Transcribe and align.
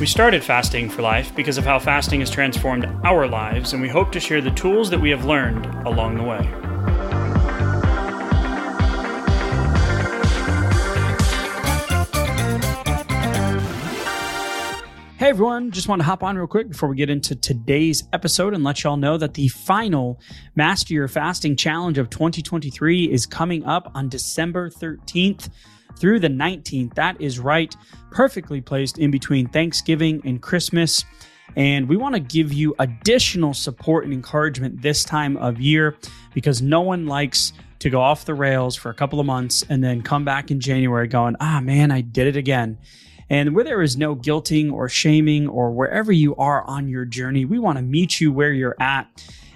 We 0.00 0.06
started 0.06 0.42
Fasting 0.42 0.88
for 0.88 1.02
Life 1.02 1.36
because 1.36 1.58
of 1.58 1.66
how 1.66 1.78
fasting 1.78 2.20
has 2.20 2.30
transformed 2.30 2.86
our 3.04 3.28
lives, 3.28 3.74
and 3.74 3.82
we 3.82 3.88
hope 3.90 4.10
to 4.12 4.18
share 4.18 4.40
the 4.40 4.50
tools 4.52 4.88
that 4.88 4.98
we 4.98 5.10
have 5.10 5.26
learned 5.26 5.66
along 5.86 6.16
the 6.16 6.22
way. 6.22 6.42
Hey 15.18 15.28
everyone, 15.28 15.70
just 15.70 15.86
want 15.86 16.00
to 16.00 16.06
hop 16.06 16.22
on 16.22 16.38
real 16.38 16.46
quick 16.46 16.70
before 16.70 16.88
we 16.88 16.96
get 16.96 17.10
into 17.10 17.36
today's 17.36 18.04
episode 18.14 18.54
and 18.54 18.64
let 18.64 18.82
y'all 18.82 18.96
know 18.96 19.18
that 19.18 19.34
the 19.34 19.48
final 19.48 20.18
Master 20.54 20.94
Your 20.94 21.08
Fasting 21.08 21.56
Challenge 21.56 21.98
of 21.98 22.08
2023 22.08 23.04
is 23.04 23.26
coming 23.26 23.66
up 23.66 23.92
on 23.94 24.08
December 24.08 24.70
13th 24.70 25.50
through 25.98 26.20
the 26.20 26.28
19th. 26.28 26.94
That 26.94 27.20
is 27.20 27.38
right, 27.38 27.74
perfectly 28.10 28.60
placed 28.60 28.98
in 28.98 29.10
between 29.10 29.48
Thanksgiving 29.48 30.22
and 30.24 30.40
Christmas. 30.40 31.04
And 31.56 31.88
we 31.88 31.96
want 31.96 32.14
to 32.14 32.20
give 32.20 32.52
you 32.52 32.74
additional 32.78 33.54
support 33.54 34.04
and 34.04 34.12
encouragement 34.12 34.82
this 34.82 35.04
time 35.04 35.36
of 35.36 35.60
year 35.60 35.96
because 36.32 36.62
no 36.62 36.80
one 36.80 37.06
likes 37.06 37.52
to 37.80 37.90
go 37.90 38.00
off 38.00 38.24
the 38.24 38.34
rails 38.34 38.76
for 38.76 38.90
a 38.90 38.94
couple 38.94 39.18
of 39.18 39.26
months 39.26 39.64
and 39.68 39.82
then 39.82 40.02
come 40.02 40.24
back 40.24 40.50
in 40.50 40.60
January 40.60 41.08
going, 41.08 41.34
ah, 41.40 41.60
man, 41.60 41.90
I 41.90 42.02
did 42.02 42.26
it 42.26 42.36
again. 42.36 42.78
And 43.30 43.54
where 43.54 43.64
there 43.64 43.80
is 43.80 43.96
no 43.96 44.16
guilting 44.16 44.72
or 44.72 44.88
shaming 44.88 45.48
or 45.48 45.70
wherever 45.70 46.12
you 46.12 46.34
are 46.36 46.64
on 46.64 46.88
your 46.88 47.04
journey, 47.04 47.44
we 47.44 47.58
want 47.58 47.78
to 47.78 47.82
meet 47.82 48.20
you 48.20 48.32
where 48.32 48.52
you're 48.52 48.76
at 48.80 49.06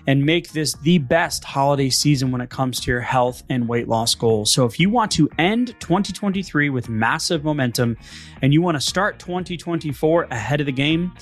and 0.06 0.24
make 0.24 0.52
this 0.52 0.74
the 0.74 0.98
best 0.98 1.44
holiday 1.44 1.91
season 1.91 2.30
when 2.30 2.41
it 2.41 2.50
comes 2.50 2.80
to 2.80 2.91
your 2.91 3.00
health 3.00 3.42
and 3.48 3.69
weight 3.69 3.88
loss 3.88 4.14
goals. 4.14 4.52
So 4.52 4.64
if 4.64 4.78
you 4.78 4.91
want 4.91 5.11
to 5.12 5.28
end 5.38 5.74
2023 5.80 6.70
with 6.70 6.88
massive 6.88 7.44
momentum 7.44 7.96
and 8.42 8.52
you 8.52 8.62
want 8.62 8.77
to 8.77 8.80
start 8.80 9.19
2024 9.19 10.24
ahead 10.24 10.61
of 10.61 10.66
the 10.66 10.72
game, 10.72 11.12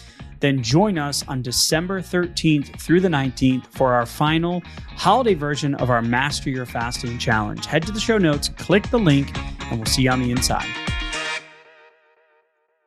then 0.41 0.63
join 0.63 0.99
us 0.99 1.27
on 1.29 1.41
December 1.41 2.01
13th 2.01 2.79
through 2.81 3.01
the 3.01 3.09
19th 3.09 3.67
for 3.69 3.95
our 3.95 4.05
final 4.05 4.61
holiday 4.97 5.35
version 5.35 5.75
of 5.77 5.89
our 5.89 6.03
Master 6.03 6.51
Your 6.51 6.67
Fasting 6.67 7.17
Challenge. 7.17 7.65
Head 7.65 7.87
to 7.87 7.93
the 7.93 8.01
show 8.01 8.19
notes, 8.19 8.49
click 8.49 8.91
the 8.91 8.99
link, 8.99 9.39
and 9.71 9.79
we'll 9.79 9.87
see 9.87 10.03
you 10.03 10.11
on 10.11 10.21
the 10.21 10.33
inside. 10.33 10.67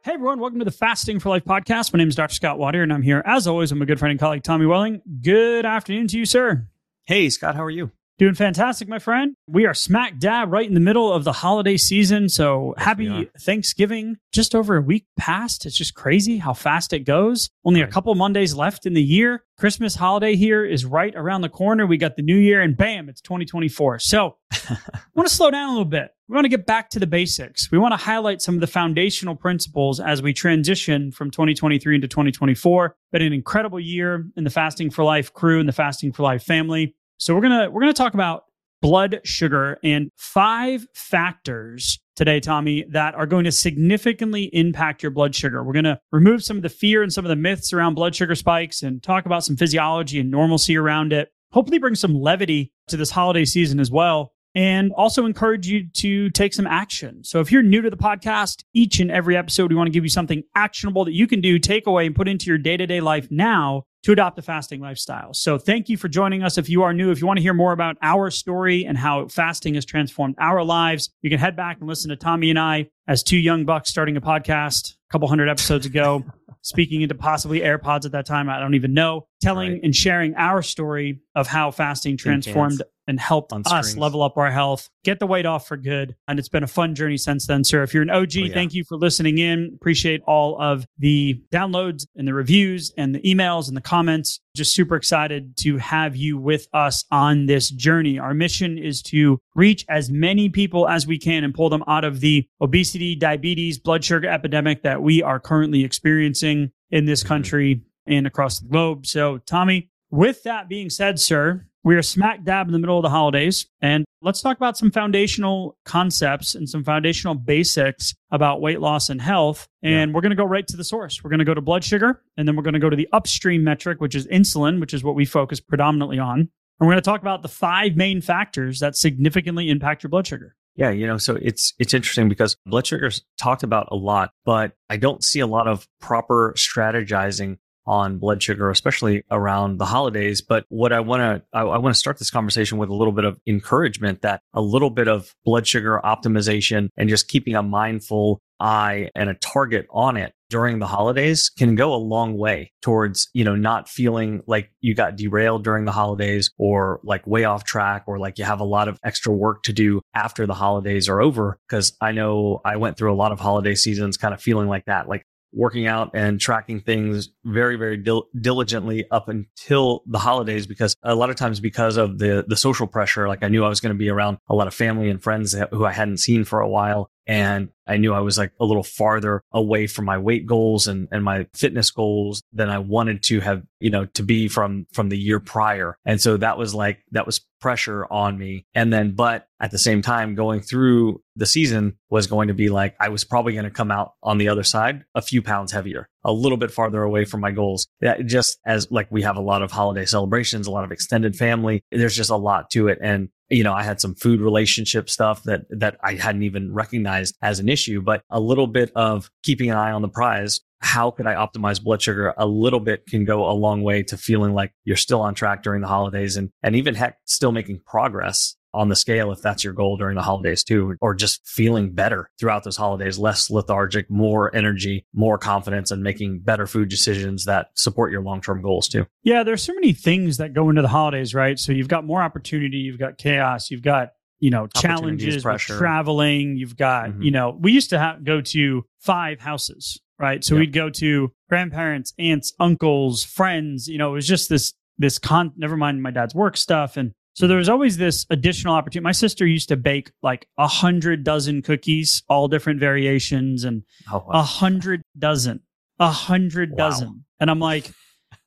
Hey 0.06 0.14
everyone, 0.14 0.40
welcome 0.40 0.60
to 0.60 0.66
the 0.66 0.70
Fasting 0.70 1.20
for 1.20 1.30
Life 1.30 1.46
podcast. 1.46 1.92
My 1.92 1.98
name 1.98 2.10
is 2.10 2.16
Dr. 2.16 2.36
Scott 2.36 2.60
Watier, 2.60 2.84
and 2.84 2.94
I'm 2.94 3.02
here 3.02 3.24
as 3.26 3.48
always 3.48 3.72
with 3.72 3.80
my 3.80 3.86
good 3.86 3.98
friend 3.98 4.12
and 4.12 4.20
colleague 4.20 4.44
Tommy 4.44 4.68
Welling. 4.68 5.02
Good 5.24 5.66
afternoon 5.66 6.08
to 6.10 6.20
you, 6.20 6.28
sir. 6.28 6.68
Hey, 7.06 7.28
Scott, 7.32 7.56
how 7.56 7.64
are 7.64 7.72
you? 7.72 7.90
Doing 8.18 8.34
fantastic, 8.34 8.88
my 8.88 9.00
friend. 9.00 9.36
We 9.46 9.66
are 9.66 9.74
smack 9.74 10.20
dab 10.20 10.50
right 10.50 10.66
in 10.66 10.74
the 10.74 10.80
middle 10.80 11.12
of 11.12 11.26
the 11.26 11.34
holiday 11.34 11.76
season. 11.76 12.30
So 12.30 12.74
happy 12.78 13.30
Thanksgiving. 13.42 14.16
Just 14.32 14.56
over 14.56 14.78
a 14.78 14.82
week 14.82 15.06
past. 15.18 15.66
It's 15.66 15.76
just 15.76 15.96
crazy 15.96 16.38
how 16.38 16.54
fast 16.54 16.94
it 16.94 17.00
goes. 17.00 17.50
Only 17.66 17.82
a 17.82 17.88
couple 17.88 18.16
Mondays 18.16 18.56
left 18.56 18.86
in 18.86 18.94
the 18.94 19.04
year. 19.04 19.44
Christmas 19.58 19.96
holiday 19.96 20.38
here 20.38 20.64
is 20.64 20.86
right 20.86 21.14
around 21.14 21.42
the 21.42 21.50
corner. 21.50 21.86
We 21.86 21.98
got 21.98 22.16
the 22.16 22.22
new 22.22 22.38
year 22.38 22.62
and 22.62 22.78
bam, 22.78 23.10
it's 23.10 23.20
2024. 23.20 24.00
So 24.00 24.38
I 24.70 24.78
want 25.14 25.28
to 25.28 25.34
slow 25.34 25.52
down 25.52 25.68
a 25.68 25.72
little 25.72 25.84
bit. 25.84 26.12
We 26.30 26.36
want 26.36 26.46
to 26.46 26.50
get 26.50 26.66
back 26.66 26.90
to 26.92 27.00
the 27.00 27.08
basics. 27.08 27.70
We 27.70 27.78
want 27.78 27.92
to 27.92 27.98
highlight 27.98 28.42
some 28.42 28.56
of 28.56 28.62
the 28.62 28.68
foundational 28.68 29.36
principles 29.36 30.00
as 30.00 30.22
we 30.22 30.32
transition 30.32 31.12
from 31.12 31.32
2023 31.32 31.96
into 31.96 32.08
2024. 32.08 32.96
Been 33.12 33.22
an 33.22 33.34
incredible 33.34 33.80
year 33.80 34.26
in 34.38 34.46
the 34.46 34.50
Fasting 34.50 34.90
for 34.90 35.04
Life 35.04 35.34
crew 35.34 35.60
and 35.60 35.68
the 35.68 35.74
Fasting 35.74 36.14
for 36.14 36.24
Life 36.24 36.44
family. 36.44 36.96
So 37.18 37.34
we're 37.34 37.42
gonna 37.42 37.70
we're 37.72 37.82
gonna 37.82 37.94
talk 37.94 38.14
about 38.14 38.44
blood 38.82 39.22
sugar 39.24 39.80
and 39.84 40.12
five 40.16 40.86
factors 40.94 42.00
today, 42.16 42.40
Tommy, 42.40 42.86
that 42.90 43.16
are 43.16 43.26
going 43.26 43.46
to 43.46 43.52
significantly 43.52 44.44
impact 44.54 45.02
your 45.02 45.12
blood 45.12 45.34
sugar. 45.34 45.64
We're 45.64 45.74
to 45.86 46.00
remove 46.12 46.44
some 46.44 46.58
of 46.58 46.64
the 46.64 46.70
fear 46.70 47.02
and 47.02 47.12
some 47.12 47.26
of 47.26 47.30
the 47.30 47.36
myths 47.36 47.74
around 47.74 47.96
blood 47.96 48.16
sugar 48.16 48.36
spikes 48.36 48.84
and 48.84 49.02
talk 49.02 49.26
about 49.26 49.44
some 49.44 49.58
physiology 49.58 50.20
and 50.20 50.30
normalcy 50.30 50.78
around 50.78 51.14
it. 51.14 51.30
Hopefully, 51.52 51.80
bring 51.80 51.96
some 51.96 52.14
levity 52.14 52.72
to 52.88 52.98
this 52.98 53.12
holiday 53.12 53.46
season 53.46 53.80
as 53.80 53.90
well. 53.90 54.35
And 54.56 54.94
also 54.94 55.26
encourage 55.26 55.68
you 55.68 55.90
to 55.96 56.30
take 56.30 56.54
some 56.54 56.66
action. 56.66 57.24
So, 57.24 57.42
if 57.42 57.52
you're 57.52 57.62
new 57.62 57.82
to 57.82 57.90
the 57.90 57.98
podcast, 57.98 58.64
each 58.74 59.02
and 59.02 59.12
every 59.12 59.36
episode, 59.36 59.70
we 59.70 59.76
want 59.76 59.88
to 59.88 59.92
give 59.92 60.06
you 60.06 60.10
something 60.10 60.44
actionable 60.56 61.04
that 61.06 61.14
you 61.14 61.28
can 61.28 61.42
do, 61.42 61.60
take 61.60 61.88
away, 61.88 62.06
and 62.06 62.16
put 62.16 62.28
into 62.28 62.48
your 62.48 62.58
day 62.58 62.78
to 62.78 62.88
day 62.88 63.02
life 63.02 63.28
now 63.30 63.84
to 64.06 64.12
adopt 64.12 64.38
a 64.38 64.42
fasting 64.44 64.80
lifestyle. 64.80 65.34
So 65.34 65.58
thank 65.58 65.90
you 65.90 65.98
for 65.98 66.08
joining 66.08 66.44
us. 66.44 66.60
If 66.60 66.70
you 66.70 66.84
are 66.84 66.94
new, 66.94 67.10
if 67.10 67.20
you 67.20 67.26
want 67.26 67.38
to 67.38 67.42
hear 67.42 67.56
more 67.56 67.72
about 67.72 67.98
our 68.04 68.30
story 68.30 68.86
and 68.86 68.96
how 68.96 69.28
fasting 69.30 69.74
has 69.74 69.84
transformed 69.84 70.36
our 70.38 70.64
lives, 70.64 71.10
you 71.24 71.30
can 71.32 71.40
head 71.40 71.56
back 71.56 71.80
and 71.80 71.90
listen 71.90 72.10
to 72.12 72.16
Tommy 72.16 72.52
and 72.52 72.60
I 72.60 72.88
as 73.08 73.24
two 73.24 73.38
young 73.38 73.66
bucks 73.66 73.90
starting 73.90 74.16
a 74.16 74.22
podcast 74.22 74.92
a 74.92 75.12
couple 75.12 75.28
hundred 75.28 75.50
episodes 75.50 75.88
ago, 75.88 76.24
speaking 76.62 77.02
into 77.02 77.16
possibly 77.16 77.62
AirPods 77.62 78.06
at 78.06 78.12
that 78.14 78.26
time. 78.26 78.50
I 78.50 78.60
don't 78.60 78.76
even 78.76 78.94
know, 78.94 79.28
telling 79.42 79.74
right. 79.74 79.82
and 79.84 79.96
sharing 79.96 80.36
our 80.36 80.62
story 80.62 81.22
of 81.36 81.48
how 81.48 81.72
fasting 81.72 82.18
transformed 82.18 82.82
and 83.08 83.20
helped 83.20 83.54
us 83.54 83.96
level 83.96 84.24
up 84.24 84.38
our 84.38 84.52
health, 84.52 84.90
get 85.04 85.20
the 85.20 85.28
weight 85.28 85.46
off 85.46 85.68
for 85.68 85.78
good. 85.78 86.16
And 86.28 86.40
it's 86.40 86.50
been 86.50 86.64
a 86.64 86.68
fun 86.68 86.96
journey 86.96 87.18
since 87.18 87.46
then, 87.46 87.64
sir. 87.64 87.84
If 87.84 87.94
you're 87.94 88.04
an 88.04 88.10
OG, 88.10 88.32
oh, 88.36 88.40
yeah. 88.40 88.54
thank 88.54 88.74
you 88.74 88.84
for 88.84 88.98
listening 88.98 89.38
in. 89.38 89.72
Appreciate 89.76 90.22
all 90.26 90.60
of 90.60 90.88
the 90.98 91.42
downloads 91.52 92.08
and 92.16 92.28
the 92.28 92.34
reviews 92.34 92.92
and 92.98 93.14
the 93.14 93.20
emails 93.22 93.68
and 93.68 93.78
the 93.78 93.82
comments. 93.82 94.40
Just 94.56 94.74
super 94.74 94.96
excited 94.96 95.56
to 95.58 95.78
have 95.78 96.16
you 96.16 96.38
with 96.38 96.68
us 96.74 97.06
on 97.12 97.46
this 97.46 97.70
journey. 97.70 98.18
Our 98.18 98.34
mission 98.34 98.78
is 98.78 99.02
to 99.04 99.40
reach 99.54 99.86
as 99.90 100.10
many 100.10 100.50
people 100.50 100.88
as 100.88 101.06
we 101.06 101.20
can 101.20 101.44
and 101.44 101.54
pull 101.54 101.70
them 101.70 101.84
out 101.88 102.06
of 102.06 102.22
the 102.22 102.48
obesity, 102.62 103.16
diabetes, 103.16 103.78
blood 103.78 104.04
sugar 104.04 104.30
epidemic 104.30 104.82
that 104.84 105.04
we 105.04 105.22
are 105.22 105.40
currently 105.40 105.84
experiencing 105.84 106.35
in 106.44 106.72
this 106.92 107.22
mm-hmm. 107.22 107.28
country 107.28 107.82
and 108.08 108.28
across 108.28 108.60
the 108.60 108.68
globe. 108.68 109.06
So, 109.08 109.40
Tommy, 109.40 109.90
with 110.12 110.44
that 110.44 110.70
being 110.70 110.90
said, 110.90 111.20
sir, 111.20 111.66
we 111.84 111.96
are 111.96 112.02
smack 112.02 112.44
dab 112.44 112.68
in 112.68 112.74
the 112.74 112.80
middle 112.80 112.98
of 112.98 113.04
the 113.04 113.10
holidays. 113.10 113.68
And 113.80 114.06
let's 114.22 114.42
talk 114.42 114.58
about 114.58 114.76
some 114.76 114.90
foundational 114.90 115.78
concepts 115.86 116.56
and 116.56 116.68
some 116.68 116.84
foundational 116.84 117.36
basics 117.36 118.16
about 118.32 118.60
weight 118.60 118.82
loss 118.82 119.10
and 119.10 119.22
health. 119.22 119.68
And 119.84 120.10
yeah. 120.10 120.16
we're 120.16 120.22
going 120.22 120.32
to 120.32 120.36
go 120.36 120.46
right 120.46 120.66
to 120.68 120.78
the 120.78 120.84
source. 120.84 121.24
We're 121.24 121.30
going 121.30 121.40
to 121.40 121.46
go 121.46 121.54
to 121.54 121.62
blood 121.62 121.84
sugar, 121.84 122.24
and 122.38 122.48
then 122.48 122.56
we're 122.56 122.64
going 122.64 122.74
to 122.74 122.80
go 122.80 122.90
to 122.90 122.96
the 122.96 123.08
upstream 123.14 123.64
metric, 123.64 124.02
which 124.02 124.16
is 124.16 124.28
insulin, 124.28 124.80
which 124.80 124.96
is 124.96 125.04
what 125.04 125.16
we 125.16 125.26
focus 125.26 125.60
predominantly 125.60 126.18
on. 126.18 126.40
And 126.40 126.50
we're 126.80 126.94
going 126.94 126.98
to 126.98 127.10
talk 127.10 127.22
about 127.22 127.44
the 127.44 127.50
five 127.50 127.96
main 127.96 128.20
factors 128.20 128.80
that 128.80 128.96
significantly 128.96 129.70
impact 129.70 130.02
your 130.02 130.10
blood 130.10 130.26
sugar. 130.26 130.56
Yeah, 130.76 130.90
you 130.90 131.08
know, 131.08 131.18
so 131.18 131.38
it's 131.42 131.74
it's 131.80 131.94
interesting 131.94 132.28
because 132.28 132.58
blood 132.66 132.86
sugar's 132.86 133.24
talked 133.38 133.64
about 133.64 133.88
a 133.92 133.96
lot, 133.96 134.32
but 134.44 134.74
I 134.90 134.98
don't 134.98 135.24
see 135.24 135.40
a 135.40 135.48
lot 135.48 135.68
of 135.68 135.88
proper 136.02 136.54
strategizing 136.58 137.58
on 137.88 138.18
blood 138.18 138.42
sugar, 138.42 138.70
especially 138.70 139.24
around 139.30 139.78
the 139.78 139.86
holidays. 139.86 140.42
But 140.42 140.66
what 140.70 140.92
I 140.92 141.00
want 141.00 141.22
to, 141.22 141.44
I, 141.54 141.62
I 141.62 141.78
want 141.78 141.94
to 141.94 142.00
start 142.00 142.18
this 142.18 142.32
conversation 142.32 142.78
with 142.78 142.90
a 142.90 142.96
little 142.96 143.14
bit 143.14 143.26
of 143.26 143.40
encouragement 143.46 144.22
that 144.24 144.42
a 144.54 144.62
little 144.62 144.90
bit 144.90 145.08
of 145.08 145.34
blood 145.46 145.68
sugar 145.68 146.02
optimization 146.04 146.90
and 146.98 147.10
just 147.10 147.28
keeping 147.28 147.56
a 147.56 147.64
mindful 147.64 148.42
eye 148.60 149.10
and 149.16 149.30
a 149.30 149.36
target 149.36 149.86
on 149.92 150.18
it 150.18 150.34
during 150.50 150.80
the 150.80 150.88
holidays 150.88 151.50
can 151.50 151.76
go 151.76 151.94
a 151.94 151.98
long 151.98 152.38
way 152.38 152.72
towards, 152.82 153.30
you 153.34 153.44
know, 153.44 153.56
not 153.56 153.90
feeling 153.90 154.42
like 154.48 154.72
you 154.80 154.94
got 154.94 155.16
derailed 155.16 155.64
during 155.64 155.86
the 155.86 155.92
holidays 155.92 156.52
or 156.58 157.00
like 157.04 157.26
way 157.26 157.44
off 157.44 157.64
track 157.64 158.04
or 158.08 158.20
like 158.20 158.38
you 158.38 158.46
have 158.46 158.60
a 158.60 158.66
lot 158.66 158.88
of 158.88 159.00
extra 159.04 159.34
work 159.34 159.64
to 159.64 159.74
do 159.74 160.02
after 160.14 160.46
the 160.46 160.54
holidays 160.54 161.10
are 161.10 161.22
over. 161.22 161.58
Cause 161.70 161.96
I 162.02 162.12
know 162.12 162.62
I 162.64 162.78
went 162.78 162.98
through 162.98 163.14
a 163.14 163.16
lot 163.16 163.32
of 163.32 163.40
holiday 163.40 163.76
seasons 163.76 164.18
kind 164.18 164.34
of 164.34 164.42
feeling 164.42 164.68
like 164.68 164.86
that. 164.86 165.08
Like 165.08 165.26
working 165.56 165.88
out 165.88 166.12
and 166.14 166.40
tracking 166.40 166.82
things 166.82 167.30
very 167.46 167.78
very 167.78 167.96
dil- 167.96 168.28
diligently 168.40 169.06
up 169.10 169.30
until 169.30 170.04
the 170.06 170.20
holidays 170.20 170.68
because 170.68 170.96
a 171.02 171.16
lot 171.16 171.30
of 171.30 171.38
times 171.38 171.62
because 171.62 171.96
of 171.96 172.20
the 172.20 172.44
the 172.48 172.58
social 172.58 172.86
pressure 172.86 173.28
like 173.28 173.42
I 173.42 173.48
knew 173.48 173.64
I 173.64 173.70
was 173.70 173.80
going 173.80 173.96
to 173.96 173.98
be 173.98 174.10
around 174.10 174.38
a 174.50 174.54
lot 174.54 174.68
of 174.68 174.74
family 174.74 175.10
and 175.10 175.24
friends 175.24 175.56
who 175.72 175.86
I 175.86 175.94
hadn't 175.94 176.18
seen 176.18 176.44
for 176.44 176.60
a 176.60 176.68
while 176.68 177.10
And 177.28 177.70
I 177.88 177.98
knew 177.98 178.14
I 178.14 178.20
was 178.20 178.38
like 178.38 178.52
a 178.60 178.66
little 178.66 178.84
farther 178.84 179.42
away 179.52 179.88
from 179.88 180.06
my 180.06 180.18
weight 180.18 180.46
goals 180.46 180.88
and, 180.88 181.08
and 181.12 181.24
my 181.24 181.48
fitness 181.54 181.92
goals 181.92 182.42
than 182.52 182.70
I 182.70 182.80
wanted 182.80 183.24
to 183.24 183.40
have, 183.42 183.64
you 183.80 183.90
know, 183.90 184.06
to 184.06 184.24
be 184.24 184.48
from, 184.48 184.88
from 184.94 185.10
the 185.10 185.18
year 185.18 185.40
prior. 185.40 185.98
And 186.06 186.20
so 186.20 186.38
that 186.38 186.58
was 186.58 186.74
like, 186.74 187.04
that 187.12 187.26
was 187.26 187.42
pressure 187.62 188.06
on 188.12 188.38
me. 188.38 188.66
And 188.74 188.92
then, 188.92 189.12
but 189.12 189.48
at 189.60 189.72
the 189.72 189.78
same 189.78 190.02
time, 190.02 190.36
going 190.36 190.62
through 190.62 191.22
the 191.36 191.46
season 191.46 191.98
was 192.10 192.28
going 192.28 192.48
to 192.48 192.54
be 192.54 192.70
like, 192.70 192.96
I 193.00 193.10
was 193.10 193.24
probably 193.24 193.54
going 193.54 193.66
to 193.66 193.72
come 193.72 193.92
out 193.92 194.14
on 194.22 194.38
the 194.38 194.50
other 194.50 194.64
side 194.64 195.04
a 195.16 195.22
few 195.22 195.42
pounds 195.42 195.72
heavier, 195.72 196.08
a 196.24 196.32
little 196.32 196.58
bit 196.58 196.72
farther 196.72 197.04
away 197.04 197.26
from 197.26 197.42
my 197.42 197.52
goals. 197.52 197.88
That 198.02 198.26
just 198.26 198.60
as 198.66 198.92
like 198.92 199.08
we 199.12 199.24
have 199.24 199.38
a 199.38 199.42
lot 199.42 199.64
of 199.64 199.72
holiday 199.72 200.06
celebrations, 200.06 200.68
a 200.68 200.72
lot 200.72 200.84
of 200.84 200.92
extended 200.92 201.36
family, 201.36 201.84
there's 201.92 202.16
just 202.16 202.30
a 202.30 202.36
lot 202.36 202.70
to 202.72 202.88
it. 202.88 203.00
And 203.02 203.30
you 203.50 203.64
know, 203.64 203.74
I 203.74 203.84
had 203.84 204.02
some 204.02 204.16
food 204.16 204.42
relationship 204.42 205.10
stuff 205.10 205.44
that 205.44 205.66
that 205.70 205.98
I 206.04 206.16
hadn't 206.16 206.44
even 206.44 206.74
recognized 206.74 207.36
as 207.42 207.60
an 207.60 207.70
issue, 207.70 208.02
but 208.02 208.22
a 208.30 208.40
little 208.40 208.68
bit 208.68 208.92
of 208.96 209.30
keeping 209.44 209.70
an 209.70 209.78
eye 209.78 209.92
on 209.92 210.02
the 210.02 210.10
prize. 210.10 210.62
How 210.82 211.12
could 211.12 211.26
I 211.26 211.36
optimize 211.36 211.82
blood 211.82 212.02
sugar 212.02 212.34
a 212.38 212.46
little 212.46 212.80
bit 212.80 213.08
can 213.08 213.26
go 213.26 213.50
a 213.50 213.54
long 213.54 213.82
way 213.82 214.04
to 214.04 214.18
feeling 214.18 214.54
like 214.54 214.72
you're 214.84 214.98
still 214.98 215.22
on 215.22 215.34
track 215.34 215.64
during 215.64 215.82
the 215.82 215.88
holidays 215.88 216.38
and 216.38 216.50
and 216.64 216.76
even 216.76 216.96
heck 216.96 217.18
still 217.26 217.52
making 217.52 217.82
progress 217.86 218.56
on 218.76 218.90
the 218.90 218.96
scale 218.96 219.32
if 219.32 219.42
that's 219.42 219.64
your 219.64 219.74
goal 219.74 219.98
during 219.98 220.16
the 220.16 220.22
holidays 220.22 220.64
too, 220.64 220.96
or 221.02 221.16
just 221.16 221.48
feeling 221.48 221.94
better 221.94 222.30
throughout 222.40 222.64
those 222.64 222.78
holidays, 222.78 223.18
less 223.18 223.50
lethargic, 223.50 224.10
more 224.10 224.56
energy, 224.56 225.06
more 225.14 225.38
confidence, 225.38 225.92
and 225.92 226.04
making 226.04 226.40
better 226.40 226.68
food 226.68 226.90
decisions 226.90 227.46
that 227.46 227.70
support 227.76 228.12
your 228.12 228.22
long 228.22 228.42
term 228.42 228.62
goals 228.62 228.88
too. 228.88 229.06
Yeah, 229.24 229.44
there's 229.44 229.64
so 229.64 229.74
many 229.74 229.94
things 229.94 230.38
that 230.38 230.54
go 230.54 230.70
into 230.70 230.82
the 230.82 230.88
holidays, 230.88 231.34
right? 231.34 231.58
So 231.58 231.72
you've 231.72 231.88
got 231.88 232.06
more 232.06 232.22
opportunity, 232.22 232.78
you've 232.78 233.00
got 233.00 233.18
chaos, 233.18 233.72
you've 233.72 233.82
got 233.82 234.10
you 234.40 234.50
know 234.50 234.68
challenges 234.68 235.44
pressure. 235.44 235.78
traveling 235.78 236.58
you've 236.58 236.76
got 236.76 237.10
mm-hmm. 237.10 237.22
you 237.22 237.32
know 237.32 237.58
we 237.60 237.72
used 237.72 237.90
to 237.90 237.98
have, 237.98 238.24
go 238.24 238.42
to 238.42 238.84
five 239.00 239.40
houses 239.40 240.00
right 240.20 240.44
so 240.44 240.56
yep. 240.56 240.60
we'd 240.60 240.74
go 240.74 240.90
to 240.90 241.32
grandparents 241.50 242.14
aunts 242.20 242.54
uncles 242.60 243.24
friends 243.24 243.88
you 243.88 243.98
know 243.98 244.10
it 244.10 244.14
was 244.14 244.28
just 244.28 244.50
this 244.50 244.74
this 244.98 245.20
con 245.20 245.54
never 245.56 245.78
mind 245.78 246.04
my 246.04 246.12
dad's 246.12 246.36
work 246.36 246.58
stuff 246.58 246.98
and 246.98 247.14
so 247.36 247.48
there 247.48 247.58
was 247.58 247.68
always 247.68 247.98
this 247.98 248.26
additional 248.30 248.74
opportunity. 248.74 249.04
My 249.04 249.12
sister 249.12 249.46
used 249.46 249.68
to 249.68 249.76
bake 249.76 250.12
like 250.24 250.48
a 250.58 250.68
hundred 250.68 251.26
dozen 251.26 251.62
cookies, 251.62 252.24
all 252.30 252.48
different 252.48 252.80
variations, 252.80 253.66
and 253.66 253.84
a 254.10 254.16
oh, 254.16 254.26
wow. 254.26 254.42
hundred 254.42 255.02
dozen, 255.20 255.60
a 256.00 256.10
hundred 256.10 256.72
wow. 256.72 256.78
dozen. 256.78 257.26
And 257.42 257.52
I'm 257.52 257.60
like, 257.60 257.92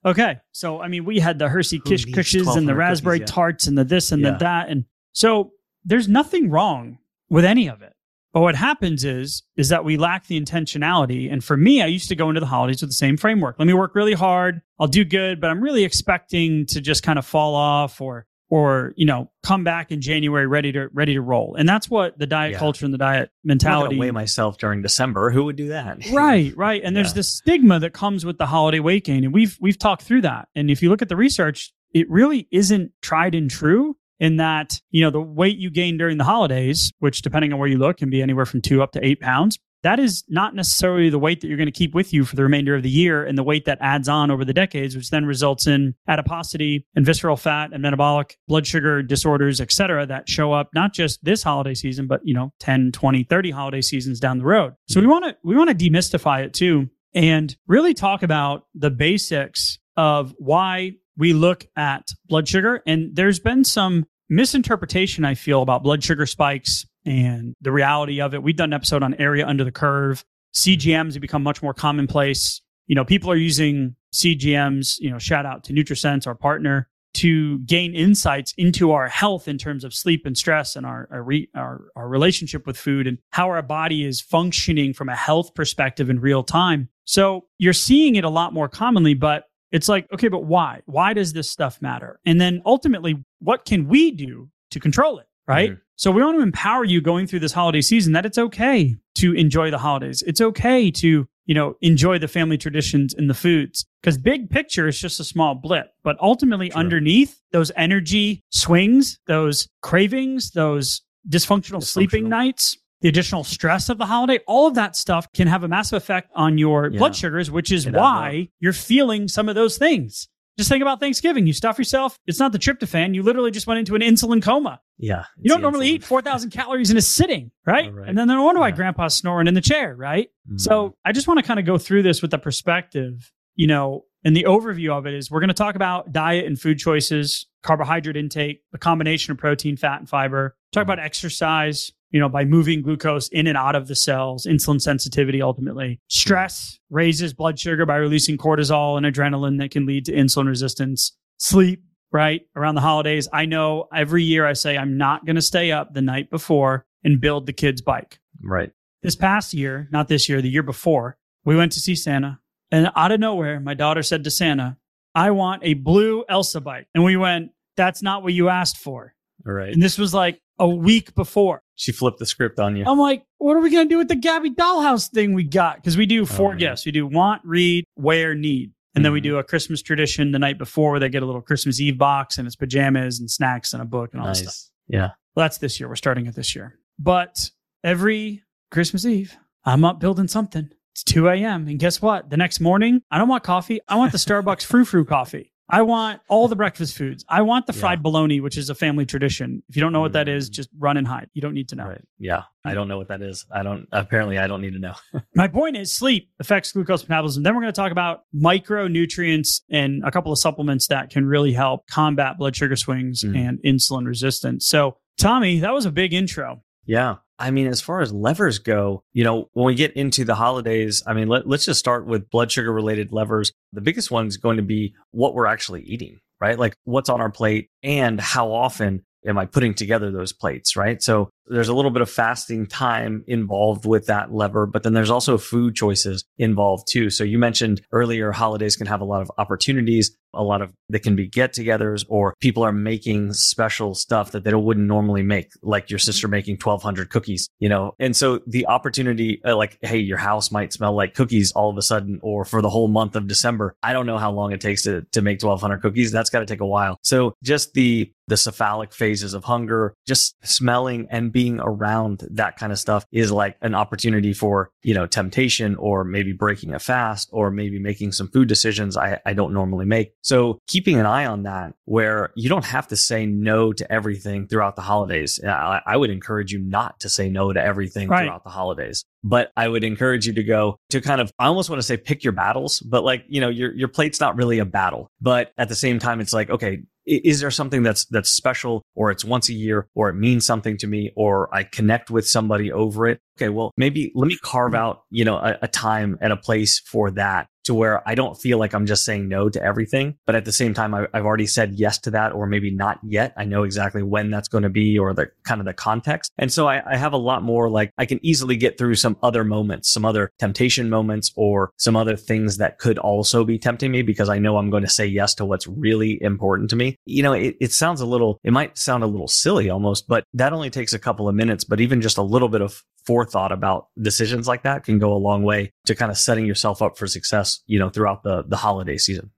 okay. 0.06 0.38
So 0.52 0.80
I 0.80 0.88
mean, 0.88 1.04
we 1.04 1.20
had 1.20 1.38
the 1.38 1.50
Hershey 1.50 1.80
Kish 1.80 2.06
Kishes 2.06 2.56
and 2.56 2.66
the 2.66 2.74
raspberry 2.74 3.18
cookies, 3.18 3.30
yeah. 3.30 3.34
tarts 3.34 3.66
and 3.66 3.76
the 3.76 3.84
this 3.84 4.10
and 4.10 4.22
yeah. 4.22 4.30
the 4.30 4.38
that, 4.38 4.70
and 4.70 4.86
so 5.12 5.52
there's 5.84 6.08
nothing 6.08 6.48
wrong 6.48 6.96
with 7.28 7.44
any 7.44 7.68
of 7.68 7.82
it. 7.82 7.92
But 8.32 8.40
what 8.40 8.54
happens 8.54 9.04
is 9.04 9.42
is 9.58 9.68
that 9.68 9.84
we 9.84 9.98
lack 9.98 10.28
the 10.28 10.40
intentionality. 10.40 11.30
And 11.30 11.44
for 11.44 11.58
me, 11.58 11.82
I 11.82 11.86
used 11.86 12.08
to 12.08 12.16
go 12.16 12.30
into 12.30 12.40
the 12.40 12.46
holidays 12.46 12.80
with 12.80 12.88
the 12.88 12.94
same 12.94 13.18
framework. 13.18 13.56
Let 13.58 13.66
me 13.66 13.74
work 13.74 13.94
really 13.94 14.14
hard. 14.14 14.62
I'll 14.80 14.86
do 14.86 15.04
good, 15.04 15.42
but 15.42 15.50
I'm 15.50 15.60
really 15.60 15.84
expecting 15.84 16.64
to 16.66 16.80
just 16.80 17.02
kind 17.02 17.18
of 17.18 17.26
fall 17.26 17.54
off 17.54 18.00
or 18.00 18.26
or 18.50 18.92
you 18.96 19.06
know 19.06 19.30
come 19.42 19.64
back 19.64 19.90
in 19.92 20.00
January 20.00 20.46
ready 20.46 20.72
to 20.72 20.88
ready 20.92 21.14
to 21.14 21.20
roll. 21.20 21.54
And 21.56 21.68
that's 21.68 21.90
what 21.90 22.18
the 22.18 22.26
diet 22.26 22.52
yeah. 22.52 22.58
culture 22.58 22.84
and 22.84 22.94
the 22.94 22.98
diet 22.98 23.30
mentality. 23.44 23.96
I'm 23.96 24.00
weigh 24.00 24.10
myself 24.10 24.58
during 24.58 24.82
December. 24.82 25.30
Who 25.30 25.44
would 25.44 25.56
do 25.56 25.68
that? 25.68 25.98
right, 26.12 26.56
right. 26.56 26.82
And 26.82 26.94
yeah. 26.94 27.02
there's 27.02 27.14
this 27.14 27.32
stigma 27.32 27.80
that 27.80 27.92
comes 27.92 28.24
with 28.24 28.38
the 28.38 28.46
holiday 28.46 28.80
weight 28.80 29.04
gain, 29.04 29.24
and 29.24 29.32
we've 29.32 29.56
we've 29.60 29.78
talked 29.78 30.02
through 30.02 30.22
that. 30.22 30.48
And 30.54 30.70
if 30.70 30.82
you 30.82 30.88
look 30.88 31.02
at 31.02 31.08
the 31.08 31.16
research, 31.16 31.72
it 31.92 32.10
really 32.10 32.48
isn't 32.50 32.92
tried 33.02 33.34
and 33.34 33.50
true. 33.50 33.96
In 34.20 34.38
that, 34.38 34.80
you 34.90 35.04
know, 35.04 35.10
the 35.10 35.20
weight 35.20 35.58
you 35.58 35.70
gain 35.70 35.96
during 35.96 36.18
the 36.18 36.24
holidays, 36.24 36.92
which 36.98 37.22
depending 37.22 37.52
on 37.52 37.60
where 37.60 37.68
you 37.68 37.78
look 37.78 37.98
can 37.98 38.10
be 38.10 38.20
anywhere 38.20 38.46
from 38.46 38.60
two 38.60 38.82
up 38.82 38.90
to 38.92 39.06
eight 39.06 39.20
pounds, 39.20 39.60
that 39.82 40.00
is 40.00 40.24
not 40.28 40.54
necessarily 40.54 41.10
the 41.10 41.18
weight 41.18 41.40
that 41.40 41.48
you're 41.48 41.56
going 41.56 41.66
to 41.66 41.72
keep 41.72 41.94
with 41.94 42.12
you 42.12 42.24
for 42.24 42.36
the 42.36 42.42
remainder 42.42 42.74
of 42.74 42.82
the 42.82 42.90
year 42.90 43.24
and 43.24 43.38
the 43.38 43.42
weight 43.42 43.64
that 43.66 43.78
adds 43.80 44.08
on 44.08 44.30
over 44.30 44.44
the 44.44 44.52
decades 44.52 44.96
which 44.96 45.10
then 45.10 45.24
results 45.24 45.66
in 45.66 45.94
adiposity 46.08 46.86
and 46.94 47.06
visceral 47.06 47.36
fat 47.36 47.70
and 47.72 47.82
metabolic 47.82 48.36
blood 48.48 48.66
sugar 48.66 49.02
disorders 49.02 49.60
et 49.60 49.70
cetera 49.70 50.06
that 50.06 50.28
show 50.28 50.52
up 50.52 50.68
not 50.74 50.92
just 50.92 51.22
this 51.24 51.42
holiday 51.42 51.74
season 51.74 52.06
but 52.06 52.20
you 52.24 52.34
know 52.34 52.52
10 52.60 52.92
20 52.92 53.24
30 53.24 53.50
holiday 53.50 53.80
seasons 53.80 54.20
down 54.20 54.38
the 54.38 54.44
road. 54.44 54.74
So 54.88 55.00
we 55.00 55.06
want 55.06 55.24
to 55.24 55.36
we 55.44 55.56
want 55.56 55.70
to 55.70 55.74
demystify 55.74 56.44
it 56.44 56.54
too 56.54 56.88
and 57.14 57.54
really 57.66 57.94
talk 57.94 58.22
about 58.22 58.64
the 58.74 58.90
basics 58.90 59.78
of 59.96 60.34
why 60.38 60.92
we 61.16 61.32
look 61.32 61.66
at 61.76 62.08
blood 62.26 62.48
sugar. 62.48 62.82
And 62.86 63.14
there's 63.14 63.40
been 63.40 63.64
some 63.64 64.06
misinterpretation 64.30 65.24
i 65.24 65.34
feel 65.34 65.62
about 65.62 65.82
blood 65.82 66.04
sugar 66.04 66.26
spikes 66.26 66.84
and 67.08 67.56
the 67.60 67.72
reality 67.72 68.20
of 68.20 68.34
it. 68.34 68.42
We've 68.42 68.56
done 68.56 68.70
an 68.70 68.74
episode 68.74 69.02
on 69.02 69.14
area 69.14 69.46
under 69.46 69.64
the 69.64 69.72
curve. 69.72 70.24
CGMs 70.54 71.14
have 71.14 71.22
become 71.22 71.42
much 71.42 71.62
more 71.62 71.72
commonplace. 71.72 72.60
You 72.86 72.94
know, 72.94 73.04
people 73.04 73.30
are 73.30 73.36
using 73.36 73.96
CGMs, 74.14 74.98
you 74.98 75.10
know, 75.10 75.18
shout 75.18 75.46
out 75.46 75.64
to 75.64 75.72
NutriSense, 75.72 76.26
our 76.26 76.34
partner, 76.34 76.88
to 77.14 77.58
gain 77.60 77.94
insights 77.94 78.52
into 78.58 78.92
our 78.92 79.08
health 79.08 79.48
in 79.48 79.56
terms 79.56 79.84
of 79.84 79.94
sleep 79.94 80.26
and 80.26 80.36
stress 80.36 80.76
and 80.76 80.84
our 80.84 81.08
our, 81.10 81.22
re, 81.22 81.48
our, 81.54 81.86
our 81.96 82.08
relationship 82.08 82.66
with 82.66 82.76
food 82.76 83.06
and 83.06 83.18
how 83.30 83.48
our 83.48 83.62
body 83.62 84.04
is 84.04 84.20
functioning 84.20 84.92
from 84.92 85.08
a 85.08 85.16
health 85.16 85.54
perspective 85.54 86.10
in 86.10 86.20
real 86.20 86.42
time. 86.42 86.88
So 87.06 87.46
you're 87.58 87.72
seeing 87.72 88.16
it 88.16 88.24
a 88.24 88.28
lot 88.28 88.52
more 88.52 88.68
commonly, 88.68 89.14
but 89.14 89.44
it's 89.72 89.88
like, 89.88 90.06
okay, 90.12 90.28
but 90.28 90.44
why? 90.44 90.82
Why 90.84 91.14
does 91.14 91.32
this 91.32 91.50
stuff 91.50 91.80
matter? 91.80 92.20
And 92.26 92.40
then 92.40 92.62
ultimately, 92.66 93.24
what 93.40 93.64
can 93.64 93.88
we 93.88 94.10
do 94.10 94.50
to 94.70 94.80
control 94.80 95.18
it? 95.18 95.26
Right. 95.46 95.70
Mm-hmm. 95.70 95.80
So 95.98 96.12
we 96.12 96.22
want 96.22 96.38
to 96.38 96.42
empower 96.44 96.84
you 96.84 97.00
going 97.00 97.26
through 97.26 97.40
this 97.40 97.50
holiday 97.52 97.80
season 97.80 98.12
that 98.12 98.24
it's 98.24 98.38
okay 98.38 98.94
to 99.16 99.32
enjoy 99.34 99.72
the 99.72 99.78
holidays. 99.78 100.22
It's 100.24 100.40
okay 100.40 100.92
to, 100.92 101.28
you 101.46 101.54
know, 101.54 101.74
enjoy 101.80 102.20
the 102.20 102.28
family 102.28 102.56
traditions 102.56 103.14
and 103.14 103.28
the 103.28 103.34
foods 103.34 103.84
because 104.00 104.16
big 104.16 104.48
picture 104.48 104.86
is 104.86 104.96
just 104.96 105.18
a 105.18 105.24
small 105.24 105.56
blip, 105.56 105.88
but 106.04 106.16
ultimately 106.20 106.70
underneath 106.70 107.42
those 107.50 107.72
energy 107.76 108.44
swings, 108.50 109.18
those 109.26 109.68
cravings, 109.82 110.52
those 110.52 111.02
dysfunctional, 111.28 111.78
dysfunctional 111.80 111.82
sleeping 111.82 112.28
nights, 112.28 112.76
the 113.00 113.08
additional 113.08 113.42
stress 113.42 113.88
of 113.88 113.98
the 113.98 114.06
holiday, 114.06 114.38
all 114.46 114.68
of 114.68 114.76
that 114.76 114.94
stuff 114.94 115.26
can 115.32 115.48
have 115.48 115.64
a 115.64 115.68
massive 115.68 115.96
effect 115.96 116.30
on 116.36 116.58
your 116.58 116.92
yeah. 116.92 116.98
blood 116.98 117.16
sugars, 117.16 117.50
which 117.50 117.72
is 117.72 117.88
why 117.88 118.48
you're 118.60 118.72
feeling 118.72 119.26
some 119.26 119.48
of 119.48 119.56
those 119.56 119.78
things. 119.78 120.28
Just 120.58 120.68
think 120.68 120.82
about 120.82 120.98
Thanksgiving. 120.98 121.46
You 121.46 121.52
stuff 121.52 121.78
yourself. 121.78 122.18
It's 122.26 122.40
not 122.40 122.50
the 122.50 122.58
tryptophan. 122.58 123.14
You 123.14 123.22
literally 123.22 123.52
just 123.52 123.68
went 123.68 123.78
into 123.78 123.94
an 123.94 124.02
insulin 124.02 124.42
coma. 124.42 124.80
Yeah. 124.98 125.24
You 125.40 125.48
don't 125.48 125.62
normally 125.62 125.86
insulin. 125.86 125.94
eat 125.94 126.04
4,000 126.04 126.50
calories 126.50 126.90
in 126.90 126.96
a 126.96 127.00
sitting, 127.00 127.52
right? 127.64 127.94
right. 127.94 128.08
And 128.08 128.18
then 128.18 128.26
no 128.26 128.42
wonder 128.42 128.60
why 128.60 128.72
grandpa's 128.72 129.14
snoring 129.14 129.46
in 129.46 129.54
the 129.54 129.60
chair, 129.60 129.94
right? 129.94 130.28
Mm. 130.50 130.60
So 130.60 130.96
I 131.04 131.12
just 131.12 131.28
want 131.28 131.38
to 131.38 131.46
kind 131.46 131.60
of 131.60 131.64
go 131.64 131.78
through 131.78 132.02
this 132.02 132.20
with 132.20 132.32
the 132.32 132.38
perspective, 132.38 133.30
you 133.54 133.68
know, 133.68 134.04
and 134.24 134.36
the 134.36 134.44
overview 134.44 134.90
of 134.90 135.06
it 135.06 135.14
is 135.14 135.30
we're 135.30 135.38
going 135.38 135.48
to 135.48 135.54
talk 135.54 135.76
about 135.76 136.12
diet 136.12 136.44
and 136.44 136.60
food 136.60 136.78
choices, 136.78 137.46
carbohydrate 137.62 138.16
intake, 138.16 138.62
the 138.72 138.78
combination 138.78 139.30
of 139.30 139.38
protein, 139.38 139.76
fat, 139.76 140.00
and 140.00 140.08
fiber, 140.08 140.56
talk 140.72 140.80
mm. 140.80 140.86
about 140.86 140.98
exercise, 140.98 141.92
you 142.10 142.20
know, 142.20 142.28
by 142.28 142.44
moving 142.44 142.82
glucose 142.82 143.28
in 143.28 143.46
and 143.46 143.56
out 143.56 143.74
of 143.74 143.88
the 143.88 143.94
cells, 143.94 144.46
insulin 144.46 144.80
sensitivity 144.80 145.42
ultimately. 145.42 146.00
Stress 146.08 146.78
raises 146.90 147.34
blood 147.34 147.58
sugar 147.58 147.84
by 147.84 147.96
releasing 147.96 148.38
cortisol 148.38 148.96
and 148.96 149.06
adrenaline 149.06 149.58
that 149.58 149.70
can 149.70 149.86
lead 149.86 150.06
to 150.06 150.12
insulin 150.12 150.46
resistance. 150.46 151.16
Sleep, 151.38 151.82
right? 152.10 152.42
Around 152.56 152.76
the 152.76 152.80
holidays, 152.80 153.28
I 153.32 153.44
know 153.44 153.88
every 153.94 154.22
year 154.22 154.46
I 154.46 154.54
say 154.54 154.76
I'm 154.76 154.96
not 154.96 155.26
going 155.26 155.36
to 155.36 155.42
stay 155.42 155.70
up 155.70 155.92
the 155.92 156.02
night 156.02 156.30
before 156.30 156.86
and 157.04 157.20
build 157.20 157.46
the 157.46 157.52
kid's 157.52 157.82
bike. 157.82 158.18
Right. 158.42 158.72
This 159.02 159.16
past 159.16 159.54
year, 159.54 159.88
not 159.92 160.08
this 160.08 160.28
year, 160.28 160.42
the 160.42 160.50
year 160.50 160.62
before, 160.62 161.18
we 161.44 161.56
went 161.56 161.72
to 161.72 161.80
see 161.80 161.94
Santa. 161.94 162.40
And 162.70 162.90
out 162.96 163.12
of 163.12 163.20
nowhere, 163.20 163.60
my 163.60 163.74
daughter 163.74 164.02
said 164.02 164.24
to 164.24 164.30
Santa, 164.30 164.76
I 165.14 165.30
want 165.30 165.62
a 165.64 165.74
blue 165.74 166.24
Elsa 166.28 166.60
bike. 166.60 166.88
And 166.94 167.04
we 167.04 167.16
went, 167.16 167.52
That's 167.76 168.02
not 168.02 168.22
what 168.22 168.32
you 168.32 168.48
asked 168.48 168.76
for. 168.76 169.14
Right. 169.44 169.72
And 169.72 169.82
this 169.82 169.98
was 169.98 170.12
like 170.12 170.40
a 170.58 170.68
week 170.68 171.14
before. 171.14 171.62
She 171.78 171.92
flipped 171.92 172.18
the 172.18 172.26
script 172.26 172.58
on 172.58 172.76
you. 172.76 172.84
I'm 172.84 172.98
like, 172.98 173.24
what 173.38 173.56
are 173.56 173.60
we 173.60 173.70
going 173.70 173.88
to 173.88 173.88
do 173.88 173.98
with 173.98 174.08
the 174.08 174.16
Gabby 174.16 174.50
Dollhouse 174.50 175.08
thing 175.10 175.32
we 175.32 175.44
got? 175.44 175.76
Because 175.76 175.96
we 175.96 176.06
do 176.06 176.26
four 176.26 176.54
oh, 176.54 176.56
guests. 176.56 176.84
We 176.84 176.90
do 176.90 177.06
want, 177.06 177.40
read, 177.44 177.84
wear, 177.94 178.34
need. 178.34 178.72
And 178.96 179.04
then 179.04 179.12
we 179.12 179.20
mm-hmm. 179.20 179.28
do 179.28 179.38
a 179.38 179.44
Christmas 179.44 179.80
tradition 179.80 180.32
the 180.32 180.40
night 180.40 180.58
before 180.58 180.90
where 180.90 181.00
they 181.00 181.08
get 181.08 181.22
a 181.22 181.26
little 181.26 181.40
Christmas 181.40 181.80
Eve 181.80 181.96
box 181.96 182.36
and 182.36 182.48
it's 182.48 182.56
pajamas 182.56 183.20
and 183.20 183.30
snacks 183.30 183.72
and 183.72 183.80
a 183.80 183.84
book 183.84 184.10
and 184.12 184.20
all 184.20 184.26
that 184.26 184.36
stuff. 184.36 184.56
Yeah. 184.88 185.10
Well, 185.36 185.44
that's 185.44 185.58
this 185.58 185.78
year. 185.78 185.88
We're 185.88 185.94
starting 185.94 186.26
it 186.26 186.34
this 186.34 186.56
year. 186.56 186.76
But 186.98 187.48
every 187.84 188.42
Christmas 188.72 189.04
Eve, 189.06 189.36
I'm 189.64 189.84
up 189.84 190.00
building 190.00 190.26
something. 190.26 190.70
It's 190.94 191.04
2 191.04 191.28
a.m. 191.28 191.68
And 191.68 191.78
guess 191.78 192.02
what? 192.02 192.28
The 192.28 192.36
next 192.36 192.58
morning, 192.58 193.02
I 193.08 193.18
don't 193.18 193.28
want 193.28 193.44
coffee. 193.44 193.78
I 193.86 193.94
want 193.94 194.10
the 194.10 194.18
Starbucks 194.18 194.62
frou 194.66 194.84
frou 194.84 195.04
coffee. 195.04 195.52
I 195.70 195.82
want 195.82 196.20
all 196.28 196.48
the 196.48 196.56
breakfast 196.56 196.96
foods. 196.96 197.24
I 197.28 197.42
want 197.42 197.66
the 197.66 197.72
fried 197.72 197.98
yeah. 197.98 198.02
bologna, 198.02 198.40
which 198.40 198.56
is 198.56 198.70
a 198.70 198.74
family 198.74 199.04
tradition. 199.04 199.62
If 199.68 199.76
you 199.76 199.82
don't 199.82 199.92
know 199.92 200.00
what 200.00 200.12
that 200.12 200.28
is, 200.28 200.48
mm. 200.48 200.54
just 200.54 200.70
run 200.78 200.96
and 200.96 201.06
hide. 201.06 201.28
You 201.34 201.42
don't 201.42 201.52
need 201.52 201.68
to 201.70 201.76
know. 201.76 201.86
Right. 201.86 202.04
Yeah. 202.18 202.44
I 202.64 202.74
don't 202.74 202.88
know 202.88 202.96
what 202.96 203.08
that 203.08 203.20
is. 203.20 203.44
I 203.50 203.62
don't, 203.62 203.86
apparently, 203.92 204.38
I 204.38 204.46
don't 204.46 204.62
need 204.62 204.72
to 204.72 204.78
know. 204.78 204.94
My 205.34 205.48
point 205.48 205.76
is 205.76 205.94
sleep 205.94 206.30
affects 206.40 206.72
glucose 206.72 207.02
metabolism. 207.02 207.42
Then 207.42 207.54
we're 207.54 207.62
going 207.62 207.72
to 207.72 207.80
talk 207.80 207.92
about 207.92 208.22
micronutrients 208.34 209.60
and 209.70 210.02
a 210.04 210.10
couple 210.10 210.32
of 210.32 210.38
supplements 210.38 210.86
that 210.88 211.10
can 211.10 211.26
really 211.26 211.52
help 211.52 211.86
combat 211.86 212.38
blood 212.38 212.56
sugar 212.56 212.76
swings 212.76 213.22
mm. 213.22 213.36
and 213.36 213.58
insulin 213.62 214.06
resistance. 214.06 214.66
So, 214.66 214.96
Tommy, 215.18 215.60
that 215.60 215.74
was 215.74 215.84
a 215.84 215.90
big 215.90 216.14
intro. 216.14 216.62
Yeah. 216.86 217.16
I 217.38 217.50
mean, 217.50 217.68
as 217.68 217.80
far 217.80 218.00
as 218.00 218.12
levers 218.12 218.58
go, 218.58 219.04
you 219.12 219.22
know, 219.24 219.48
when 219.52 219.66
we 219.66 219.74
get 219.74 219.94
into 219.94 220.24
the 220.24 220.34
holidays, 220.34 221.02
I 221.06 221.14
mean, 221.14 221.28
let, 221.28 221.46
let's 221.46 221.64
just 221.64 221.78
start 221.78 222.06
with 222.06 222.30
blood 222.30 222.50
sugar 222.50 222.72
related 222.72 223.12
levers. 223.12 223.52
The 223.72 223.80
biggest 223.80 224.10
one 224.10 224.26
is 224.26 224.36
going 224.36 224.56
to 224.56 224.62
be 224.62 224.94
what 225.12 225.34
we're 225.34 225.46
actually 225.46 225.82
eating, 225.82 226.18
right? 226.40 226.58
Like 226.58 226.74
what's 226.84 227.08
on 227.08 227.20
our 227.20 227.30
plate 227.30 227.70
and 227.82 228.20
how 228.20 228.50
often 228.52 229.04
am 229.26 229.38
I 229.38 229.46
putting 229.46 229.74
together 229.74 230.10
those 230.10 230.32
plates, 230.32 230.76
right? 230.76 231.02
So 231.02 231.30
there's 231.50 231.68
a 231.68 231.74
little 231.74 231.90
bit 231.90 232.02
of 232.02 232.10
fasting 232.10 232.66
time 232.66 233.24
involved 233.26 233.86
with 233.86 234.06
that 234.06 234.32
lever, 234.32 234.66
but 234.66 234.82
then 234.82 234.92
there's 234.94 235.10
also 235.10 235.38
food 235.38 235.74
choices 235.74 236.24
involved 236.38 236.86
too. 236.90 237.10
So 237.10 237.24
you 237.24 237.38
mentioned 237.38 237.80
earlier 237.92 238.32
holidays 238.32 238.76
can 238.76 238.86
have 238.86 239.00
a 239.00 239.04
lot 239.04 239.22
of 239.22 239.30
opportunities, 239.38 240.16
a 240.34 240.42
lot 240.42 240.62
of 240.62 240.72
they 240.90 240.98
can 240.98 241.16
be 241.16 241.26
get 241.26 241.52
togethers 241.52 242.04
or 242.08 242.34
people 242.40 242.62
are 242.62 242.72
making 242.72 243.32
special 243.32 243.94
stuff 243.94 244.32
that 244.32 244.44
they 244.44 244.54
wouldn't 244.54 244.86
normally 244.86 245.22
make, 245.22 245.50
like 245.62 245.90
your 245.90 245.98
sister 245.98 246.28
making 246.28 246.54
1200 246.54 247.10
cookies, 247.10 247.48
you 247.58 247.68
know? 247.68 247.94
And 247.98 248.16
so 248.16 248.40
the 248.46 248.66
opportunity, 248.66 249.40
uh, 249.44 249.56
like, 249.56 249.78
hey, 249.82 249.98
your 249.98 250.18
house 250.18 250.50
might 250.50 250.72
smell 250.72 250.94
like 250.94 251.14
cookies 251.14 251.52
all 251.52 251.70
of 251.70 251.76
a 251.76 251.82
sudden, 251.82 252.20
or 252.22 252.44
for 252.44 252.62
the 252.62 252.70
whole 252.70 252.88
month 252.88 253.16
of 253.16 253.26
December. 253.26 253.74
I 253.82 253.92
don't 253.92 254.06
know 254.06 254.18
how 254.18 254.30
long 254.30 254.52
it 254.52 254.60
takes 254.60 254.84
to, 254.84 255.02
to 255.12 255.22
make 255.22 255.42
1200 255.42 255.82
cookies. 255.82 256.12
That's 256.12 256.30
got 256.30 256.40
to 256.40 256.46
take 256.46 256.60
a 256.60 256.66
while. 256.66 256.98
So 257.02 257.34
just 257.42 257.74
the, 257.74 258.10
the 258.26 258.36
cephalic 258.36 258.92
phases 258.92 259.34
of 259.34 259.44
hunger, 259.44 259.94
just 260.06 260.34
smelling 260.44 261.08
and 261.10 261.32
being 261.38 261.60
around 261.60 262.26
that 262.32 262.56
kind 262.56 262.72
of 262.72 262.80
stuff 262.80 263.06
is 263.12 263.30
like 263.30 263.56
an 263.62 263.72
opportunity 263.72 264.32
for, 264.32 264.72
you 264.82 264.92
know, 264.92 265.06
temptation 265.06 265.76
or 265.76 266.02
maybe 266.02 266.32
breaking 266.32 266.74
a 266.74 266.80
fast 266.80 267.28
or 267.30 267.48
maybe 267.52 267.78
making 267.78 268.10
some 268.10 268.26
food 268.26 268.48
decisions 268.48 268.96
I, 268.96 269.20
I 269.24 269.34
don't 269.34 269.52
normally 269.52 269.86
make. 269.86 270.14
So 270.20 270.58
keeping 270.66 270.98
an 270.98 271.06
eye 271.06 271.26
on 271.26 271.44
that 271.44 271.74
where 271.84 272.32
you 272.34 272.48
don't 272.48 272.64
have 272.64 272.88
to 272.88 272.96
say 272.96 273.24
no 273.24 273.72
to 273.72 273.92
everything 273.92 274.48
throughout 274.48 274.74
the 274.74 274.82
holidays. 274.82 275.38
I, 275.44 275.80
I 275.86 275.96
would 275.96 276.10
encourage 276.10 276.52
you 276.52 276.58
not 276.58 276.98
to 277.00 277.08
say 277.08 277.28
no 277.28 277.52
to 277.52 277.62
everything 277.62 278.08
right. 278.08 278.24
throughout 278.24 278.42
the 278.42 278.50
holidays. 278.50 279.04
But 279.28 279.52
I 279.56 279.68
would 279.68 279.84
encourage 279.84 280.26
you 280.26 280.32
to 280.34 280.42
go 280.42 280.78
to 280.90 281.00
kind 281.00 281.20
of, 281.20 281.30
I 281.38 281.46
almost 281.46 281.68
want 281.68 281.80
to 281.80 281.86
say 281.86 281.96
pick 281.96 282.24
your 282.24 282.32
battles, 282.32 282.80
but 282.80 283.04
like, 283.04 283.24
you 283.28 283.40
know, 283.40 283.48
your, 283.48 283.74
your 283.74 283.88
plate's 283.88 284.20
not 284.20 284.36
really 284.36 284.58
a 284.58 284.64
battle. 284.64 285.10
But 285.20 285.52
at 285.58 285.68
the 285.68 285.74
same 285.74 285.98
time, 285.98 286.20
it's 286.20 286.32
like, 286.32 286.50
okay, 286.50 286.80
is 287.08 287.40
there 287.40 287.50
something 287.50 287.82
that's 287.82 288.04
that's 288.06 288.30
special 288.30 288.82
or 288.94 289.10
it's 289.10 289.24
once 289.24 289.48
a 289.48 289.54
year 289.54 289.88
or 289.94 290.10
it 290.10 290.14
means 290.14 290.44
something 290.44 290.76
to 290.78 290.86
me 290.86 291.10
or 291.16 291.52
I 291.54 291.64
connect 291.64 292.10
with 292.10 292.28
somebody 292.28 292.70
over 292.70 293.06
it? 293.06 293.20
Okay, 293.38 293.48
well, 293.48 293.72
maybe 293.76 294.12
let 294.14 294.28
me 294.28 294.36
carve 294.42 294.72
mm-hmm. 294.72 294.82
out, 294.82 295.02
you 295.10 295.24
know, 295.24 295.36
a, 295.36 295.58
a 295.62 295.68
time 295.68 296.18
and 296.20 296.32
a 296.32 296.36
place 296.36 296.80
for 296.80 297.10
that 297.12 297.48
to 297.68 297.74
where 297.74 298.06
I 298.08 298.14
don't 298.14 298.34
feel 298.34 298.58
like 298.58 298.74
I'm 298.74 298.86
just 298.86 299.04
saying 299.04 299.28
no 299.28 299.50
to 299.50 299.62
everything. 299.62 300.16
But 300.26 300.34
at 300.34 300.46
the 300.46 300.52
same 300.52 300.72
time, 300.72 300.94
I, 300.94 301.06
have 301.12 301.26
already 301.26 301.46
said 301.46 301.74
yes 301.74 301.98
to 301.98 302.10
that, 302.12 302.32
or 302.32 302.46
maybe 302.46 302.70
not 302.70 302.98
yet. 303.02 303.34
I 303.36 303.44
know 303.44 303.62
exactly 303.62 304.02
when 304.02 304.30
that's 304.30 304.48
going 304.48 304.62
to 304.62 304.70
be 304.70 304.98
or 304.98 305.12
the 305.12 305.28
kind 305.44 305.60
of 305.60 305.66
the 305.66 305.74
context. 305.74 306.32
And 306.38 306.50
so 306.50 306.66
I, 306.66 306.82
I 306.90 306.96
have 306.96 307.12
a 307.12 307.18
lot 307.18 307.42
more 307.42 307.68
like 307.68 307.92
I 307.98 308.06
can 308.06 308.20
easily 308.22 308.56
get 308.56 308.78
through 308.78 308.94
some 308.94 309.18
other 309.22 309.44
moments, 309.44 309.92
some 309.92 310.06
other 310.06 310.32
temptation 310.38 310.88
moments, 310.88 311.30
or 311.36 311.70
some 311.76 311.94
other 311.94 312.16
things 312.16 312.56
that 312.56 312.78
could 312.78 312.98
also 312.98 313.44
be 313.44 313.58
tempting 313.58 313.92
me 313.92 314.00
because 314.00 314.30
I 314.30 314.38
know 314.38 314.56
I'm 314.56 314.70
going 314.70 314.84
to 314.84 314.90
say 314.90 315.04
yes 315.04 315.34
to 315.34 315.44
what's 315.44 315.66
really 315.66 316.20
important 316.22 316.70
to 316.70 316.76
me. 316.76 316.96
You 317.04 317.22
know, 317.22 317.34
it, 317.34 317.56
it 317.60 317.72
sounds 317.72 318.00
a 318.00 318.06
little, 318.06 318.40
it 318.44 318.52
might 318.52 318.78
sound 318.78 319.04
a 319.04 319.06
little 319.06 319.28
silly 319.28 319.68
almost, 319.68 320.08
but 320.08 320.24
that 320.32 320.54
only 320.54 320.70
takes 320.70 320.94
a 320.94 320.98
couple 320.98 321.28
of 321.28 321.34
minutes. 321.34 321.64
But 321.64 321.82
even 321.82 322.00
just 322.00 322.16
a 322.16 322.22
little 322.22 322.48
bit 322.48 322.62
of 322.62 322.82
forethought 323.08 323.52
about 323.52 323.88
decisions 323.98 324.46
like 324.46 324.64
that 324.64 324.84
can 324.84 324.98
go 324.98 325.14
a 325.14 325.16
long 325.16 325.42
way 325.42 325.72
to 325.86 325.94
kind 325.94 326.10
of 326.10 326.18
setting 326.18 326.44
yourself 326.44 326.82
up 326.82 326.98
for 326.98 327.06
success, 327.06 327.62
you 327.66 327.78
know, 327.78 327.88
throughout 327.88 328.22
the, 328.22 328.44
the 328.46 328.56
holiday 328.56 328.98
season. 328.98 329.30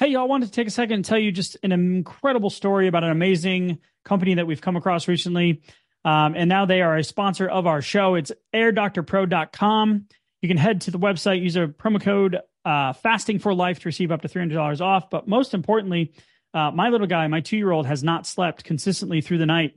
Hey, 0.00 0.08
y'all, 0.08 0.22
I 0.22 0.24
wanted 0.24 0.46
to 0.46 0.52
take 0.52 0.66
a 0.66 0.70
second 0.72 0.94
and 0.94 1.04
tell 1.04 1.16
you 1.16 1.30
just 1.30 1.56
an 1.62 1.70
incredible 1.70 2.50
story 2.50 2.88
about 2.88 3.04
an 3.04 3.12
amazing 3.12 3.78
company 4.04 4.34
that 4.34 4.48
we've 4.48 4.60
come 4.60 4.74
across 4.74 5.06
recently. 5.06 5.62
Um, 6.04 6.34
and 6.34 6.48
now 6.48 6.66
they 6.66 6.82
are 6.82 6.96
a 6.96 7.04
sponsor 7.04 7.46
of 7.46 7.68
our 7.68 7.80
show. 7.80 8.16
It's 8.16 8.32
airdoctorpro.com. 8.52 10.06
You 10.42 10.48
can 10.48 10.56
head 10.56 10.80
to 10.82 10.90
the 10.90 10.98
website, 10.98 11.40
use 11.40 11.54
a 11.54 11.68
promo 11.68 12.02
code 12.02 12.40
uh, 12.64 12.94
fasting 12.94 13.38
for 13.38 13.54
life 13.54 13.78
to 13.78 13.88
receive 13.88 14.10
up 14.10 14.22
to 14.22 14.28
$300 14.28 14.80
off. 14.80 15.08
But 15.08 15.28
most 15.28 15.54
importantly, 15.54 16.14
uh, 16.52 16.72
my 16.72 16.88
little 16.88 17.06
guy, 17.06 17.28
my 17.28 17.42
two 17.42 17.56
year 17.56 17.70
old, 17.70 17.86
has 17.86 18.02
not 18.02 18.26
slept 18.26 18.64
consistently 18.64 19.20
through 19.20 19.38
the 19.38 19.46
night 19.46 19.76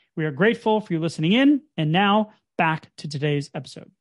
We 0.15 0.25
are 0.25 0.31
grateful 0.31 0.81
for 0.81 0.93
you 0.93 0.99
listening 0.99 1.33
in. 1.33 1.61
And 1.77 1.91
now 1.91 2.31
back 2.57 2.91
to 2.97 3.07
today's 3.07 3.49
episode. 3.55 3.91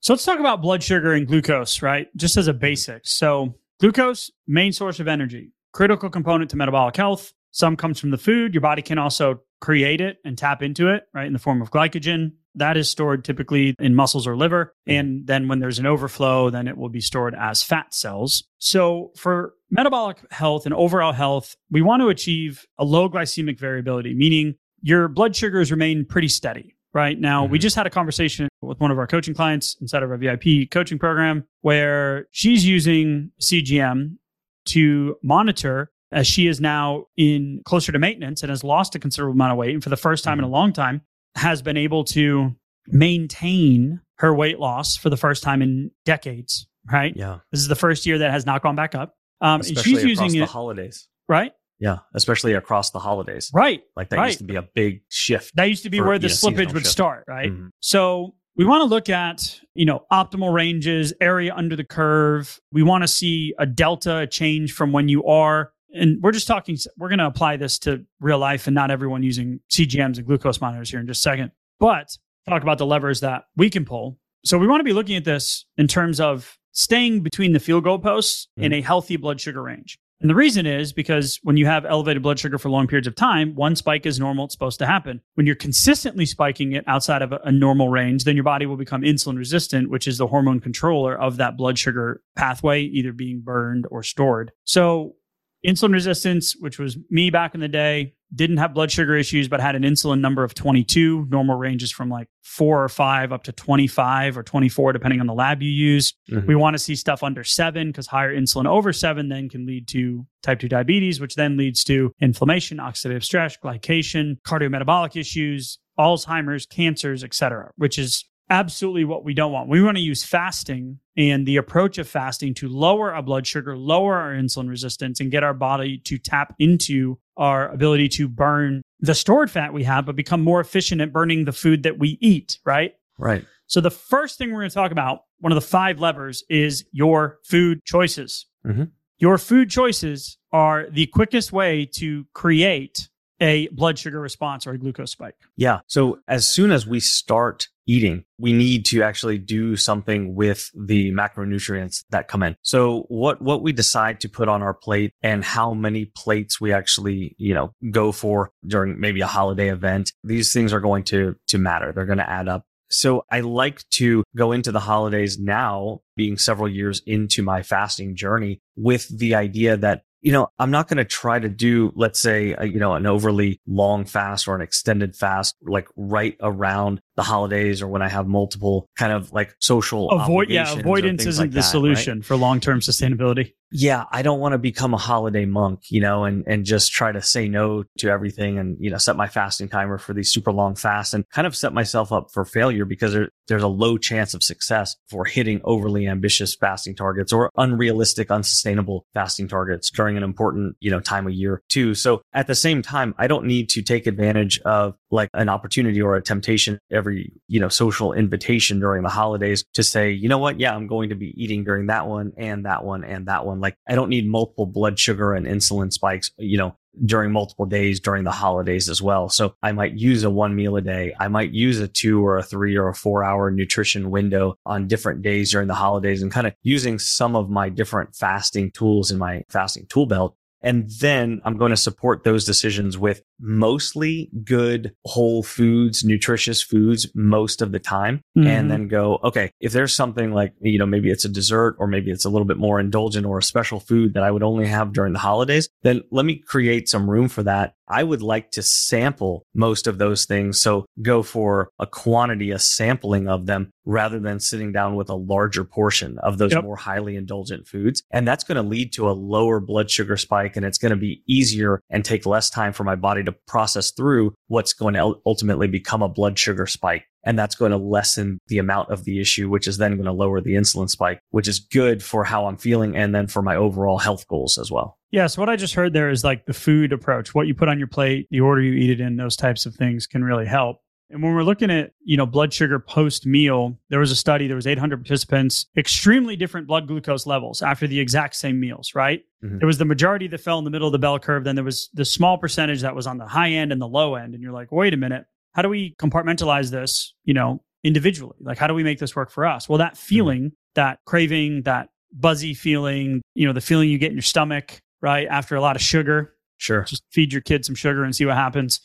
So 0.00 0.12
let's 0.12 0.24
talk 0.24 0.38
about 0.38 0.60
blood 0.60 0.82
sugar 0.82 1.14
and 1.14 1.26
glucose, 1.26 1.80
right? 1.80 2.08
Just 2.16 2.36
as 2.36 2.46
a 2.46 2.52
basic. 2.52 3.06
So, 3.06 3.54
glucose, 3.80 4.30
main 4.46 4.72
source 4.72 5.00
of 5.00 5.08
energy, 5.08 5.52
critical 5.72 6.10
component 6.10 6.50
to 6.50 6.56
metabolic 6.56 6.96
health. 6.96 7.32
Some 7.52 7.76
comes 7.76 8.00
from 8.00 8.10
the 8.10 8.18
food. 8.18 8.52
Your 8.52 8.60
body 8.60 8.82
can 8.82 8.98
also 8.98 9.40
create 9.64 10.02
it 10.02 10.18
and 10.26 10.36
tap 10.36 10.62
into 10.62 10.88
it, 10.88 11.04
right, 11.14 11.26
in 11.26 11.32
the 11.32 11.38
form 11.38 11.62
of 11.62 11.70
glycogen. 11.70 12.32
That 12.54 12.76
is 12.76 12.90
stored 12.90 13.24
typically 13.24 13.74
in 13.78 13.94
muscles 13.94 14.26
or 14.26 14.36
liver. 14.36 14.74
And 14.86 15.26
then 15.26 15.48
when 15.48 15.58
there's 15.58 15.78
an 15.78 15.86
overflow, 15.86 16.50
then 16.50 16.68
it 16.68 16.76
will 16.76 16.90
be 16.90 17.00
stored 17.00 17.34
as 17.34 17.62
fat 17.62 17.94
cells. 17.94 18.44
So 18.58 19.10
for 19.16 19.54
metabolic 19.70 20.18
health 20.30 20.66
and 20.66 20.74
overall 20.74 21.12
health, 21.12 21.56
we 21.70 21.80
want 21.80 22.02
to 22.02 22.08
achieve 22.08 22.66
a 22.78 22.84
low 22.84 23.08
glycemic 23.08 23.58
variability, 23.58 24.12
meaning 24.14 24.56
your 24.82 25.08
blood 25.08 25.34
sugars 25.34 25.70
remain 25.70 26.04
pretty 26.04 26.28
steady. 26.28 26.76
Right 26.92 27.18
now, 27.18 27.42
mm-hmm. 27.42 27.52
we 27.52 27.58
just 27.58 27.74
had 27.74 27.88
a 27.88 27.90
conversation 27.90 28.48
with 28.62 28.78
one 28.78 28.92
of 28.92 28.98
our 28.98 29.08
coaching 29.08 29.34
clients 29.34 29.76
inside 29.80 30.04
of 30.04 30.10
our 30.10 30.16
VIP 30.16 30.70
coaching 30.70 30.98
program 30.98 31.44
where 31.62 32.28
she's 32.30 32.64
using 32.64 33.32
CGM 33.40 34.18
to 34.66 35.16
monitor 35.22 35.90
as 36.14 36.26
she 36.26 36.46
is 36.46 36.60
now 36.60 37.06
in 37.16 37.60
closer 37.64 37.92
to 37.92 37.98
maintenance 37.98 38.42
and 38.42 38.50
has 38.50 38.64
lost 38.64 38.94
a 38.94 38.98
considerable 38.98 39.34
amount 39.34 39.52
of 39.52 39.58
weight. 39.58 39.74
And 39.74 39.82
for 39.82 39.90
the 39.90 39.96
first 39.96 40.24
time 40.24 40.38
in 40.38 40.44
a 40.44 40.46
mm-hmm. 40.46 40.54
long 40.54 40.72
time, 40.72 41.02
has 41.34 41.60
been 41.60 41.76
able 41.76 42.04
to 42.04 42.54
maintain 42.86 44.00
her 44.18 44.34
weight 44.34 44.58
loss 44.58 44.96
for 44.96 45.10
the 45.10 45.16
first 45.16 45.42
time 45.42 45.60
in 45.60 45.90
decades. 46.04 46.68
Right. 46.90 47.12
Yeah. 47.16 47.38
This 47.50 47.60
is 47.60 47.68
the 47.68 47.74
first 47.74 48.06
year 48.06 48.18
that 48.18 48.30
has 48.30 48.46
not 48.46 48.62
gone 48.62 48.76
back 48.76 48.94
up. 48.94 49.14
Um, 49.40 49.60
Especially 49.60 49.94
she's 49.94 50.04
using 50.04 50.28
the 50.28 50.42
it, 50.42 50.48
holidays. 50.48 51.08
Right. 51.28 51.52
Yeah, 51.80 51.98
especially 52.14 52.52
across 52.52 52.90
the 52.90 53.00
holidays. 53.00 53.50
Right. 53.52 53.82
Like 53.96 54.10
that 54.10 54.16
right. 54.16 54.26
used 54.26 54.38
to 54.38 54.44
be 54.44 54.54
a 54.54 54.62
big 54.62 55.02
shift. 55.08 55.56
That 55.56 55.64
used 55.64 55.82
to 55.82 55.90
be 55.90 55.98
for, 55.98 56.06
where 56.06 56.18
the 56.18 56.28
slippage 56.28 56.72
would 56.72 56.84
shift. 56.84 56.86
start, 56.86 57.24
right? 57.26 57.50
Mm-hmm. 57.50 57.66
So 57.80 58.34
we 58.56 58.64
want 58.64 58.82
to 58.82 58.84
look 58.84 59.08
at, 59.08 59.60
you 59.74 59.84
know, 59.84 60.04
optimal 60.12 60.52
ranges, 60.52 61.12
area 61.20 61.52
under 61.54 61.74
the 61.74 61.84
curve. 61.84 62.60
We 62.70 62.84
want 62.84 63.02
to 63.02 63.08
see 63.08 63.54
a 63.58 63.66
delta 63.66 64.18
a 64.18 64.26
change 64.26 64.72
from 64.72 64.92
when 64.92 65.08
you 65.08 65.24
are 65.24 65.72
and 65.94 66.22
we're 66.22 66.32
just 66.32 66.46
talking 66.46 66.76
we're 66.98 67.08
going 67.08 67.18
to 67.18 67.26
apply 67.26 67.56
this 67.56 67.78
to 67.80 68.04
real 68.20 68.38
life 68.38 68.66
and 68.66 68.74
not 68.74 68.90
everyone 68.90 69.22
using 69.22 69.60
CGMs 69.70 70.18
and 70.18 70.26
glucose 70.26 70.60
monitors 70.60 70.90
here 70.90 71.00
in 71.00 71.06
just 71.06 71.20
a 71.20 71.22
second. 71.22 71.52
But 71.80 72.16
talk 72.48 72.62
about 72.62 72.78
the 72.78 72.86
levers 72.86 73.20
that 73.20 73.44
we 73.56 73.70
can 73.70 73.84
pull. 73.84 74.18
So 74.44 74.58
we 74.58 74.66
want 74.66 74.80
to 74.80 74.84
be 74.84 74.92
looking 74.92 75.16
at 75.16 75.24
this 75.24 75.64
in 75.78 75.88
terms 75.88 76.20
of 76.20 76.58
staying 76.72 77.22
between 77.22 77.52
the 77.52 77.60
field 77.60 77.84
goal 77.84 77.98
posts 77.98 78.48
mm-hmm. 78.58 78.64
in 78.64 78.72
a 78.74 78.80
healthy 78.82 79.16
blood 79.16 79.40
sugar 79.40 79.62
range. 79.62 79.98
And 80.20 80.30
the 80.30 80.34
reason 80.34 80.64
is 80.64 80.92
because 80.92 81.38
when 81.42 81.56
you 81.56 81.66
have 81.66 81.84
elevated 81.84 82.22
blood 82.22 82.38
sugar 82.38 82.56
for 82.56 82.70
long 82.70 82.86
periods 82.86 83.06
of 83.06 83.14
time, 83.14 83.54
one 83.54 83.76
spike 83.76 84.06
is 84.06 84.18
normal. 84.18 84.46
It's 84.46 84.54
supposed 84.54 84.78
to 84.78 84.86
happen. 84.86 85.20
When 85.34 85.44
you're 85.44 85.54
consistently 85.54 86.24
spiking 86.24 86.72
it 86.72 86.84
outside 86.86 87.20
of 87.20 87.32
a, 87.32 87.40
a, 87.44 87.52
normal 87.52 87.90
range, 87.90 88.24
then 88.24 88.34
your 88.34 88.44
body 88.44 88.64
will 88.64 88.78
become 88.78 89.02
insulin 89.02 89.36
resistant, 89.36 89.90
which 89.90 90.06
is 90.06 90.16
the 90.16 90.26
hormone 90.26 90.60
controller 90.60 91.14
of 91.14 91.36
that 91.38 91.58
blood 91.58 91.78
sugar 91.78 92.22
pathway, 92.36 92.84
either 92.84 93.12
being 93.12 93.40
burned 93.40 93.86
or 93.90 94.02
stored. 94.02 94.52
So, 94.64 95.16
insulin 95.64 95.92
resistance, 95.92 96.54
which 96.58 96.78
was 96.78 96.96
me 97.10 97.30
back 97.30 97.54
in 97.54 97.60
the 97.60 97.68
day, 97.68 98.14
didn't 98.34 98.56
have 98.56 98.74
blood 98.74 98.90
sugar 98.90 99.16
issues, 99.16 99.48
but 99.48 99.60
had 99.60 99.76
an 99.76 99.82
insulin 99.82 100.20
number 100.20 100.42
of 100.42 100.54
22. 100.54 101.26
Normal 101.30 101.56
ranges 101.56 101.92
from 101.92 102.08
like 102.08 102.28
four 102.42 102.82
or 102.82 102.88
five 102.88 103.32
up 103.32 103.44
to 103.44 103.52
25 103.52 104.36
or 104.36 104.42
24, 104.42 104.92
depending 104.92 105.20
on 105.20 105.26
the 105.26 105.34
lab 105.34 105.62
you 105.62 105.70
use. 105.70 106.12
Mm-hmm. 106.30 106.46
We 106.46 106.54
want 106.54 106.74
to 106.74 106.78
see 106.78 106.96
stuff 106.96 107.22
under 107.22 107.44
seven 107.44 107.88
because 107.88 108.06
higher 108.06 108.34
insulin 108.34 108.66
over 108.66 108.92
seven 108.92 109.28
then 109.28 109.48
can 109.48 109.66
lead 109.66 109.88
to 109.88 110.26
type 110.42 110.60
2 110.60 110.68
diabetes, 110.68 111.20
which 111.20 111.36
then 111.36 111.56
leads 111.56 111.84
to 111.84 112.12
inflammation, 112.20 112.78
oxidative 112.78 113.24
stress, 113.24 113.56
glycation, 113.56 114.40
cardiometabolic 114.42 115.16
issues, 115.16 115.78
Alzheimer's, 115.98 116.66
cancers, 116.66 117.22
etc., 117.22 117.70
which 117.76 117.98
is 117.98 118.24
absolutely 118.50 119.04
what 119.04 119.24
we 119.24 119.34
don't 119.34 119.52
want. 119.52 119.68
We 119.68 119.82
want 119.82 119.96
to 119.96 120.02
use 120.02 120.24
fasting 120.24 120.98
and 121.16 121.46
the 121.46 121.56
approach 121.56 121.98
of 121.98 122.08
fasting 122.08 122.54
to 122.54 122.68
lower 122.68 123.12
our 123.14 123.22
blood 123.22 123.46
sugar, 123.46 123.76
lower 123.76 124.14
our 124.16 124.32
insulin 124.32 124.68
resistance, 124.68 125.20
and 125.20 125.30
get 125.30 125.42
our 125.42 125.54
body 125.54 125.98
to 126.04 126.18
tap 126.18 126.54
into 126.58 127.18
our 127.36 127.68
ability 127.68 128.08
to 128.08 128.28
burn 128.28 128.82
the 129.00 129.14
stored 129.14 129.50
fat 129.50 129.72
we 129.72 129.84
have, 129.84 130.06
but 130.06 130.16
become 130.16 130.42
more 130.42 130.60
efficient 130.60 131.00
at 131.00 131.12
burning 131.12 131.44
the 131.44 131.52
food 131.52 131.82
that 131.82 131.98
we 131.98 132.18
eat, 132.20 132.58
right? 132.64 132.94
Right. 133.18 133.44
So, 133.66 133.80
the 133.80 133.90
first 133.90 134.38
thing 134.38 134.52
we're 134.52 134.60
going 134.60 134.70
to 134.70 134.74
talk 134.74 134.92
about, 134.92 135.20
one 135.40 135.52
of 135.52 135.56
the 135.56 135.66
five 135.66 136.00
levers, 136.00 136.44
is 136.48 136.84
your 136.92 137.38
food 137.44 137.84
choices. 137.84 138.46
Mm-hmm. 138.66 138.84
Your 139.18 139.38
food 139.38 139.70
choices 139.70 140.38
are 140.52 140.88
the 140.90 141.06
quickest 141.06 141.52
way 141.52 141.86
to 141.94 142.26
create 142.34 143.08
a 143.40 143.68
blood 143.68 143.98
sugar 143.98 144.20
response 144.20 144.66
or 144.66 144.72
a 144.72 144.78
glucose 144.78 145.12
spike. 145.12 145.34
Yeah. 145.56 145.80
So 145.86 146.18
as 146.28 146.46
soon 146.48 146.70
as 146.70 146.86
we 146.86 147.00
start 147.00 147.68
eating, 147.86 148.24
we 148.38 148.52
need 148.52 148.86
to 148.86 149.02
actually 149.02 149.38
do 149.38 149.76
something 149.76 150.34
with 150.34 150.70
the 150.74 151.12
macronutrients 151.12 152.04
that 152.10 152.28
come 152.28 152.42
in. 152.42 152.56
So 152.62 153.04
what 153.08 153.42
what 153.42 153.62
we 153.62 153.72
decide 153.72 154.20
to 154.20 154.28
put 154.28 154.48
on 154.48 154.62
our 154.62 154.74
plate 154.74 155.12
and 155.22 155.44
how 155.44 155.74
many 155.74 156.06
plates 156.06 156.60
we 156.60 156.72
actually, 156.72 157.34
you 157.38 157.54
know, 157.54 157.74
go 157.90 158.12
for 158.12 158.52
during 158.66 159.00
maybe 159.00 159.20
a 159.20 159.26
holiday 159.26 159.70
event, 159.70 160.12
these 160.22 160.52
things 160.52 160.72
are 160.72 160.80
going 160.80 161.04
to 161.04 161.36
to 161.48 161.58
matter. 161.58 161.92
They're 161.92 162.06
going 162.06 162.18
to 162.18 162.30
add 162.30 162.48
up. 162.48 162.64
So 162.90 163.24
I 163.30 163.40
like 163.40 163.88
to 163.92 164.22
go 164.36 164.52
into 164.52 164.70
the 164.70 164.80
holidays 164.80 165.38
now, 165.38 166.00
being 166.16 166.36
several 166.36 166.68
years 166.68 167.02
into 167.06 167.42
my 167.42 167.62
fasting 167.62 168.14
journey, 168.14 168.60
with 168.76 169.08
the 169.08 169.34
idea 169.34 169.76
that 169.78 170.02
you 170.24 170.32
know, 170.32 170.48
I'm 170.58 170.70
not 170.70 170.88
going 170.88 170.96
to 170.96 171.04
try 171.04 171.38
to 171.38 171.50
do, 171.50 171.92
let's 171.94 172.18
say, 172.18 172.54
a, 172.56 172.64
you 172.64 172.80
know, 172.80 172.94
an 172.94 173.04
overly 173.04 173.60
long 173.66 174.06
fast 174.06 174.48
or 174.48 174.56
an 174.56 174.62
extended 174.62 175.14
fast, 175.14 175.54
like 175.62 175.86
right 175.96 176.34
around 176.40 177.02
the 177.16 177.22
holidays 177.22 177.82
or 177.82 177.88
when 177.88 178.02
I 178.02 178.08
have 178.08 178.26
multiple 178.26 178.88
kind 178.98 179.12
of 179.12 179.32
like 179.32 179.54
social 179.60 180.10
avoid. 180.10 180.50
Yeah, 180.50 180.72
avoidance 180.72 181.26
isn't 181.26 181.42
like 181.42 181.50
the 181.50 181.56
that, 181.56 181.62
solution 181.62 182.18
right? 182.18 182.24
for 182.24 182.36
long 182.36 182.60
term 182.60 182.80
sustainability 182.80 183.52
yeah, 183.76 184.04
I 184.12 184.22
don't 184.22 184.38
want 184.38 184.52
to 184.52 184.58
become 184.58 184.94
a 184.94 184.98
holiday 184.98 185.46
monk, 185.46 185.90
you 185.90 186.00
know, 186.00 186.22
and, 186.22 186.44
and 186.46 186.64
just 186.64 186.92
try 186.92 187.10
to 187.10 187.20
say 187.20 187.48
no 187.48 187.82
to 187.98 188.08
everything 188.08 188.56
and, 188.56 188.76
you 188.78 188.88
know, 188.88 188.98
set 188.98 189.16
my 189.16 189.26
fasting 189.26 189.68
timer 189.68 189.98
for 189.98 190.14
these 190.14 190.32
super 190.32 190.52
long 190.52 190.76
fasts 190.76 191.12
and 191.12 191.28
kind 191.30 191.44
of 191.44 191.56
set 191.56 191.72
myself 191.72 192.12
up 192.12 192.28
for 192.32 192.44
failure 192.44 192.84
because 192.84 193.12
there, 193.12 193.30
there's 193.48 193.64
a 193.64 193.68
low 193.68 193.98
chance 193.98 194.32
of 194.32 194.44
success 194.44 194.94
for 195.08 195.24
hitting 195.24 195.60
overly 195.64 196.06
ambitious 196.06 196.54
fasting 196.54 196.94
targets 196.94 197.32
or 197.32 197.50
unrealistic, 197.56 198.30
unsustainable 198.30 199.06
fasting 199.12 199.48
targets 199.48 199.90
during 199.90 200.16
an 200.16 200.22
important, 200.22 200.76
you 200.78 200.92
know, 200.92 201.00
time 201.00 201.26
of 201.26 201.32
year 201.32 201.60
too. 201.68 201.96
So 201.96 202.22
at 202.32 202.46
the 202.46 202.54
same 202.54 202.80
time, 202.80 203.12
I 203.18 203.26
don't 203.26 203.44
need 203.44 203.70
to 203.70 203.82
take 203.82 204.06
advantage 204.06 204.60
of 204.60 204.94
like 205.14 205.30
an 205.34 205.48
opportunity 205.48 206.02
or 206.02 206.16
a 206.16 206.22
temptation 206.22 206.78
every, 206.90 207.32
you 207.48 207.60
know, 207.60 207.68
social 207.68 208.12
invitation 208.12 208.80
during 208.80 209.02
the 209.02 209.08
holidays 209.08 209.64
to 209.74 209.82
say, 209.82 210.10
you 210.10 210.28
know 210.28 210.38
what? 210.38 210.60
Yeah, 210.60 210.74
I'm 210.74 210.86
going 210.86 211.08
to 211.08 211.14
be 211.14 211.32
eating 211.42 211.64
during 211.64 211.86
that 211.86 212.06
one 212.06 212.32
and 212.36 212.66
that 212.66 212.84
one 212.84 213.04
and 213.04 213.26
that 213.26 213.46
one 213.46 213.60
like 213.60 213.76
I 213.88 213.94
don't 213.94 214.10
need 214.10 214.28
multiple 214.28 214.66
blood 214.66 214.98
sugar 214.98 215.32
and 215.32 215.46
insulin 215.46 215.92
spikes, 215.92 216.30
you 216.36 216.58
know, 216.58 216.76
during 217.04 217.32
multiple 217.32 217.66
days 217.66 218.00
during 218.00 218.24
the 218.24 218.30
holidays 218.30 218.88
as 218.88 219.02
well. 219.02 219.28
So 219.28 219.54
I 219.62 219.72
might 219.72 219.94
use 219.94 220.22
a 220.22 220.30
one 220.30 220.54
meal 220.54 220.76
a 220.76 220.80
day. 220.80 221.14
I 221.18 221.28
might 221.28 221.50
use 221.50 221.80
a 221.80 221.88
two 221.88 222.24
or 222.24 222.38
a 222.38 222.42
three 222.42 222.76
or 222.76 222.88
a 222.88 222.94
four 222.94 223.24
hour 223.24 223.50
nutrition 223.50 224.10
window 224.10 224.56
on 224.64 224.86
different 224.86 225.22
days 225.22 225.50
during 225.50 225.68
the 225.68 225.74
holidays 225.74 226.22
and 226.22 226.30
kind 226.30 226.46
of 226.46 226.54
using 226.62 226.98
some 226.98 227.34
of 227.36 227.50
my 227.50 227.68
different 227.68 228.14
fasting 228.14 228.70
tools 228.70 229.10
in 229.10 229.18
my 229.18 229.44
fasting 229.48 229.86
tool 229.86 230.06
belt 230.06 230.36
and 230.64 230.88
then 230.98 231.42
I'm 231.44 231.58
going 231.58 231.70
to 231.70 231.76
support 231.76 232.24
those 232.24 232.46
decisions 232.46 232.96
with 232.96 233.22
mostly 233.40 234.30
good 234.44 234.94
whole 235.04 235.42
foods, 235.42 236.04
nutritious 236.04 236.62
foods 236.62 237.06
most 237.14 237.62
of 237.62 237.72
the 237.72 237.78
time. 237.78 238.22
Mm-hmm. 238.36 238.46
And 238.48 238.70
then 238.70 238.88
go, 238.88 239.18
okay, 239.24 239.50
if 239.60 239.72
there's 239.72 239.94
something 239.94 240.32
like, 240.32 240.52
you 240.60 240.78
know, 240.78 240.86
maybe 240.86 241.10
it's 241.10 241.24
a 241.24 241.28
dessert 241.28 241.76
or 241.78 241.86
maybe 241.86 242.10
it's 242.10 242.24
a 242.24 242.30
little 242.30 242.46
bit 242.46 242.56
more 242.56 242.80
indulgent 242.80 243.26
or 243.26 243.38
a 243.38 243.42
special 243.42 243.80
food 243.80 244.14
that 244.14 244.22
I 244.22 244.30
would 244.30 244.42
only 244.42 244.66
have 244.66 244.92
during 244.92 245.12
the 245.12 245.18
holidays, 245.18 245.68
then 245.82 246.02
let 246.10 246.24
me 246.24 246.36
create 246.36 246.88
some 246.88 247.08
room 247.08 247.28
for 247.28 247.42
that 247.42 247.74
I 247.88 248.02
would 248.02 248.22
like 248.22 248.50
to 248.52 248.62
sample 248.62 249.44
most 249.54 249.86
of 249.86 249.98
those 249.98 250.24
things. 250.24 250.60
So 250.60 250.86
go 251.02 251.22
for 251.22 251.70
a 251.78 251.86
quantity, 251.86 252.50
a 252.50 252.58
sampling 252.58 253.28
of 253.28 253.46
them 253.46 253.70
rather 253.84 254.18
than 254.18 254.40
sitting 254.40 254.72
down 254.72 254.96
with 254.96 255.10
a 255.10 255.14
larger 255.14 255.64
portion 255.64 256.18
of 256.18 256.38
those 256.38 256.52
yep. 256.52 256.64
more 256.64 256.76
highly 256.76 257.16
indulgent 257.16 257.68
foods. 257.68 258.02
And 258.10 258.26
that's 258.26 258.44
going 258.44 258.56
to 258.56 258.62
lead 258.62 258.92
to 258.94 259.10
a 259.10 259.12
lower 259.12 259.60
blood 259.60 259.90
sugar 259.90 260.16
spike 260.16 260.56
and 260.56 260.64
it's 260.64 260.78
going 260.78 260.90
to 260.90 260.96
be 260.96 261.22
easier 261.28 261.80
and 261.90 262.04
take 262.04 262.24
less 262.24 262.48
time 262.48 262.72
for 262.72 262.84
my 262.84 262.96
body 262.96 263.22
to 263.24 263.36
process 263.46 263.90
through 263.90 264.34
what's 264.48 264.72
going 264.72 264.94
to 264.94 265.14
ultimately 265.26 265.66
become 265.66 266.02
a 266.02 266.08
blood 266.08 266.38
sugar 266.38 266.66
spike. 266.66 267.04
And 267.26 267.38
that's 267.38 267.54
going 267.54 267.70
to 267.70 267.78
lessen 267.78 268.38
the 268.48 268.58
amount 268.58 268.90
of 268.90 269.04
the 269.04 269.18
issue, 269.18 269.48
which 269.48 269.66
is 269.66 269.78
then 269.78 269.92
going 269.92 270.04
to 270.04 270.12
lower 270.12 270.42
the 270.42 270.54
insulin 270.54 270.90
spike, 270.90 271.20
which 271.30 271.48
is 271.48 271.58
good 271.58 272.02
for 272.02 272.22
how 272.22 272.46
I'm 272.46 272.58
feeling 272.58 272.96
and 272.96 273.14
then 273.14 273.28
for 273.28 273.40
my 273.40 273.56
overall 273.56 273.98
health 273.98 274.28
goals 274.28 274.58
as 274.58 274.70
well. 274.70 274.98
Yeah. 275.10 275.28
So 275.28 275.40
what 275.40 275.48
I 275.48 275.56
just 275.56 275.74
heard 275.74 275.94
there 275.94 276.10
is 276.10 276.22
like 276.22 276.44
the 276.44 276.52
food 276.52 276.92
approach, 276.92 277.34
what 277.34 277.46
you 277.46 277.54
put 277.54 277.68
on 277.68 277.78
your 277.78 277.88
plate, 277.88 278.26
the 278.30 278.40
order 278.40 278.60
you 278.60 278.74
eat 278.74 278.90
it 278.90 279.00
in, 279.00 279.16
those 279.16 279.36
types 279.36 279.64
of 279.64 279.74
things 279.74 280.06
can 280.06 280.22
really 280.22 280.44
help. 280.44 280.78
And 281.14 281.22
when 281.22 281.32
we're 281.32 281.44
looking 281.44 281.70
at, 281.70 281.92
you 282.04 282.16
know, 282.16 282.26
blood 282.26 282.52
sugar 282.52 282.80
post 282.80 283.24
meal, 283.24 283.78
there 283.88 284.00
was 284.00 284.10
a 284.10 284.16
study, 284.16 284.48
there 284.48 284.56
was 284.56 284.66
800 284.66 284.96
participants, 284.96 285.66
extremely 285.76 286.34
different 286.34 286.66
blood 286.66 286.88
glucose 286.88 287.24
levels 287.24 287.62
after 287.62 287.86
the 287.86 288.00
exact 288.00 288.34
same 288.34 288.58
meals, 288.58 288.96
right? 288.96 289.22
Mm-hmm. 289.44 289.58
There 289.58 289.66
was 289.68 289.78
the 289.78 289.84
majority 289.84 290.26
that 290.26 290.38
fell 290.38 290.58
in 290.58 290.64
the 290.64 290.70
middle 290.70 290.88
of 290.88 290.92
the 290.92 290.98
bell 290.98 291.20
curve. 291.20 291.44
Then 291.44 291.54
there 291.54 291.64
was 291.64 291.88
the 291.94 292.04
small 292.04 292.36
percentage 292.36 292.80
that 292.80 292.96
was 292.96 293.06
on 293.06 293.18
the 293.18 293.28
high 293.28 293.50
end 293.50 293.70
and 293.70 293.80
the 293.80 293.86
low 293.86 294.16
end. 294.16 294.34
And 294.34 294.42
you're 294.42 294.52
like, 294.52 294.72
wait 294.72 294.92
a 294.92 294.96
minute, 294.96 295.24
how 295.52 295.62
do 295.62 295.68
we 295.68 295.94
compartmentalize 296.00 296.72
this, 296.72 297.14
you 297.24 297.32
know, 297.32 297.62
individually? 297.84 298.36
Like, 298.40 298.58
how 298.58 298.66
do 298.66 298.74
we 298.74 298.82
make 298.82 298.98
this 298.98 299.14
work 299.14 299.30
for 299.30 299.46
us? 299.46 299.68
Well, 299.68 299.78
that 299.78 299.94
mm-hmm. 299.94 300.06
feeling, 300.06 300.42
mm-hmm. 300.42 300.74
that 300.74 300.98
craving, 301.06 301.62
that 301.62 301.90
buzzy 302.12 302.54
feeling, 302.54 303.22
you 303.36 303.46
know, 303.46 303.52
the 303.52 303.60
feeling 303.60 303.88
you 303.88 303.98
get 303.98 304.10
in 304.10 304.16
your 304.16 304.22
stomach, 304.22 304.80
right? 305.00 305.28
After 305.30 305.54
a 305.54 305.60
lot 305.60 305.76
of 305.76 305.82
sugar, 305.82 306.34
Sure. 306.56 306.84
Just 306.84 307.02
feed 307.10 307.32
your 307.32 307.42
kid 307.42 307.64
some 307.64 307.74
sugar 307.74 308.04
and 308.04 308.14
see 308.14 308.24
what 308.24 308.36
happens. 308.36 308.80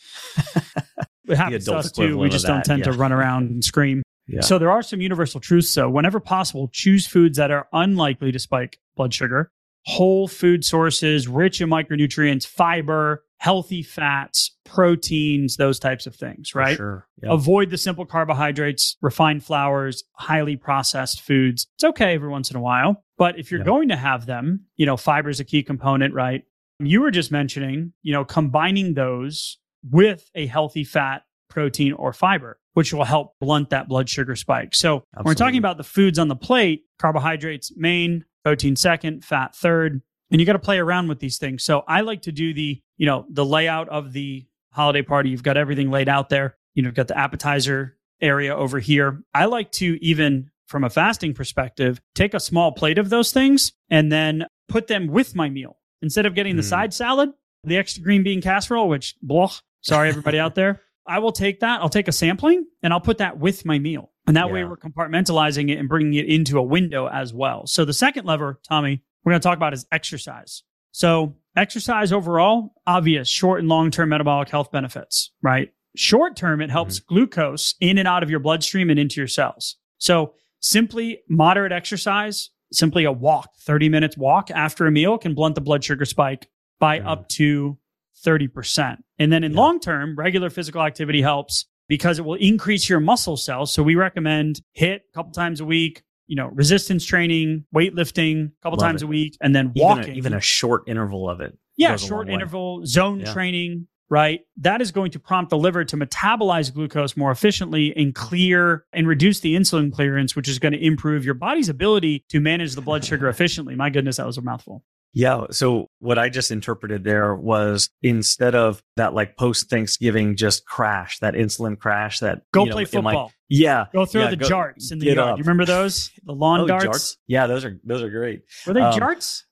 it 1.30 1.38
happens 1.38 1.66
to 1.66 1.76
us 1.76 1.92
too. 1.92 2.18
We 2.18 2.30
just 2.30 2.46
don't 2.46 2.58
that, 2.58 2.66
tend 2.66 2.84
to 2.86 2.92
run 2.92 3.12
around 3.12 3.50
and 3.50 3.64
scream. 3.64 4.04
Yeah. 4.28 4.42
So 4.42 4.60
there 4.60 4.70
are 4.72 4.84
some 4.84 5.02
universal 5.02 5.40
truths. 5.40 5.70
So 5.70 5.90
whenever 5.90 6.20
possible, 6.20 6.70
choose 6.72 7.08
foods 7.08 7.38
that 7.38 7.50
are 7.52 7.68
unlikely 7.74 8.32
to 8.32 8.40
spike 8.40 8.80
blood 8.96 9.14
sugar, 9.14 9.52
whole 9.86 10.28
food 10.28 10.64
sources, 10.64 11.28
rich 11.28 11.62
in 11.62 11.70
micronutrients, 11.70 12.46
fiber, 12.46 13.24
healthy 13.38 13.82
fats, 13.82 14.56
proteins, 14.66 15.56
those 15.58 15.80
types 15.80 16.06
of 16.06 16.16
things, 16.16 16.50
For 16.50 16.60
right? 16.60 16.78
Sure. 16.78 17.08
Yeah. 17.24 17.32
Avoid 17.32 17.70
the 17.72 17.78
simple 17.78 18.06
carbohydrates, 18.06 18.98
refined 19.02 19.44
flours, 19.44 20.04
highly 20.14 20.58
processed 20.58 21.22
foods. 21.22 21.66
It's 21.76 21.84
okay 21.86 22.14
every 22.14 22.30
once 22.30 22.52
in 22.52 22.58
a 22.58 22.62
while, 22.62 23.04
but 23.18 23.40
if 23.40 23.50
you're 23.50 23.62
Yeah. 23.62 23.66
going 23.66 23.88
to 23.90 23.96
have 23.96 24.26
them, 24.26 24.66
you 24.76 24.86
know, 24.86 24.98
fiber 24.98 25.30
is 25.30 25.40
a 25.40 25.46
key 25.46 25.64
component, 25.64 26.14
right? 26.14 26.44
You 26.80 27.02
were 27.02 27.12
just 27.12 27.32
mentioning, 27.32 27.94
you 28.04 28.14
know, 28.14 28.24
combining 28.26 28.94
those 28.94 29.58
with 29.90 30.30
a 30.36 30.46
healthy 30.48 30.84
fat, 30.84 31.24
protein, 31.50 31.94
or 31.94 32.14
fiber, 32.14 32.60
which 32.74 32.94
will 32.94 33.04
help 33.04 33.34
blunt 33.40 33.70
that 33.72 33.88
blood 33.88 34.10
sugar 34.10 34.36
spike. 34.36 34.76
So 34.76 35.04
when 35.14 35.26
we're 35.26 35.34
talking 35.34 35.58
about 35.60 35.78
the 35.78 35.84
foods 35.84 36.20
on 36.20 36.28
the 36.28 36.36
plate, 36.36 36.86
carbohydrates 37.00 37.72
main, 37.76 38.26
protein 38.44 38.76
second, 38.76 39.24
fat 39.24 39.56
third, 39.56 40.02
and 40.32 40.40
you 40.40 40.46
got 40.46 40.54
to 40.54 40.60
play 40.60 40.78
around 40.78 41.08
with 41.10 41.20
these 41.20 41.38
things. 41.38 41.64
So 41.64 41.84
I 41.88 42.02
like 42.02 42.22
to 42.24 42.32
do 42.32 42.54
the, 42.54 42.82
you 42.98 43.06
know, 43.06 43.26
the 43.30 43.46
layout 43.46 43.90
of 43.90 44.14
the 44.14 44.46
holiday 44.72 45.02
party. 45.02 45.30
You've 45.30 45.44
got 45.44 45.58
everything 45.58 45.90
laid 45.90 46.08
out 46.08 46.30
there. 46.30 46.56
You 46.76 46.84
know, 46.84 46.88
you've 46.88 46.96
got 46.96 47.08
the 47.08 47.18
appetizer 47.18 47.98
area 48.22 48.56
over 48.56 48.80
here. 48.80 49.24
I 49.34 49.46
like 49.46 49.72
to 49.74 49.98
even 50.06 50.52
from 50.68 50.84
a 50.84 50.90
fasting 50.90 51.34
perspective, 51.34 52.00
take 52.14 52.36
a 52.36 52.40
small 52.40 52.72
plate 52.72 53.00
of 53.00 53.10
those 53.10 53.32
things 53.32 53.74
and 53.90 54.12
then 54.12 54.46
put 54.68 54.86
them 54.86 55.08
with 55.08 55.36
my 55.36 55.50
meal. 55.50 55.78
Instead 56.04 56.28
of 56.28 56.36
getting 56.36 56.58
the 56.58 56.62
Mm. 56.62 56.70
side 56.70 56.94
salad, 56.94 57.32
the 57.64 57.76
extra 57.76 58.04
green 58.04 58.22
bean 58.22 58.40
casserole, 58.40 58.88
which 58.88 59.16
blah, 59.24 59.52
sorry 59.82 60.10
everybody 60.10 60.40
out 60.40 60.56
there. 60.56 60.82
I 61.08 61.20
will 61.20 61.32
take 61.32 61.62
that. 61.62 61.82
I'll 61.82 61.90
take 61.90 62.08
a 62.08 62.12
sampling 62.12 62.66
and 62.84 62.94
I'll 62.94 63.02
put 63.02 63.18
that 63.18 63.40
with 63.40 63.66
my 63.66 63.80
meal. 63.80 64.12
And 64.28 64.36
that 64.38 64.52
way 64.52 64.64
we're 64.64 64.78
compartmentalizing 64.78 65.72
it 65.72 65.80
and 65.80 65.90
bringing 65.90 66.14
it 66.14 66.28
into 66.28 66.60
a 66.60 66.64
window 66.64 67.08
as 67.08 67.34
well. 67.34 67.66
So 67.66 67.84
the 67.84 67.94
second 67.94 68.26
lever, 68.26 68.60
Tommy, 68.68 69.02
we're 69.24 69.32
going 69.32 69.42
to 69.42 69.48
talk 69.48 69.58
about 69.58 69.74
is 69.74 69.88
exercise. 69.92 70.62
So 70.92 71.36
exercise 71.56 72.12
overall, 72.12 72.74
obvious 72.86 73.28
short 73.28 73.60
and 73.60 73.68
long-term 73.68 74.10
metabolic 74.10 74.50
health 74.50 74.72
benefits, 74.72 75.32
right? 75.42 75.72
Short 75.96 76.36
term, 76.36 76.62
it 76.62 76.70
helps 76.70 77.00
glucose 77.00 77.74
in 77.82 77.98
and 77.98 78.08
out 78.08 78.22
of 78.22 78.30
your 78.30 78.40
bloodstream 78.40 78.92
and 78.92 79.00
into 79.00 79.20
your 79.20 79.28
cells. 79.28 79.78
So 79.98 80.34
simply 80.60 81.22
moderate 81.28 81.72
exercise, 81.72 82.52
simply 82.72 83.04
a 83.06 83.12
walk, 83.12 83.56
30 83.62 83.90
minutes 83.90 84.16
walk 84.16 84.52
after 84.52 84.86
a 84.86 84.92
meal 84.92 85.18
can 85.18 85.34
blunt 85.34 85.56
the 85.56 85.62
blood 85.62 85.84
sugar 85.84 86.06
spike 86.06 86.50
by 86.80 87.00
Mhm. 87.00 87.08
up 87.08 87.30
to 87.30 87.80
30%. 88.26 88.98
And 89.18 89.32
then 89.32 89.44
in 89.44 89.52
Yeah. 89.54 89.58
long 89.60 89.80
term, 89.80 90.16
regular 90.16 90.50
physical 90.50 90.82
activity 90.82 91.22
helps 91.22 91.66
because 91.88 92.20
it 92.20 92.26
will 92.26 92.36
increase 92.36 92.88
your 92.90 93.00
muscle 93.00 93.38
cells. 93.38 93.74
So 93.74 93.82
we 93.84 93.96
recommend 93.96 94.62
HIIT 94.78 94.96
a 94.98 95.14
couple 95.14 95.32
times 95.32 95.60
a 95.60 95.66
week, 95.66 96.04
you 96.28 96.36
know, 96.36 96.48
resistance 96.48 97.04
training, 97.06 97.66
weightlifting 97.76 98.48
a 98.48 98.52
couple 98.62 98.78
Love 98.78 98.88
times 98.88 99.02
it. 99.02 99.06
a 99.06 99.08
week, 99.08 99.36
and 99.42 99.56
then 99.56 99.72
even, 99.76 99.88
walking. 99.88 100.14
a, 100.14 100.18
even 100.18 100.34
a 100.34 100.42
short 100.42 100.84
interval 100.88 101.30
of 101.30 101.42
it. 101.42 101.58
yeah, 101.78 101.96
short 101.96 102.30
interval 102.30 102.86
zone 102.86 103.22
Yeah. 103.22 103.34
training, 103.34 103.88
right? 104.10 104.42
That 104.58 104.82
is 104.82 104.92
going 104.92 105.12
to 105.12 105.20
prompt 105.20 105.50
the 105.50 105.58
liver 105.58 105.84
to 105.86 105.98
metabolize 105.98 106.72
glucose 106.74 107.16
more 107.18 107.32
efficiently 107.32 107.96
and 107.96 108.14
clear 108.14 108.84
and 108.94 109.08
reduce 109.08 109.40
the 109.40 109.56
insulin 109.56 109.92
clearance, 109.92 110.36
which 110.36 110.48
is 110.50 110.60
going 110.60 110.74
to 110.74 110.80
improve 110.86 111.26
your 111.26 111.34
body's 111.36 111.70
ability 111.70 112.26
to 112.30 112.40
manage 112.40 112.76
the 112.76 112.82
blood 112.82 113.04
sugar 113.06 113.28
efficiently. 113.36 113.76
My 113.76 113.90
goodness, 113.90 114.18
that 114.18 114.28
was 114.28 114.38
a 114.38 114.42
mouthful. 114.42 114.84
Yeah. 115.14 115.46
So 115.52 115.88
what 116.00 116.20
I 116.20 116.30
just 116.30 116.52
interpreted 116.52 117.04
there 117.04 117.34
was 117.36 117.90
instead 118.04 118.54
of 118.56 118.82
that 118.96 119.14
like 119.14 119.38
post 119.38 119.70
Thanksgiving 119.70 120.36
just 120.36 120.66
crash, 120.66 121.20
that 121.20 121.34
insulin 121.34 121.78
crash, 121.80 122.20
that 122.20 122.42
Go 122.54 122.64
you 122.64 122.70
know, 122.70 122.76
play 122.76 122.84
my- 122.84 122.86
football. 123.14 123.32
yeah. 123.50 123.86
Go 123.94 124.06
throw 124.06 124.24
yeah, 124.24 124.30
the 124.30 124.36
go- 124.38 124.48
jarts 124.48 124.92
in 124.92 125.00
the 125.00 125.08
yard. 125.08 125.18
up. 125.20 125.38
You 125.38 125.44
remember 125.44 125.66
those? 125.66 126.12
The 126.24 126.34
lawn 126.34 126.62
Oh, 126.62 126.68
darts? 126.68 127.18
Yeah, 127.28 127.48
those 127.48 127.66
are 127.66 127.80
those 127.84 128.02
are 128.04 128.10
great. 128.10 128.42
Were 128.68 128.74
they 128.74 128.82
Um, 128.82 128.94
jarts? 129.00 129.44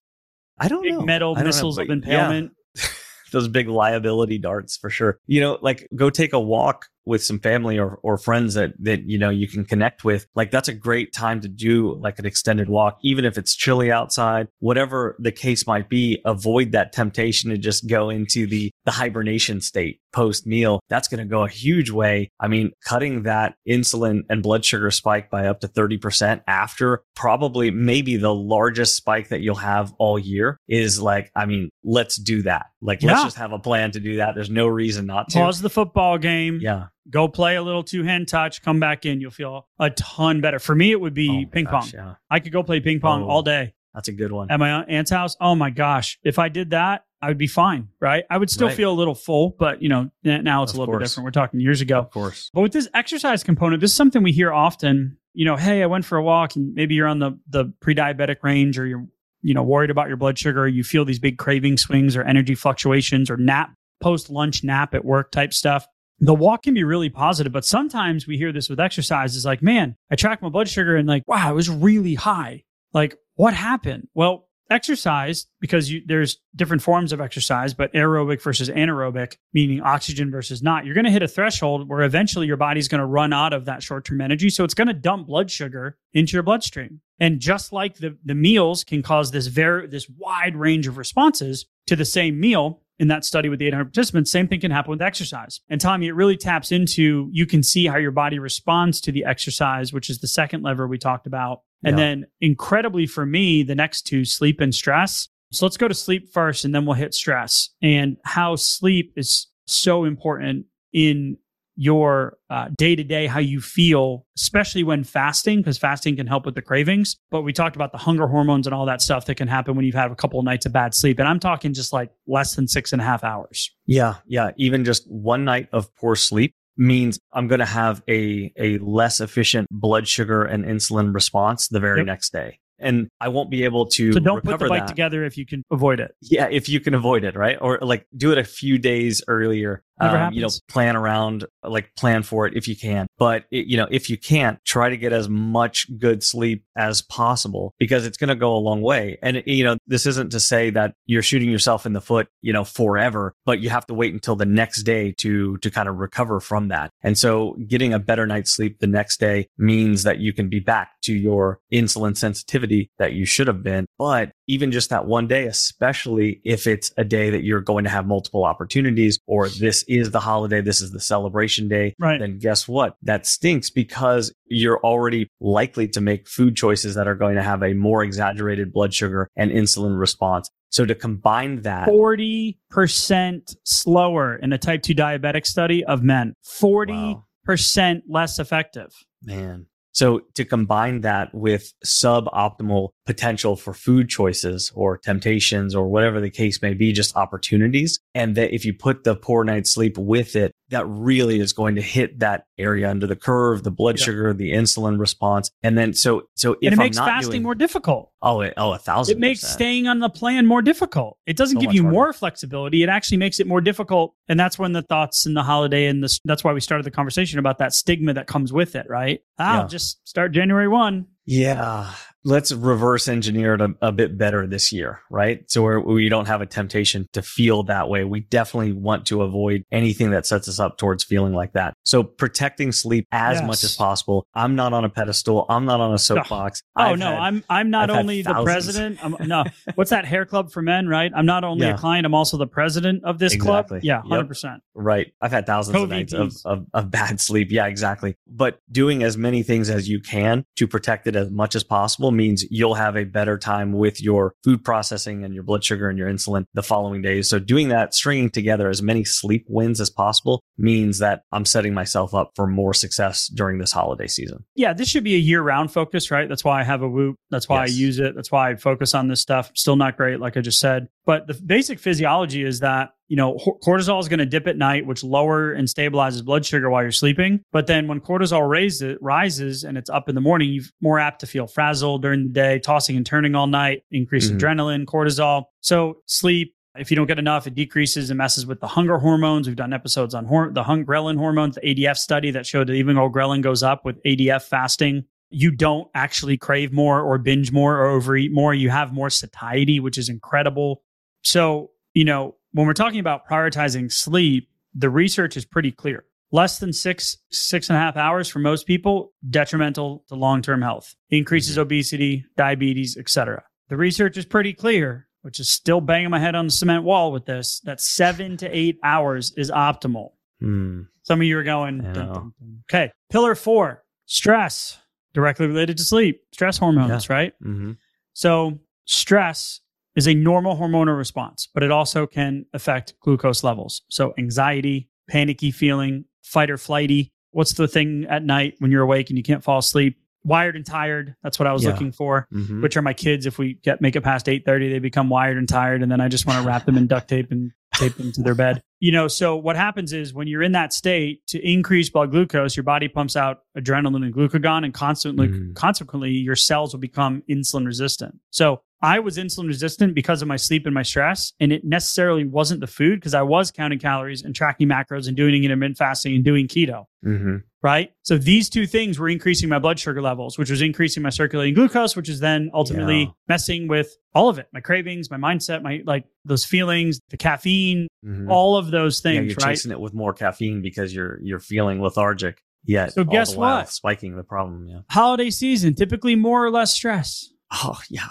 I 0.59 0.67
don't 0.67 0.83
Big 0.83 0.93
know. 0.93 1.01
metal 1.01 1.33
don't 1.35 1.43
know, 1.43 1.47
missiles 1.47 1.77
of 1.79 1.87
but 1.87 2.05
yeah. 2.07 2.41
those 3.31 3.47
big 3.47 3.67
liability 3.67 4.37
darts 4.37 4.77
for 4.77 4.89
sure. 4.89 5.19
You 5.27 5.41
know, 5.41 5.57
like 5.61 5.87
go 5.95 6.09
take 6.09 6.33
a 6.33 6.39
walk 6.39 6.85
with 7.07 7.23
some 7.23 7.39
family 7.39 7.79
or, 7.79 7.99
or 8.03 8.17
friends 8.17 8.53
that, 8.53 8.73
that, 8.79 9.03
you 9.03 9.17
know, 9.17 9.29
you 9.29 9.47
can 9.47 9.65
connect 9.65 10.03
with. 10.03 10.27
Like 10.35 10.51
that's 10.51 10.67
a 10.67 10.73
great 10.73 11.13
time 11.13 11.41
to 11.41 11.47
do 11.47 11.95
like 11.95 12.19
an 12.19 12.25
extended 12.25 12.69
walk, 12.69 12.99
even 13.01 13.25
if 13.25 13.37
it's 13.37 13.55
chilly 13.55 13.91
outside, 13.91 14.47
whatever 14.59 15.15
the 15.19 15.31
case 15.31 15.65
might 15.65 15.89
be, 15.89 16.21
avoid 16.25 16.73
that 16.73 16.93
temptation 16.93 17.49
to 17.49 17.57
just 17.57 17.87
go 17.87 18.09
into 18.09 18.45
the, 18.45 18.71
the 18.85 18.91
hibernation 18.91 19.61
state 19.61 20.01
post 20.11 20.47
meal. 20.47 20.79
That's 20.89 21.07
going 21.07 21.19
to 21.19 21.25
go 21.25 21.43
a 21.43 21.49
huge 21.49 21.91
way. 21.91 22.29
I 22.39 22.47
mean, 22.47 22.71
cutting 22.83 23.23
that 23.23 23.55
insulin 23.67 24.21
and 24.29 24.43
blood 24.43 24.65
sugar 24.65 24.91
spike 24.91 25.29
by 25.29 25.47
up 25.47 25.59
to 25.61 25.67
30% 25.67 26.41
after 26.47 27.03
probably 27.15 27.71
maybe 27.71 28.17
the 28.17 28.33
largest 28.33 28.95
spike 28.95 29.29
that 29.29 29.41
you'll 29.41 29.55
have 29.55 29.93
all 29.99 30.17
year 30.17 30.59
is 30.67 31.01
like, 31.01 31.31
I 31.35 31.45
mean, 31.45 31.69
let's 31.83 32.17
do 32.17 32.41
that. 32.43 32.67
Like, 32.81 33.01
let's 33.03 33.23
just 33.23 33.37
have 33.37 33.53
a 33.53 33.59
plan 33.59 33.91
to 33.91 33.99
do 33.99 34.17
that. 34.17 34.35
There's 34.35 34.49
no 34.49 34.67
reason 34.67 35.05
not 35.05 35.29
to. 35.29 35.39
Pause 35.39 35.61
the 35.61 35.69
football 35.69 36.17
game. 36.17 36.59
Yeah. 36.61 36.87
Go 37.09 37.27
play 37.27 37.55
a 37.55 37.61
little 37.61 37.83
two 37.83 38.03
hand 38.03 38.27
touch. 38.27 38.61
Come 38.61 38.79
back 38.79 39.05
in. 39.05 39.21
You'll 39.21 39.31
feel 39.31 39.67
a 39.79 39.89
ton 39.91 40.41
better. 40.41 40.59
For 40.59 40.75
me, 40.75 40.91
it 40.91 40.99
would 40.99 41.13
be 41.13 41.45
Oh 41.47 41.49
ping 41.51 41.65
gosh, 41.65 41.91
pong. 41.91 41.91
Yeah. 41.93 42.13
I 42.29 42.39
could 42.39 42.51
go 42.51 42.63
play 42.63 42.79
ping 42.79 42.99
pong 42.99 43.23
Oh. 43.23 43.27
all 43.29 43.41
day 43.43 43.73
That's 43.93 44.07
a 44.09 44.13
good 44.13 44.31
one. 44.31 44.51
at 44.51 44.59
my 44.59 44.83
aunt's 44.83 45.11
house. 45.11 45.35
Oh 45.39 45.55
my 45.55 45.69
gosh. 45.69 46.19
If 46.23 46.37
I 46.39 46.49
did 46.49 46.71
that, 46.71 47.05
I 47.21 47.29
would 47.29 47.37
be 47.37 47.47
fine, 47.47 47.87
right? 47.99 48.25
I 48.29 48.37
would 48.37 48.49
still 48.49 48.67
Right. 48.67 48.75
feel 48.77 48.91
a 48.91 48.93
little 48.93 49.15
full, 49.15 49.55
but 49.57 49.81
you 49.81 49.89
know, 49.89 50.09
now 50.23 50.63
it's 50.63 50.73
Of 50.73 50.77
a 50.77 50.81
little 50.81 50.95
bit 50.99 51.05
different. 51.05 51.25
We're 51.25 51.31
talking 51.31 51.59
years 51.59 51.81
ago. 51.81 51.99
Of 51.99 52.11
course. 52.11 52.51
But 52.53 52.61
with 52.61 52.73
this 52.73 52.87
exercise 52.93 53.43
component, 53.43 53.81
this 53.81 53.91
is 53.91 53.97
something 53.97 54.21
we 54.21 54.31
hear 54.33 54.51
often. 54.51 55.17
You 55.33 55.45
know, 55.45 55.55
hey, 55.55 55.81
I 55.83 55.85
went 55.85 56.03
for 56.05 56.17
a 56.17 56.23
walk 56.23 56.55
and 56.55 56.73
maybe 56.73 56.95
you're 56.95 57.07
on 57.07 57.19
the 57.19 57.39
the 57.49 57.73
pre-diabetic 57.79 58.37
range 58.43 58.77
or 58.77 58.85
you're, 58.85 59.07
you 59.41 59.53
know, 59.53 59.63
worried 59.63 59.89
about 59.91 60.07
your 60.09 60.17
blood 60.17 60.37
sugar, 60.37 60.67
you 60.67 60.83
feel 60.83 61.05
these 61.05 61.19
big 61.19 61.37
craving 61.37 61.77
swings 61.77 62.15
or 62.17 62.23
energy 62.23 62.53
fluctuations 62.55 63.29
or 63.29 63.37
nap 63.37 63.71
post 63.99 64.29
lunch 64.29 64.63
nap 64.63 64.93
at 64.93 65.03
work 65.05 65.31
type 65.31 65.53
stuff. 65.53 65.87
The 66.19 66.33
walk 66.33 66.63
can 66.63 66.73
be 66.73 66.83
really 66.83 67.09
positive, 67.09 67.53
but 67.53 67.65
sometimes 67.65 68.25
we 68.25 68.37
hear 68.37 68.51
this 68.51 68.69
with 68.69 68.79
exercise 68.79 69.35
is 69.35 69.45
like, 69.45 69.61
man, 69.61 69.95
I 70.09 70.15
track 70.15 70.41
my 70.41 70.49
blood 70.49 70.67
sugar 70.67 70.95
and 70.95 71.07
like, 71.07 71.23
wow, 71.27 71.51
it 71.51 71.55
was 71.55 71.69
really 71.69 72.15
high. 72.15 72.63
Like, 72.93 73.17
what 73.35 73.53
happened? 73.53 74.07
Well, 74.15 74.47
exercise 74.69 75.45
because 75.59 75.91
you, 75.91 76.01
there's 76.05 76.37
different 76.55 76.81
forms 76.81 77.13
of 77.13 77.21
exercise, 77.21 77.73
but 77.73 77.93
aerobic 77.93 78.41
versus 78.41 78.69
anaerobic, 78.69 79.37
meaning 79.53 79.81
oxygen 79.81 80.31
versus 80.31 80.61
not. 80.61 80.85
You're 80.85 80.95
going 80.95 81.05
to 81.05 81.11
hit 81.11 81.23
a 81.23 81.27
threshold 81.27 81.87
where 81.87 82.01
eventually 82.01 82.47
your 82.47 82.57
body's 82.57 82.87
going 82.87 82.99
to 82.99 83.05
run 83.05 83.33
out 83.33 83.53
of 83.53 83.65
that 83.65 83.83
short-term 83.83 84.21
energy, 84.21 84.49
so 84.49 84.63
it's 84.63 84.73
going 84.73 84.87
to 84.87 84.93
dump 84.93 85.27
blood 85.27 85.49
sugar 85.51 85.97
into 86.13 86.33
your 86.33 86.43
bloodstream. 86.43 87.01
And 87.19 87.39
just 87.39 87.73
like 87.73 87.95
the 87.95 88.17
the 88.23 88.35
meals 88.35 88.83
can 88.83 89.01
cause 89.01 89.31
this 89.31 89.47
very 89.47 89.87
this 89.87 90.07
wide 90.09 90.55
range 90.55 90.87
of 90.87 90.97
responses 90.97 91.65
to 91.87 91.95
the 91.95 92.05
same 92.05 92.39
meal, 92.39 92.81
in 92.99 93.07
that 93.09 93.23
study 93.25 93.47
with 93.49 93.59
the 93.59 93.67
800 93.67 93.85
participants, 93.85 94.31
same 94.31 94.47
thing 94.47 94.59
can 94.59 94.71
happen 94.71 94.91
with 94.91 95.01
exercise. 95.01 95.61
And 95.69 95.79
Tommy, 95.79 96.07
it 96.07 96.13
really 96.15 96.37
taps 96.37 96.71
into 96.71 97.29
you 97.31 97.45
can 97.45 97.61
see 97.63 97.85
how 97.85 97.97
your 97.97 98.11
body 98.11 98.39
responds 98.39 98.99
to 99.01 99.11
the 99.11 99.23
exercise, 99.25 99.93
which 99.93 100.09
is 100.09 100.19
the 100.19 100.27
second 100.27 100.63
lever 100.63 100.87
we 100.87 100.97
talked 100.97 101.27
about. 101.27 101.61
And 101.83 101.97
Yeah. 101.97 102.03
then, 102.05 102.25
incredibly 102.41 103.05
for 103.05 103.25
me, 103.25 103.61
the 103.63 103.75
next 103.75 104.03
two 104.03 104.25
sleep 104.25 104.59
and 104.59 104.73
stress. 104.73 105.29
So 105.51 105.65
let's 105.65 105.77
go 105.77 105.87
to 105.87 105.93
sleep 105.93 106.29
first 106.33 106.65
and 106.65 106.73
then 106.73 106.85
we'll 106.85 106.95
hit 106.95 107.13
stress 107.13 107.69
and 107.81 108.17
how 108.25 108.55
sleep 108.55 109.13
is 109.15 109.47
so 109.65 110.03
important 110.03 110.65
in 110.91 111.37
your 111.79 112.37
day 112.75 112.95
to 112.95 113.03
day, 113.03 113.27
how 113.27 113.39
you 113.39 113.61
feel, 113.61 114.25
especially 114.35 114.83
when 114.83 115.03
fasting, 115.03 115.59
because 115.59 115.77
fasting 115.77 116.15
can 116.15 116.25
help 116.27 116.45
with 116.45 116.55
the 116.55 116.61
cravings. 116.61 117.15
But 117.29 117.43
we 117.43 117.53
talked 117.53 117.75
about 117.75 117.91
the 117.91 117.99
hunger 117.99 118.27
hormones 118.27 118.65
and 118.67 118.73
all 118.73 118.85
that 118.87 119.01
stuff 119.01 119.25
that 119.27 119.35
can 119.35 119.47
happen 119.47 119.75
when 119.75 119.85
you've 119.85 119.95
had 119.95 120.11
a 120.11 120.15
couple 120.15 120.39
of 120.39 120.45
nights 120.45 120.65
of 120.65 120.73
bad 120.73 120.95
sleep. 120.95 121.19
And 121.19 121.27
I'm 121.27 121.39
talking 121.39 121.73
just 121.73 121.93
like 121.93 122.09
less 122.25 122.55
than 122.55 122.67
six 122.67 122.91
and 122.91 123.01
a 123.01 123.05
half 123.05 123.23
hours. 123.23 123.71
Yeah. 123.85 124.15
Yeah. 124.25 124.51
Even 124.57 124.83
just 124.85 125.03
one 125.09 125.45
night 125.45 125.69
of 125.71 125.93
poor 125.95 126.15
sleep 126.15 126.53
means 126.77 127.19
I'm 127.31 127.47
going 127.47 127.59
to 127.59 127.65
have 127.65 128.01
a, 128.09 128.51
a 128.57 128.77
less 128.79 129.19
efficient 129.19 129.67
blood 129.71 130.07
sugar 130.07 130.43
and 130.43 130.65
insulin 130.65 131.13
response 131.13 131.67
the 131.67 131.79
very 131.79 131.99
Yep. 131.99 132.05
next 132.07 132.33
day. 132.33 132.59
And 132.79 133.07
I 133.19 133.29
won't 133.29 133.49
be 133.49 133.63
able 133.63 133.87
to 133.87 134.13
So 134.13 134.19
don't 134.19 134.43
put 134.43 134.59
the 134.59 134.67
bike 134.67 134.81
that. 134.83 134.87
together 134.87 135.23
if 135.25 135.35
you 135.35 135.47
can 135.47 135.63
avoid 135.71 135.99
it. 135.99 136.11
Yeah, 136.21 136.47
if 136.51 136.69
you 136.69 136.79
can 136.79 136.93
avoid 136.93 137.23
it, 137.23 137.35
right? 137.35 137.57
Or 137.59 137.79
like 137.81 138.05
do 138.15 138.31
it 138.31 138.37
a 138.37 138.43
few 138.43 138.77
days 138.77 139.23
earlier. 139.27 139.83
Um, 139.99 140.33
you 140.33 140.41
know, 140.41 140.49
plan 140.69 140.95
around, 140.95 141.45
like 141.63 141.95
plan 141.95 142.23
for 142.23 142.45
it 142.45 142.55
if 142.55 142.67
you 142.67 142.75
can. 142.75 143.07
But 143.17 143.45
it, 143.51 143.67
you 143.67 143.77
know, 143.77 143.87
if 143.89 144.09
you 144.09 144.17
can't, 144.17 144.63
try 144.65 144.89
to 144.89 144.97
get 144.97 145.13
as 145.13 145.27
much 145.27 145.87
good 145.97 146.23
sleep 146.23 146.63
as 146.75 147.01
possible 147.01 147.73
because 147.79 148.05
it's 148.05 148.17
going 148.17 148.29
to 148.29 148.35
go 148.35 148.55
a 148.55 148.59
long 148.59 148.81
way. 148.81 149.17
And 149.21 149.43
you 149.45 149.63
know, 149.63 149.77
this 149.87 150.05
isn't 150.05 150.31
to 150.31 150.39
say 150.39 150.69
that 150.71 150.93
you're 151.05 151.21
shooting 151.21 151.49
yourself 151.49 151.85
in 151.85 151.93
the 151.93 152.01
foot, 152.01 152.27
you 152.41 152.53
know, 152.53 152.63
forever, 152.63 153.33
but 153.45 153.59
you 153.59 153.69
have 153.69 153.85
to 153.87 153.93
wait 153.93 154.13
until 154.13 154.35
the 154.35 154.45
next 154.45 154.83
day 154.83 155.13
to 155.19 155.57
to 155.57 155.71
kind 155.71 155.89
of 155.89 155.97
recover 155.97 156.39
from 156.39 156.67
that. 156.69 156.91
And 157.01 157.17
so, 157.17 157.57
getting 157.67 157.93
a 157.93 157.99
better 157.99 158.27
night's 158.27 158.55
sleep 158.55 158.79
the 158.79 158.87
next 158.87 159.19
day 159.19 159.47
means 159.57 160.03
that 160.03 160.19
you 160.19 160.33
can 160.33 160.49
be 160.49 160.59
back 160.59 160.89
to 161.03 161.13
your 161.13 161.59
insulin 161.71 162.15
sensitivity 162.15 162.91
that 162.97 163.13
you 163.13 163.25
should 163.25 163.47
have 163.47 163.63
been. 163.63 163.87
But 163.97 164.31
even 164.47 164.71
just 164.71 164.89
that 164.89 165.05
one 165.05 165.27
day, 165.27 165.45
especially 165.45 166.41
if 166.43 166.67
it's 166.67 166.91
a 166.97 167.03
day 167.03 167.29
that 167.29 167.43
you're 167.43 167.61
going 167.61 167.83
to 167.83 167.89
have 167.89 168.07
multiple 168.07 168.45
opportunities 168.45 169.19
or 169.27 169.49
this 169.49 169.83
is 169.87 170.11
the 170.11 170.19
holiday, 170.19 170.61
this 170.61 170.81
is 170.81 170.91
the 170.91 170.99
celebration 170.99 171.67
day, 171.67 171.95
Right. 171.99 172.19
then 172.19 172.37
guess 172.39 172.67
what? 172.67 172.95
That 173.03 173.25
stinks 173.25 173.69
because 173.69 174.33
you're 174.47 174.79
already 174.81 175.29
likely 175.39 175.87
to 175.89 176.01
make 176.01 176.27
food 176.27 176.55
choices 176.55 176.95
that 176.95 177.07
are 177.07 177.15
going 177.15 177.35
to 177.35 177.43
have 177.43 177.63
a 177.63 177.73
more 177.73 178.03
exaggerated 178.03 178.71
blood 178.73 178.93
sugar 178.93 179.27
and 179.35 179.51
insulin 179.51 179.97
response. 179.99 180.49
So 180.69 180.85
to 180.85 180.93
combine 180.95 181.61
that, 181.61 181.87
40% 181.87 183.55
slower 183.63 184.35
in 184.35 184.53
a 184.53 184.57
type 184.57 184.81
2 184.83 184.93
diabetic 184.93 185.45
study 185.45 185.83
of 185.85 186.03
men. 186.03 186.33
40% 186.45 188.03
Wow. 188.07 188.19
less 188.21 188.39
effective. 188.39 188.89
Man. 189.23 189.67
So 189.93 190.21
to 190.35 190.45
combine 190.45 191.01
that 191.01 191.33
with 191.33 191.73
suboptimal 191.85 192.89
potential 193.07 193.55
for 193.55 193.73
food 193.73 194.09
choices 194.09 194.71
or 194.75 194.97
temptations 194.97 195.73
or 195.73 195.87
whatever 195.87 196.19
the 196.21 196.29
case 196.29 196.61
may 196.61 196.73
be, 196.75 196.91
just 196.91 197.15
opportunities. 197.15 197.99
And 198.13 198.35
that 198.35 198.53
if 198.53 198.65
you 198.65 198.73
put 198.73 199.03
the 199.03 199.15
poor 199.15 199.43
night's 199.43 199.71
sleep 199.73 199.97
with 199.97 200.35
it, 200.35 200.51
that 200.69 200.85
really 200.87 201.39
is 201.39 201.53
going 201.53 201.75
to 201.75 201.81
hit 201.81 202.19
that 202.19 202.43
area 202.57 202.89
under 202.89 203.07
the 203.07 203.15
curve, 203.15 203.63
the 203.63 203.71
blood 203.71 203.97
Yeah. 203.97 204.05
sugar, 204.05 204.33
the 204.33 204.51
insulin 204.51 204.99
response. 204.99 205.49
And 205.63 205.77
then 205.77 205.93
so 205.93 206.23
so 206.35 206.53
if 206.53 206.57
and 206.61 206.67
it 206.67 206.71
I'm 206.73 206.77
makes 206.79 206.97
fasting 206.97 207.31
doing, 207.31 207.43
more 207.43 207.55
difficult. 207.55 208.11
oh 208.21 208.41
it, 208.41 208.53
oh 208.57 208.73
a 208.73 208.77
thousand 208.77 209.15
It 209.15 209.19
makes 209.19 209.39
percent. 209.39 209.53
staying 209.53 209.87
on 209.87 209.99
the 209.99 210.09
plan 210.09 210.45
more 210.45 210.61
difficult. 210.61 211.17
It 211.25 211.37
doesn't 211.37 211.55
So 211.57 211.61
give 211.61 211.73
you 211.73 211.83
harder. 211.83 211.93
more 211.93 212.13
flexibility. 212.13 212.83
It 212.83 212.89
actually 212.89 213.17
makes 213.17 213.39
it 213.39 213.47
more 213.47 213.61
difficult. 213.61 214.13
And 214.27 214.37
that's 214.37 214.59
when 214.59 214.73
the 214.73 214.81
thoughts 214.81 215.25
and 215.25 215.37
the 215.37 215.43
holiday 215.43 215.85
and 215.85 216.03
this, 216.03 216.19
that's 216.25 216.43
why 216.43 216.51
we 216.51 216.59
started 216.59 216.85
the 216.85 216.91
conversation 216.91 217.39
about 217.39 217.59
that 217.59 217.71
stigma 217.73 218.13
that 218.15 218.27
comes 218.27 218.51
with 218.51 218.75
it, 218.75 218.87
right? 218.89 219.21
I'll 219.37 219.61
Yeah. 219.61 219.67
just 219.67 220.05
start 220.05 220.33
January 220.33 220.67
1. 220.67 221.05
Yeah. 221.25 221.91
Let's 222.23 222.51
reverse 222.51 223.07
engineer 223.07 223.53
it 223.53 223.61
a, 223.61 223.73
a 223.81 223.91
bit 223.91 224.17
better 224.17 224.45
this 224.47 224.73
year, 224.73 224.99
right? 225.09 225.49
So 225.49 225.61
where 225.61 225.79
we 225.79 226.09
don't 226.09 226.27
have 226.27 226.41
a 226.41 226.45
temptation 226.45 227.07
to 227.13 227.21
feel 227.21 227.63
that 227.63 227.87
way. 227.89 228.03
We 228.03 228.21
definitely 228.21 228.73
want 228.73 229.05
to 229.07 229.21
avoid 229.21 229.63
anything 229.71 230.11
that 230.11 230.25
sets 230.25 230.49
us 230.49 230.59
up 230.59 230.77
towards 230.77 231.03
feeling 231.05 231.33
like 231.33 231.53
that. 231.53 231.73
So 231.83 232.03
protecting 232.03 232.71
sleep 232.73 233.07
as 233.11 233.37
Yes. 233.39 233.47
much 233.47 233.63
as 233.63 233.75
possible. 233.75 234.25
I'm 234.33 234.55
not 234.55 234.73
on 234.73 234.83
a 234.83 234.89
pedestal. 234.89 235.45
I'm 235.47 235.65
not 235.65 235.79
on 235.79 235.93
a 235.93 235.97
soapbox. 235.97 236.61
Oh 236.77 236.81
I've 236.83 236.99
no, 236.99 237.05
had- 237.05 237.19
I'm 237.19 237.43
I'm 237.49 237.69
not 237.69 237.89
I've 237.89 237.97
only 237.97 238.21
the 238.23 238.43
president. 238.43 238.99
I'm, 239.03 239.15
no, 239.25 239.45
what's 239.75 239.91
that 239.91 240.05
hair 240.05 240.25
club 240.25 240.51
for 240.51 240.61
men? 240.61 240.87
Right? 240.87 241.11
I'm 241.15 241.25
not 241.25 241.43
only 241.43 241.65
Yeah. 241.67 241.75
a 241.75 241.77
client. 241.77 242.05
I'm 242.05 242.13
also 242.15 242.35
the 242.37 242.47
president 242.47 243.03
of 243.05 243.19
this 243.19 243.33
Exactly. 243.33 243.79
club. 243.79 243.83
Yeah, 243.83 243.97
Yep. 243.97 244.05
hundred 244.05 244.27
percent. 244.27 244.61
Right. 244.73 245.13
I've 245.21 245.31
had 245.31 245.45
thousands 245.45 245.81
of 245.81 245.89
nights 245.89 246.13
of, 246.13 246.33
of, 246.45 246.65
of 246.73 246.91
bad 246.91 247.19
sleep. 247.21 247.49
Yeah, 247.51 247.67
exactly. 247.67 248.15
But 248.27 248.59
doing 248.71 249.03
as 249.03 249.17
many 249.17 249.43
things 249.43 249.69
as 249.69 249.87
you 249.87 250.01
can 250.01 250.43
to 250.57 250.67
protect 250.67 251.07
it 251.07 251.15
as 251.15 251.29
much 251.29 251.55
as 251.55 251.63
possible 251.63 252.06
means 252.11 252.45
you'll 252.49 252.75
have 252.75 252.95
a 252.95 253.03
better 253.03 253.37
time 253.37 253.73
with 253.73 254.01
your 254.01 254.33
food 254.43 254.63
processing 254.63 255.23
and 255.23 255.33
your 255.33 255.43
blood 255.43 255.63
sugar 255.63 255.89
and 255.89 255.97
your 255.97 256.09
insulin 256.09 256.45
the 256.53 256.63
following 256.63 257.01
days. 257.01 257.29
So 257.29 257.39
doing 257.39 257.69
that, 257.69 257.93
stringing 257.93 258.29
together 258.29 258.69
as 258.69 258.81
many 258.81 259.03
sleep 259.03 259.45
wins 259.47 259.79
as 259.81 259.89
possible 259.89 260.43
means 260.57 260.99
that 260.99 261.21
I'm 261.31 261.45
setting 261.45 261.73
myself 261.73 262.13
up 262.13 262.31
for 262.35 262.47
more 262.47 262.73
success 262.73 263.27
during 263.27 263.59
this 263.59 263.71
holiday 263.71 264.07
season. 264.07 264.45
Yeah, 264.55 264.73
this 264.73 264.87
should 264.89 265.03
be 265.03 265.15
a 265.15 265.19
year-round 265.19 265.71
focus, 265.71 266.11
right? 266.11 266.27
That's 266.27 266.43
why 266.43 266.59
I 266.61 266.63
have 266.63 266.81
a 266.81 266.89
Whoop. 266.89 267.15
That's 267.29 267.47
why 267.49 267.65
Yes. 267.65 267.69
I 267.69 267.73
use 267.73 267.99
it. 267.99 268.15
That's 268.15 268.31
why 268.31 268.51
I 268.51 268.55
focus 268.55 268.93
on 268.93 269.07
this 269.07 269.21
stuff. 269.21 269.51
Still 269.55 269.75
not 269.75 269.97
great, 269.97 270.19
like 270.19 270.37
I 270.37 270.41
just 270.41 270.59
said. 270.59 270.87
But 271.07 271.25
the 271.25 271.33
basic 271.43 271.79
physiology 271.79 272.43
is 272.43 272.59
that 272.59 272.91
you 273.07 273.15
know 273.15 273.39
cortisol 273.65 273.99
is 274.01 274.09
going 274.09 274.19
to 274.19 274.25
dip 274.25 274.45
at 274.45 274.57
night, 274.57 274.85
which 274.85 275.03
lower 275.03 275.53
and 275.53 275.67
stabilizes 275.67 276.23
blood 276.23 276.45
sugar 276.45 276.69
while 276.69 276.83
you're 276.83 276.91
sleeping. 276.91 277.39
But 277.51 277.65
then 277.65 277.87
when 277.87 278.01
cortisol 278.01 278.47
raises, 278.47 278.97
rises 279.01 279.63
and 279.63 279.77
it's 279.77 279.89
up 279.89 280.09
in 280.09 280.15
the 280.15 280.21
morning, 280.21 280.49
you're 280.49 280.65
more 280.81 280.99
apt 280.99 281.21
to 281.21 281.25
feel 281.25 281.47
frazzled 281.47 282.01
during 282.03 282.23
the 282.27 282.33
day, 282.33 282.59
tossing 282.59 282.97
and 282.97 283.05
turning 283.05 283.33
all 283.33 283.47
night, 283.47 283.83
increased 283.89 284.31
Mhm. 284.33 284.37
adrenaline, 284.39 284.85
cortisol. 284.85 285.45
So 285.61 285.99
sleep. 286.05 286.53
If 286.77 286.91
you 286.91 286.95
don't 286.97 287.07
get 287.07 287.17
enough, 287.17 287.47
it 287.47 287.55
decreases 287.55 288.11
and 288.11 288.19
messes 288.19 288.45
with 288.45 288.59
the 288.59 288.67
hunger 288.67 288.99
hormones. 288.99 289.47
We've 289.47 289.55
done 289.55 289.73
episodes 289.73 290.13
on 290.13 290.25
hor- 290.25 290.51
the 290.53 290.61
hung- 290.63 290.85
ghrelin 290.85 291.17
hormones, 291.17 291.55
the 291.55 291.67
ADF 291.67 291.97
study 291.97 292.29
that 292.31 292.45
showed 292.45 292.67
that 292.67 292.73
even 292.73 292.97
though 292.97 293.09
ghrelin 293.09 293.41
goes 293.41 293.63
up 293.63 293.83
with 293.83 293.95
ADF 294.05 294.43
fasting, 294.43 295.05
you 295.31 295.49
don't 295.51 295.87
actually 295.95 296.37
crave 296.37 296.71
more 296.71 297.01
or 297.01 297.17
binge 297.17 297.51
more 297.51 297.79
or 297.79 297.87
overeat 297.87 298.31
more. 298.31 298.53
You 298.53 298.69
have 298.69 298.93
more 298.93 299.09
satiety, 299.09 299.79
which 299.79 299.97
is 299.97 300.07
incredible. 300.07 300.83
So, 301.27 301.71
you 301.93 302.05
know, 302.05 302.35
when 302.53 302.65
we're 302.67 302.73
talking 302.73 303.01
about 303.01 303.27
prioritizing 303.27 303.91
sleep, 303.91 304.47
the 304.73 304.89
research 304.89 305.35
is 305.35 305.43
pretty 305.43 305.73
clear. 305.73 306.05
Less 306.31 306.59
than 306.59 306.71
six, 306.71 307.17
six 307.31 307.69
and 307.69 307.75
a 307.75 307.79
half 307.81 307.97
hours 307.97 308.29
for 308.29 308.39
most 308.39 308.65
people, 308.65 309.11
detrimental 309.29 310.05
to 310.07 310.15
long-term 310.15 310.61
health, 310.61 310.95
increases 311.09 311.57
obesity, 311.57 312.23
diabetes, 312.37 312.95
etc. 312.95 313.43
The 313.67 313.75
research 313.75 314.15
is 314.15 314.25
pretty 314.25 314.53
clear, 314.53 315.09
which 315.21 315.41
is 315.41 315.49
still 315.49 315.81
banging 315.81 316.11
my 316.11 316.19
head 316.19 316.33
on 316.33 316.45
the 316.45 316.51
cement 316.51 316.85
wall 316.85 317.11
with 317.11 317.25
this, 317.25 317.59
that 317.65 317.81
seven 317.81 318.37
to 318.37 318.47
eight 318.57 318.79
hours 318.81 319.33
is 319.35 319.51
optimal. 319.51 320.11
Hmm. 320.39 320.83
Some 321.03 321.19
of 321.19 321.27
you 321.27 321.37
are 321.37 321.43
going, 321.43 321.79
dun, 321.79 321.93
dun, 321.93 322.13
dun. 322.13 322.33
okay. 322.71 322.91
Pillar 323.09 323.35
four, 323.35 323.83
stress, 324.05 324.77
directly 325.13 325.47
related 325.47 325.75
to 325.77 325.83
sleep, 325.83 326.21
stress 326.31 326.57
hormones, 326.57 327.09
right? 327.09 327.33
hmm 327.41 327.73
So, 328.13 328.59
stress 328.85 329.59
is 329.97 330.07
a 330.07 330.13
normal 330.13 330.55
hormonal 330.55 330.97
response, 330.97 331.49
but 331.53 331.63
it 331.63 331.71
also 331.71 332.07
can 332.07 332.45
affect 332.53 332.93
glucose 333.01 333.43
levels. 333.43 333.81
So, 333.89 334.13
anxiety, 334.17 334.89
panicky 335.09 335.51
feeling, 335.51 336.05
fight 336.23 336.49
or 336.49 336.57
flighty. 336.57 337.11
What's 337.31 337.53
the 337.53 337.67
thing 337.67 338.05
at 338.09 338.23
night 338.23 338.55
when 338.59 338.71
you're 338.71 338.83
awake 338.83 339.09
and 339.09 339.17
you 339.17 339.23
can't 339.23 339.43
fall 339.43 339.57
asleep? 339.59 339.97
Wired 340.23 340.55
and 340.55 340.65
tired. 340.65 341.15
That's 341.23 341.39
what 341.39 341.47
I 341.47 341.53
was 341.53 341.63
Yeah. 341.63 341.71
looking 341.71 341.91
for. 341.91 342.27
hmm 342.31 342.61
Which 342.61 342.75
are 342.77 342.81
my 342.81 342.93
kids? 342.93 343.25
If 343.25 343.37
we 343.37 343.55
get 343.55 343.81
make 343.81 343.95
it 343.95 344.01
past 344.01 344.27
eight 344.29 344.45
thirty, 344.45 344.69
they 344.69 344.79
become 344.79 345.09
wired 345.09 345.37
and 345.37 345.47
tired, 345.47 345.81
and 345.81 345.91
then 345.91 346.01
I 346.01 346.07
just 346.09 346.25
want 346.25 346.41
to 346.41 346.47
wrap 346.47 346.65
them 346.65 346.77
in 346.77 346.87
duct 346.87 347.07
tape 347.07 347.31
and 347.31 347.51
tape 347.75 347.95
them 347.95 348.11
to 348.13 348.21
their 348.23 348.35
bed. 348.35 348.61
You 348.79 348.91
know, 348.91 349.07
so 349.07 349.35
what 349.35 349.55
happens 349.55 349.93
is 349.93 350.13
when 350.13 350.27
you're 350.27 350.41
in 350.43 350.51
that 350.53 350.73
state, 350.73 351.25
to 351.27 351.39
increase 351.49 351.89
blood 351.89 352.11
glucose, 352.11 352.55
your 352.57 352.63
body 352.63 352.87
pumps 352.87 353.15
out 353.15 353.39
adrenaline 353.57 354.03
and 354.05 354.13
glucagon, 354.13 354.63
and 354.65 354.73
constantly, 354.73 355.27
Mm. 355.29 355.55
consequently, 355.55 356.11
your 356.11 356.35
cells 356.35 356.73
will 356.73 356.79
become 356.79 357.23
insulin 357.29 357.65
resistant. 357.65 358.15
So 358.31 358.61
I 358.81 358.99
was 358.99 359.17
insulin 359.17 359.47
resistant 359.47 359.95
because 359.95 360.21
of 360.21 360.27
my 360.27 360.35
sleep 360.35 360.65
and 360.65 360.73
my 360.73 360.83
stress, 360.83 361.33
and 361.39 361.51
it 361.51 361.63
necessarily 361.63 362.25
wasn't 362.25 362.61
the 362.61 362.67
food 362.67 362.99
because 362.99 363.13
I 363.13 363.23
was 363.23 363.51
counting 363.51 363.79
calories 363.79 364.21
and 364.23 364.35
tracking 364.35 364.67
macros 364.67 365.07
and 365.07 365.17
doing 365.17 365.43
intermittent 365.43 365.77
fasting 365.77 366.15
and 366.15 366.23
doing 366.23 366.47
keto 366.47 366.85
hmm 367.03 367.37
right? 367.63 367.91
So 368.03 368.17
these 368.19 368.49
two 368.49 368.67
things 368.67 368.99
were 368.99 369.09
increasing 369.09 369.49
my 369.49 369.57
blood 369.57 369.79
sugar 369.79 369.99
levels, 370.01 370.37
which 370.37 370.49
was 370.51 370.61
increasing 370.61 371.01
my 371.01 371.09
circulating 371.09 371.55
glucose, 371.55 371.95
which 371.95 372.07
is 372.07 372.19
then 372.19 372.51
ultimately 372.53 373.01
Yeah. 373.01 373.11
messing 373.27 373.67
with 373.67 373.97
all 374.13 374.29
of 374.29 374.37
it 374.37 374.47
my 374.53 374.61
cravings, 374.61 375.09
my 375.09 375.17
mindset, 375.17 375.63
my 375.63 375.81
like 375.85 376.05
those 376.23 376.45
feelings, 376.45 376.99
the 377.09 377.17
caffeine, 377.17 377.87
hmm 378.03 378.29
all 378.29 378.57
of 378.57 378.69
those 378.71 379.01
yeah, 379.03 379.11
things, 379.11 379.25
you're 379.27 379.35
right? 379.45 379.55
chasing 379.55 379.71
it 379.71 379.79
with 379.79 379.93
more 379.93 380.13
caffeine 380.13 380.61
because 380.61 380.93
you're 380.93 381.19
you're 381.23 381.39
feeling 381.39 381.81
lethargic. 381.81 382.41
Yet, 382.63 382.93
So 382.93 383.03
guess 383.03 383.35
what? 383.35 383.69
Spiking 383.69 384.15
the 384.15 384.23
problem. 384.23 384.67
Yeah. 384.67 384.81
Holiday 384.91 385.31
season, 385.31 385.73
typically 385.73 386.15
more 386.15 386.45
or 386.45 386.51
less 386.51 386.73
stress. 386.73 387.27
Oh 387.51 387.79
yeah, 387.89 388.09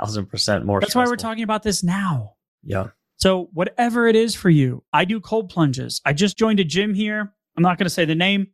thousand 0.00 0.26
percent 0.26 0.64
more. 0.64 0.80
That's 0.80 0.94
why 0.94 1.04
we're 1.06 1.16
talking 1.16 1.44
about 1.44 1.62
this 1.62 1.82
now. 1.82 2.34
Yeah. 2.62 2.88
So, 3.18 3.48
whatever 3.52 4.06
it 4.06 4.16
is 4.16 4.34
for 4.34 4.50
you, 4.50 4.84
I 4.92 5.04
do 5.04 5.20
cold 5.20 5.48
plunges. 5.48 6.00
I 6.04 6.12
just 6.12 6.36
joined 6.36 6.60
a 6.60 6.64
gym 6.64 6.92
here. 6.94 7.32
I'm 7.56 7.62
not 7.62 7.78
going 7.78 7.86
to 7.86 7.90
say 7.90 8.04
the 8.04 8.14
name, 8.14 8.48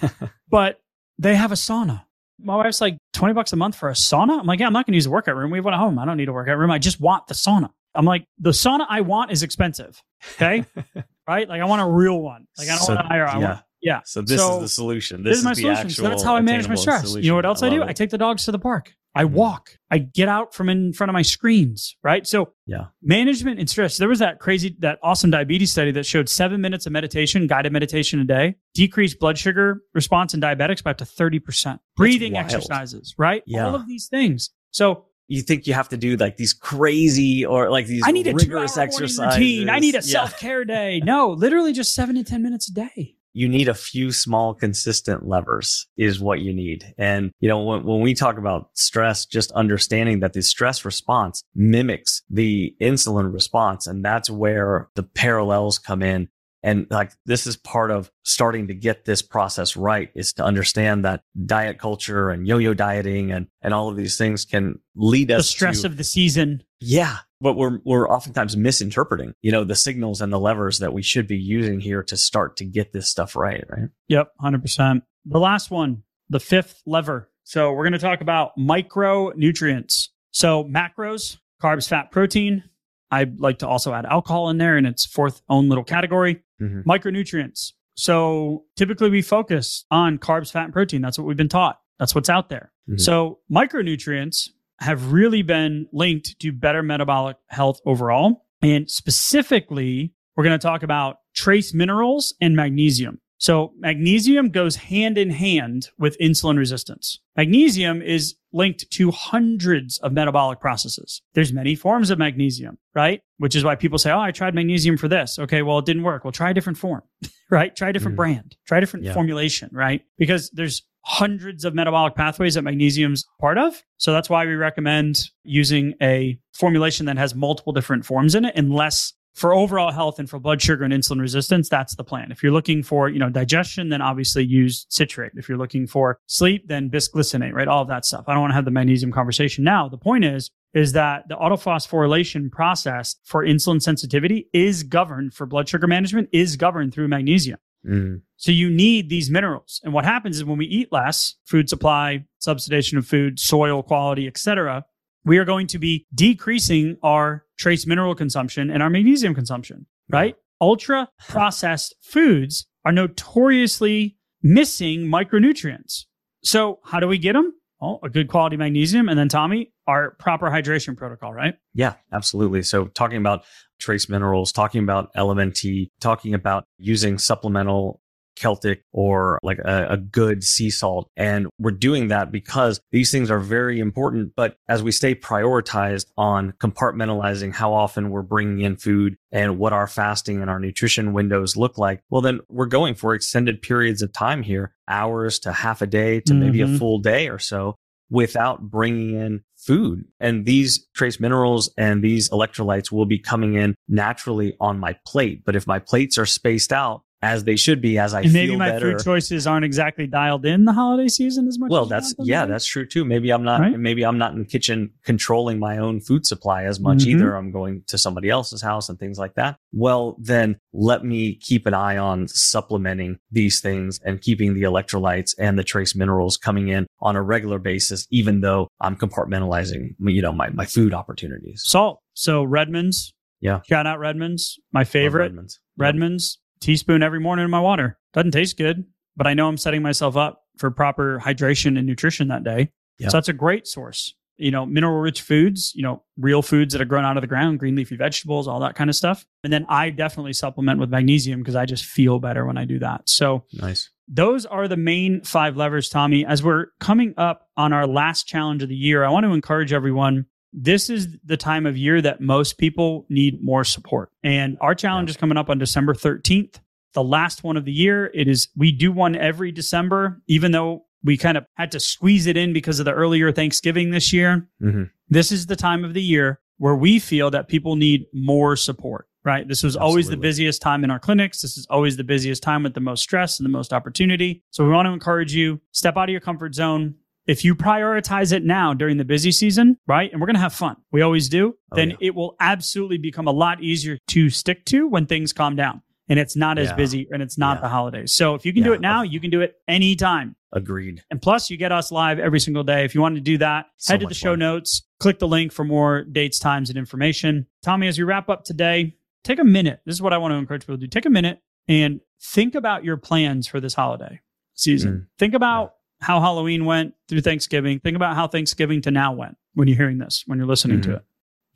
but 0.50 0.80
they 1.18 1.36
have 1.36 1.52
a 1.52 1.56
sauna. 1.56 2.04
My 2.40 2.56
wife's 2.56 2.80
like 2.80 2.98
20 3.12 3.34
bucks 3.34 3.52
a 3.52 3.56
month 3.56 3.76
for 3.76 3.88
a 3.88 3.92
sauna. 3.92 4.38
I'm 4.40 4.46
like, 4.46 4.60
yeah, 4.60 4.66
I'm 4.66 4.72
not 4.72 4.86
going 4.86 4.92
to 4.92 4.96
use 4.96 5.06
a 5.06 5.10
workout 5.10 5.36
room. 5.36 5.50
We 5.50 5.58
have 5.58 5.64
one 5.64 5.74
at 5.74 5.78
home. 5.80 5.98
I 5.98 6.04
don't 6.04 6.16
need 6.16 6.28
a 6.28 6.32
workout 6.32 6.58
room. 6.58 6.70
I 6.70 6.78
just 6.78 7.00
want 7.00 7.26
the 7.28 7.34
sauna. 7.34 7.70
I'm 7.94 8.04
like, 8.04 8.24
the 8.38 8.50
sauna 8.50 8.86
I 8.88 9.00
want 9.00 9.30
is 9.32 9.42
expensive. 9.42 10.00
Okay. 10.34 10.64
right. 11.28 11.48
Like, 11.48 11.60
I 11.60 11.64
want 11.64 11.82
a 11.82 11.86
real 11.86 12.20
one. 12.20 12.46
Like, 12.56 12.68
I 12.68 12.76
don't 12.76 12.84
So, 12.84 12.94
want 12.94 13.06
to 13.06 13.08
hire. 13.08 13.26
I 13.26 13.38
yeah. 13.38 13.46
want, 13.46 13.60
yeah. 13.88 14.00
So 14.04 14.20
this 14.22 14.40
So, 14.40 14.56
is 14.56 14.60
the 14.62 14.68
solution. 14.68 15.22
This, 15.22 15.30
This, 15.30 15.38
is 15.38 15.44
my 15.44 15.52
solution. 15.54 15.90
So 15.90 16.02
that's 16.02 16.22
how 16.22 16.34
I 16.36 16.40
manage 16.40 16.68
my 16.68 16.74
stress. 16.74 17.02
solution. 17.02 17.24
You 17.24 17.30
know 17.32 17.36
what 17.36 17.46
else 17.46 17.62
I, 17.62 17.70
do? 17.70 17.80
love 17.80 17.88
I 17.88 17.92
take 17.92 18.10
the 18.10 18.18
dogs 18.18 18.44
to 18.46 18.52
the 18.52 18.58
park. 18.58 18.94
I 19.14 19.24
Mhm. 19.24 19.30
walk. 19.30 19.70
I 19.90 19.98
get 19.98 20.28
out 20.28 20.54
from 20.54 20.68
in 20.68 20.92
front 20.92 21.08
of 21.10 21.14
my 21.14 21.22
screens, 21.22 21.96
right? 22.04 22.24
So 22.26 22.52
Yeah. 22.66 22.84
management 23.02 23.58
and 23.58 23.68
stress. 23.68 23.96
There 23.96 24.08
was 24.08 24.18
that 24.20 24.38
crazy, 24.38 24.76
that 24.80 24.98
awesome 25.02 25.30
diabetes 25.30 25.72
study 25.72 25.90
that 25.92 26.04
showed 26.06 26.28
seven 26.28 26.60
minutes 26.60 26.86
of 26.86 26.92
meditation, 26.92 27.46
guided 27.46 27.72
meditation 27.72 28.20
a 28.20 28.24
day, 28.24 28.56
decreased 28.74 29.18
blood 29.18 29.36
sugar 29.38 29.82
response 29.94 30.34
in 30.34 30.40
diabetics 30.40 30.82
by 30.84 30.90
up 30.92 30.98
to 30.98 31.04
30%. 31.06 31.80
Breathing 31.96 32.34
wild. 32.34 32.44
exercises, 32.44 33.14
right? 33.18 33.42
Yeah. 33.46 33.66
All 33.66 33.74
of 33.74 33.88
these 33.88 34.06
things. 34.08 34.50
So 34.70 35.06
you 35.26 35.42
think 35.42 35.66
you 35.66 35.74
have 35.74 35.88
to 35.88 35.96
do 35.96 36.16
like 36.16 36.36
these 36.36 36.52
crazy 36.54 37.44
or 37.44 37.70
like 37.70 37.86
these 37.86 38.02
I 38.06 38.12
need 38.12 38.26
a 38.28 38.34
rigorous 38.34 38.76
exercises. 38.78 39.18
routine. 39.38 39.68
I 39.68 39.78
need 39.78 39.94
a 39.94 39.98
Yeah. 39.98 40.02
self 40.02 40.38
care 40.38 40.64
day. 40.64 41.00
No, 41.04 41.30
literally 41.30 41.72
just 41.72 41.92
seven 41.94 42.14
to 42.16 42.24
ten 42.24 42.42
minutes 42.42 42.68
a 42.68 42.72
day. 42.74 43.14
You 43.38 43.48
need 43.48 43.68
a 43.68 43.74
few 43.74 44.10
small 44.10 44.52
consistent 44.52 45.28
levers 45.28 45.86
is 45.96 46.18
what 46.18 46.40
you 46.40 46.52
need. 46.52 46.92
And, 46.98 47.30
you 47.38 47.48
know, 47.48 47.62
when, 47.62 47.84
when 47.84 48.00
we 48.00 48.12
talk 48.12 48.36
about 48.36 48.70
stress, 48.74 49.26
just 49.26 49.52
understanding 49.52 50.18
that 50.20 50.32
the 50.32 50.42
stress 50.42 50.84
response 50.84 51.44
mimics 51.54 52.22
the 52.28 52.74
insulin 52.80 53.32
response. 53.32 53.86
And 53.86 54.04
that's 54.04 54.28
where 54.28 54.88
the 54.96 55.04
parallels 55.04 55.78
come 55.78 56.02
in. 56.02 56.28
And 56.64 56.88
like, 56.90 57.12
this 57.26 57.46
is 57.46 57.56
part 57.56 57.92
of 57.92 58.10
starting 58.24 58.66
to 58.66 58.74
get 58.74 59.04
this 59.04 59.22
process 59.22 59.76
right 59.76 60.10
is 60.16 60.32
to 60.32 60.44
understand 60.44 61.04
that 61.04 61.22
diet 61.46 61.78
culture 61.78 62.30
and 62.30 62.44
yo-yo 62.44 62.74
dieting 62.74 63.30
and, 63.30 63.46
and 63.62 63.72
all 63.72 63.88
of 63.88 63.96
these 63.96 64.18
things 64.18 64.44
can 64.44 64.80
lead 64.96 65.30
us 65.30 65.34
to 65.34 65.36
The 65.36 65.38
us 65.38 65.48
stress 65.48 65.80
to, 65.82 65.86
of 65.86 65.96
the 65.96 66.02
season. 66.04 66.64
yeah. 66.80 67.18
But 67.40 67.54
we're, 67.54 67.78
we're 67.84 68.08
oftentimes 68.08 68.56
misinterpreting, 68.56 69.32
you 69.42 69.52
know, 69.52 69.62
the 69.62 69.76
signals 69.76 70.20
and 70.20 70.32
the 70.32 70.40
levers 70.40 70.78
that 70.80 70.92
we 70.92 71.02
should 71.02 71.26
be 71.28 71.36
using 71.38 71.78
here 71.78 72.02
to 72.02 72.16
start 72.16 72.56
to 72.56 72.64
get 72.64 72.92
this 72.92 73.08
stuff 73.08 73.36
right. 73.36 73.64
Right. 73.68 73.88
Yep, 74.08 74.32
100%. 74.42 75.02
The 75.26 75.38
last 75.38 75.70
one, 75.70 76.02
the 76.28 76.40
fifth 76.40 76.82
lever. 76.84 77.30
So 77.44 77.72
we're 77.72 77.84
going 77.84 77.92
to 77.92 77.98
talk 78.00 78.20
about 78.20 78.52
micronutrients. 78.58 80.08
So 80.32 80.64
macros, 80.64 81.38
carbs, 81.62 81.88
fat, 81.88 82.10
protein. 82.10 82.64
I'd 83.10 83.40
like 83.40 83.58
to 83.60 83.68
also 83.68 83.94
add 83.94 84.04
alcohol 84.04 84.50
in 84.50 84.58
there 84.58 84.76
in 84.76 84.84
its 84.84 85.06
fourth 85.06 85.40
own 85.48 85.68
little 85.68 85.84
category. 85.84 86.42
Mhm. 86.60 86.84
Micronutrients. 86.84 87.72
So 87.94 88.64
typically 88.76 89.10
we 89.10 89.22
focus 89.22 89.84
on 89.90 90.18
carbs, 90.18 90.52
fat, 90.52 90.64
and 90.64 90.72
protein. 90.72 91.00
That's 91.02 91.18
what 91.18 91.26
we've 91.26 91.36
been 91.36 91.48
taught. 91.48 91.80
That's 91.98 92.14
what's 92.14 92.28
out 92.28 92.48
there. 92.48 92.72
Mhm. 92.90 93.00
So 93.00 93.38
micronutrients 93.50 94.50
have 94.80 95.12
really 95.12 95.42
been 95.42 95.86
linked 95.92 96.38
to 96.40 96.52
better 96.52 96.82
metabolic 96.82 97.36
health 97.48 97.80
overall. 97.84 98.46
And 98.62 98.88
specifically, 98.90 100.12
we're 100.36 100.44
going 100.44 100.58
to 100.58 100.62
talk 100.62 100.82
about 100.82 101.16
trace 101.34 101.74
minerals 101.74 102.34
and 102.40 102.54
magnesium. 102.56 103.20
So 103.40 103.72
magnesium 103.78 104.50
goes 104.50 104.74
hand 104.74 105.16
in 105.16 105.30
hand 105.30 105.90
with 105.96 106.18
insulin 106.18 106.58
resistance. 106.58 107.20
Magnesium 107.36 108.02
is 108.02 108.34
linked 108.52 108.90
to 108.90 109.12
hundreds 109.12 109.98
of 109.98 110.12
metabolic 110.12 110.58
processes. 110.58 111.22
There's 111.34 111.52
many 111.52 111.76
forms 111.76 112.10
of 112.10 112.18
magnesium, 112.18 112.78
right? 112.96 113.20
Which 113.36 113.54
is 113.54 113.62
why 113.62 113.76
people 113.76 113.98
say, 113.98 114.10
"Oh, 114.10 114.18
I 114.18 114.32
tried 114.32 114.54
magnesium 114.56 114.96
for 114.96 115.06
this." 115.06 115.38
Okay, 115.38 115.62
well, 115.62 115.78
it 115.78 115.86
didn't 115.86 116.02
work. 116.02 116.24
Well, 116.24 116.32
try 116.32 116.50
a 116.50 116.54
different 116.54 116.78
form, 116.78 117.02
right? 117.50 117.74
Try 117.76 117.90
a 117.90 117.92
different 117.92 118.14
Mhm. 118.14 118.22
brand. 118.22 118.56
Try 118.66 118.78
a 118.78 118.80
different 118.80 119.06
Yeah. 119.06 119.14
formulation, 119.14 119.70
right? 119.72 120.02
Because 120.18 120.50
there's 120.50 120.82
hundreds 121.02 121.64
of 121.64 121.74
metabolic 121.74 122.14
pathways 122.14 122.54
that 122.54 122.62
magnesium's 122.62 123.24
part 123.40 123.58
of. 123.58 123.82
So 123.96 124.12
that's 124.12 124.28
why 124.28 124.44
we 124.44 124.54
recommend 124.54 125.30
using 125.44 125.94
a 126.02 126.38
formulation 126.52 127.06
that 127.06 127.16
has 127.16 127.34
multiple 127.34 127.72
different 127.72 128.04
forms 128.04 128.34
in 128.34 128.44
it, 128.44 128.54
unless 128.56 129.14
for 129.38 129.54
overall 129.54 129.92
health 129.92 130.18
and 130.18 130.28
for 130.28 130.40
blood 130.40 130.60
sugar 130.60 130.82
and 130.82 130.92
insulin 130.92 131.20
resistance, 131.20 131.68
that's 131.68 131.94
the 131.94 132.02
plan. 132.02 132.32
If 132.32 132.42
you're 132.42 132.52
looking 132.52 132.82
for, 132.82 133.08
you 133.08 133.20
know, 133.20 133.30
digestion, 133.30 133.88
then 133.88 134.02
obviously 134.02 134.44
use 134.44 134.84
citrate. 134.88 135.32
If 135.36 135.48
you're 135.48 135.58
looking 135.58 135.86
for 135.86 136.18
sleep, 136.26 136.66
then 136.66 136.90
bisglycinate, 136.90 137.52
right? 137.52 137.68
All 137.68 137.82
of 137.82 137.88
that 137.88 138.04
stuff. 138.04 138.24
I 138.26 138.32
don't 138.32 138.40
want 138.40 138.50
to 138.50 138.56
have 138.56 138.64
the 138.64 138.72
magnesium 138.72 139.12
conversation 139.12 139.62
now. 139.62 139.88
The 139.88 139.96
point 139.96 140.24
is, 140.24 140.50
is 140.74 140.92
that 140.92 141.28
the 141.28 141.36
autophosphorylation 141.36 142.50
process 142.50 143.14
for 143.24 143.44
insulin 143.44 143.80
sensitivity 143.80 144.48
is 144.52 144.82
governed 144.82 145.34
for 145.34 145.46
blood 145.46 145.68
sugar 145.68 145.86
management 145.86 146.28
is 146.32 146.56
governed 146.56 146.92
through 146.92 147.06
magnesium. 147.06 147.58
Mm. 147.86 148.22
So 148.36 148.52
you 148.52 148.70
need 148.70 149.08
these 149.08 149.30
minerals. 149.30 149.80
And 149.84 149.92
what 149.92 150.04
happens 150.04 150.36
is 150.36 150.44
when 150.44 150.58
we 150.58 150.66
eat 150.66 150.92
less, 150.92 151.34
food 151.44 151.68
supply, 151.68 152.24
subsidization 152.40 152.98
of 152.98 153.06
food, 153.06 153.38
soil 153.38 153.82
quality, 153.82 154.26
etc., 154.26 154.84
we 155.24 155.38
are 155.38 155.44
going 155.44 155.66
to 155.68 155.78
be 155.78 156.06
decreasing 156.14 156.96
our 157.02 157.44
trace 157.58 157.86
mineral 157.86 158.14
consumption 158.14 158.70
and 158.70 158.82
our 158.82 158.90
magnesium 158.90 159.34
consumption, 159.34 159.86
right? 160.08 160.36
Ultra 160.60 161.08
processed 161.28 161.94
foods 162.02 162.66
are 162.84 162.92
notoriously 162.92 164.16
missing 164.42 165.00
micronutrients. 165.00 166.04
So 166.42 166.78
how 166.84 167.00
do 167.00 167.08
we 167.08 167.18
get 167.18 167.34
them? 167.34 167.52
Well, 167.80 168.00
a 168.02 168.08
good 168.08 168.28
quality 168.28 168.56
magnesium. 168.56 169.08
And 169.08 169.18
then 169.18 169.28
Tommy, 169.28 169.72
our 169.88 170.12
proper 170.20 170.46
hydration 170.50 170.96
protocol, 170.96 171.32
right? 171.32 171.54
Yeah, 171.74 171.94
absolutely. 172.12 172.62
So 172.62 172.86
talking 172.86 173.16
about 173.18 173.44
trace 173.80 174.08
minerals, 174.08 174.52
talking 174.52 174.82
about 174.82 175.12
LMNT, 175.14 175.88
talking 176.00 176.34
about 176.34 176.64
using 176.78 177.18
supplemental 177.18 178.00
Celtic 178.36 178.82
or 178.92 179.40
like 179.42 179.58
a, 179.58 179.88
a 179.90 179.96
good 179.96 180.44
sea 180.44 180.70
salt. 180.70 181.10
And 181.16 181.48
we're 181.58 181.72
doing 181.72 182.06
that 182.08 182.30
because 182.30 182.78
these 182.92 183.10
things 183.10 183.32
are 183.32 183.40
very 183.40 183.80
important. 183.80 184.34
But 184.36 184.56
as 184.68 184.80
we 184.80 184.92
stay 184.92 185.16
prioritized 185.16 186.06
on 186.16 186.52
compartmentalizing 186.60 187.52
how 187.52 187.72
often 187.74 188.10
we're 188.10 188.22
bringing 188.22 188.60
in 188.60 188.76
food 188.76 189.16
and 189.32 189.58
what 189.58 189.72
our 189.72 189.88
fasting 189.88 190.40
and 190.40 190.48
our 190.50 190.60
nutrition 190.60 191.12
windows 191.14 191.56
look 191.56 191.78
like, 191.78 192.00
well, 192.10 192.20
then 192.22 192.38
we're 192.48 192.66
going 192.66 192.94
for 192.94 193.12
extended 193.14 193.60
periods 193.60 194.02
of 194.02 194.12
time 194.12 194.42
here, 194.44 194.72
hours 194.86 195.40
to 195.40 195.50
half 195.52 195.82
a 195.82 195.86
day 195.88 196.20
to 196.20 196.34
maybe 196.34 196.60
a 196.62 196.66
Mhm. 196.66 196.78
full 196.78 196.98
day 197.00 197.28
or 197.28 197.38
so 197.40 197.74
without 198.10 198.70
bringing 198.70 199.14
in 199.14 199.42
food. 199.56 200.04
And 200.20 200.46
these 200.46 200.86
trace 200.94 201.20
minerals 201.20 201.72
and 201.76 202.02
these 202.02 202.30
electrolytes 202.30 202.90
will 202.90 203.06
be 203.06 203.18
coming 203.18 203.54
in 203.54 203.74
naturally 203.88 204.56
on 204.60 204.78
my 204.78 204.96
plate. 205.06 205.42
But 205.44 205.56
if 205.56 205.66
my 205.66 205.78
plates 205.78 206.16
are 206.18 206.26
spaced 206.26 206.72
out 206.72 207.02
as 207.20 207.42
they 207.44 207.56
should 207.56 207.80
be, 207.80 207.98
as 207.98 208.14
I 208.14 208.20
and 208.22 208.32
maybe 208.32 208.56
my 208.56 208.70
better. 208.70 208.92
food 208.92 209.04
choices 209.04 209.46
aren't 209.46 209.64
exactly 209.64 210.06
dialed 210.06 210.46
in 210.46 210.64
the 210.66 210.72
holiday 210.72 211.08
season 211.08 211.48
as 211.48 211.58
much. 211.58 211.70
well, 211.70 211.82
as 211.82 211.88
that's 211.88 212.14
yeah, 212.20 212.46
that's 212.46 212.64
true 212.66 212.86
too. 212.86 213.04
Maybe 213.04 213.30
I'm 213.30 213.42
not 213.42 213.60
Right? 213.60 213.78
maybe 213.78 214.04
I'm 214.04 214.18
not 214.18 214.32
in 214.34 214.38
the 214.38 214.44
kitchen 214.44 214.90
controlling 215.04 215.58
my 215.58 215.78
own 215.78 216.00
food 216.00 216.24
supply 216.26 216.64
as 216.64 216.78
much 216.78 216.98
Mhm. 216.98 217.06
either. 217.08 217.34
I'm 217.34 217.50
going 217.50 217.82
to 217.88 217.98
somebody 217.98 218.30
else's 218.30 218.62
house 218.62 218.88
and 218.88 218.98
things 219.00 219.18
like 219.18 219.34
that. 219.34 219.56
Well, 219.72 220.16
then 220.20 220.58
let 220.72 221.04
me 221.04 221.34
keep 221.34 221.66
an 221.66 221.74
eye 221.74 221.96
on 221.96 222.28
supplementing 222.28 223.18
these 223.32 223.60
things 223.60 223.98
and 224.04 224.20
keeping 224.20 224.54
the 224.54 224.62
electrolytes 224.62 225.34
and 225.38 225.58
the 225.58 225.64
trace 225.64 225.96
minerals 225.96 226.36
coming 226.36 226.68
in 226.68 226.86
on 227.00 227.16
a 227.16 227.22
regular 227.22 227.58
basis, 227.58 228.06
even 228.10 228.42
though 228.42 228.68
I'm 228.80 228.96
compartmentalizing, 228.96 229.96
you 230.00 230.22
know, 230.22 230.32
my, 230.32 230.50
my 230.50 230.66
food 230.66 230.94
opportunities. 230.94 231.62
salt. 231.64 232.00
So 232.14 232.44
Redmond's, 232.44 233.12
Yeah. 233.40 233.60
shout 233.68 233.86
out 233.86 233.98
Redmond's, 233.98 234.58
my 234.72 234.84
favorite. 234.84 235.24
Love 235.24 235.30
Redmond's. 235.32 235.60
Redmond's 235.78 236.38
teaspoon 236.60 237.02
every 237.02 237.20
morning 237.20 237.44
in 237.44 237.50
my 237.50 237.60
water. 237.60 237.98
Doesn't 238.12 238.32
taste 238.32 238.56
good, 238.56 238.84
but 239.16 239.26
I 239.26 239.34
know 239.34 239.48
I'm 239.48 239.56
setting 239.56 239.82
myself 239.82 240.16
up 240.16 240.42
for 240.56 240.70
proper 240.70 241.20
hydration 241.24 241.76
and 241.78 241.86
nutrition 241.86 242.28
that 242.28 242.44
day. 242.44 242.70
Yeah. 242.98 243.08
So 243.08 243.16
that's 243.16 243.28
a 243.28 243.32
great 243.32 243.66
source. 243.66 244.14
You 244.40 244.50
know, 244.52 244.64
mineral 244.66 245.00
rich 245.00 245.22
foods, 245.22 245.72
you 245.74 245.82
know, 245.82 246.04
real 246.16 246.42
foods 246.42 246.72
that 246.72 246.80
are 246.80 246.84
grown 246.84 247.04
out 247.04 247.16
of 247.16 247.22
the 247.22 247.26
ground, 247.26 247.58
green 247.58 247.74
leafy 247.74 247.96
vegetables, 247.96 248.46
all 248.46 248.60
that 248.60 248.76
kind 248.76 248.88
of 248.88 248.94
stuff. 248.94 249.26
And 249.42 249.52
then 249.52 249.66
I 249.68 249.90
definitely 249.90 250.32
supplement 250.32 250.78
with 250.78 250.90
magnesium 250.90 251.40
because 251.40 251.56
I 251.56 251.64
just 251.66 251.84
feel 251.84 252.20
better 252.20 252.46
when 252.46 252.56
I 252.56 252.64
do 252.64 252.78
that. 252.78 253.08
So 253.08 253.44
Nice. 253.52 253.90
those 254.06 254.46
are 254.46 254.68
the 254.68 254.76
main 254.76 255.22
five 255.22 255.56
levers, 255.56 255.88
Tommy. 255.88 256.24
As 256.24 256.40
we're 256.42 256.66
coming 256.78 257.14
up 257.16 257.48
on 257.56 257.72
our 257.72 257.86
last 257.88 258.28
challenge 258.28 258.62
of 258.62 258.68
the 258.68 258.76
year, 258.76 259.04
I 259.04 259.10
want 259.10 259.24
to 259.26 259.32
encourage 259.32 259.72
everyone. 259.72 260.26
This 260.52 260.88
is 260.90 261.08
the 261.24 261.36
time 261.36 261.66
of 261.66 261.76
year 261.76 262.00
that 262.02 262.20
most 262.20 262.58
people 262.58 263.06
need 263.08 263.42
more 263.42 263.64
support. 263.64 264.10
And 264.22 264.56
our 264.60 264.74
challenge 264.74 265.08
Yeah. 265.08 265.12
is 265.12 265.16
coming 265.16 265.36
up 265.36 265.50
on 265.50 265.58
December 265.58 265.94
13th, 265.94 266.60
the 266.94 267.04
last 267.04 267.44
one 267.44 267.56
of 267.56 267.64
the 267.64 267.72
year. 267.72 268.10
It 268.14 268.28
is, 268.28 268.48
we 268.56 268.72
do 268.72 268.90
one 268.90 269.14
every 269.14 269.52
December, 269.52 270.22
even 270.26 270.52
though 270.52 270.84
we 271.04 271.16
kind 271.16 271.36
of 271.36 271.44
had 271.54 271.70
to 271.72 271.80
squeeze 271.80 272.26
it 272.26 272.36
in 272.36 272.52
because 272.52 272.78
of 272.80 272.84
the 272.86 272.92
earlier 272.92 273.30
Thanksgiving 273.30 273.90
this 273.90 274.12
year. 274.12 274.48
hmm 274.60 274.84
This 275.10 275.30
is 275.32 275.46
the 275.46 275.56
time 275.56 275.84
of 275.84 275.94
the 275.94 276.02
year 276.02 276.40
where 276.58 276.74
we 276.74 276.98
feel 276.98 277.30
that 277.30 277.48
people 277.48 277.76
need 277.76 278.06
more 278.12 278.56
support, 278.56 279.06
right? 279.24 279.46
This 279.46 279.62
was 279.62 279.76
always 279.76 280.08
the 280.08 280.16
busiest 280.16 280.60
time 280.60 280.82
in 280.82 280.90
our 280.90 280.98
clinics. 280.98 281.40
This 281.40 281.56
is 281.56 281.66
always 281.70 281.96
the 281.96 282.04
busiest 282.04 282.42
time 282.42 282.62
with 282.64 282.74
the 282.74 282.80
most 282.80 283.02
stress 283.04 283.38
and 283.38 283.44
the 283.46 283.50
most 283.50 283.72
opportunity. 283.72 284.42
So 284.50 284.64
we 284.64 284.70
want 284.70 284.86
to 284.86 284.92
encourage 284.92 285.32
you, 285.34 285.60
step 285.72 285.96
out 285.96 286.08
of 286.08 286.10
your 286.10 286.20
comfort 286.20 286.54
zone. 286.54 286.96
If 287.28 287.44
you 287.44 287.54
prioritize 287.54 288.32
it 288.32 288.42
now 288.44 288.72
during 288.74 288.96
the 288.96 289.04
busy 289.04 289.30
season, 289.30 289.76
right? 289.86 290.10
And 290.10 290.20
we're 290.20 290.26
going 290.26 290.34
to 290.34 290.40
have 290.40 290.54
fun. 290.54 290.76
We 290.90 291.02
always 291.02 291.28
do. 291.28 291.54
Oh, 291.70 291.76
then 291.76 291.90
yeah. 291.90 291.96
it 292.00 292.14
will 292.14 292.34
absolutely 292.40 292.98
become 292.98 293.28
a 293.28 293.32
lot 293.32 293.62
easier 293.62 293.98
to 294.08 294.30
stick 294.30 294.64
to 294.66 294.88
when 294.88 295.04
things 295.06 295.32
calm 295.34 295.54
down 295.54 295.82
and 296.08 296.18
it's 296.18 296.34
not 296.36 296.58
as 296.58 296.68
Yeah. 296.68 296.74
busy 296.76 297.06
and 297.12 297.22
it's 297.22 297.36
not 297.36 297.58
Yeah. 297.58 297.60
the 297.60 297.68
holidays. 297.68 298.14
So 298.14 298.34
if 298.34 298.46
you 298.46 298.52
can 298.54 298.62
do 298.62 298.72
it 298.72 298.80
now, 298.80 299.02
you 299.02 299.20
can 299.20 299.28
do 299.30 299.42
it 299.42 299.54
anytime. 299.68 300.34
Agreed. 300.54 301.02
And 301.10 301.20
plus, 301.20 301.50
you 301.50 301.58
get 301.58 301.70
us 301.70 301.92
live 301.92 302.18
every 302.18 302.40
single 302.40 302.64
day. 302.64 302.86
If 302.86 302.94
you 302.94 303.02
want 303.02 303.16
to 303.16 303.20
do 303.20 303.36
that, 303.38 303.66
So 303.76 303.92
head 303.92 304.00
to 304.00 304.06
the 304.06 304.14
show 304.14 304.32
fun. 304.32 304.38
notes, 304.38 304.82
click 304.98 305.18
the 305.18 305.28
link 305.28 305.52
for 305.52 305.64
more 305.66 306.04
dates, 306.04 306.38
times, 306.38 306.70
and 306.70 306.78
information. 306.78 307.46
Tommy, 307.62 307.86
as 307.88 307.98
we 307.98 308.04
wrap 308.04 308.30
up 308.30 308.44
today, 308.44 308.96
take 309.22 309.38
a 309.38 309.44
minute. 309.44 309.80
This 309.84 309.94
is 309.96 310.00
what 310.00 310.14
I 310.14 310.18
want 310.18 310.32
to 310.32 310.36
encourage 310.36 310.62
people 310.62 310.76
to 310.76 310.80
do. 310.80 310.86
Take 310.86 311.04
a 311.04 311.10
minute 311.10 311.40
and 311.68 312.00
think 312.22 312.54
about 312.54 312.84
your 312.84 312.96
plans 312.96 313.46
for 313.46 313.60
this 313.60 313.74
holiday 313.74 314.20
season. 314.54 314.92
Mm. 314.92 315.06
Think 315.18 315.34
about 315.34 315.74
how 316.00 316.20
Halloween 316.20 316.64
went 316.64 316.94
through 317.08 317.20
Thanksgiving. 317.22 317.80
Think 317.80 317.96
about 317.96 318.14
how 318.14 318.28
Thanksgiving 318.28 318.80
to 318.82 318.90
now 318.90 319.12
went 319.12 319.36
when 319.54 319.68
you're 319.68 319.76
hearing 319.76 319.98
this, 319.98 320.22
when 320.26 320.38
you're 320.38 320.46
listening 320.46 320.80
to 320.82 320.88
Mhm. 320.90 320.96
it. 320.96 321.04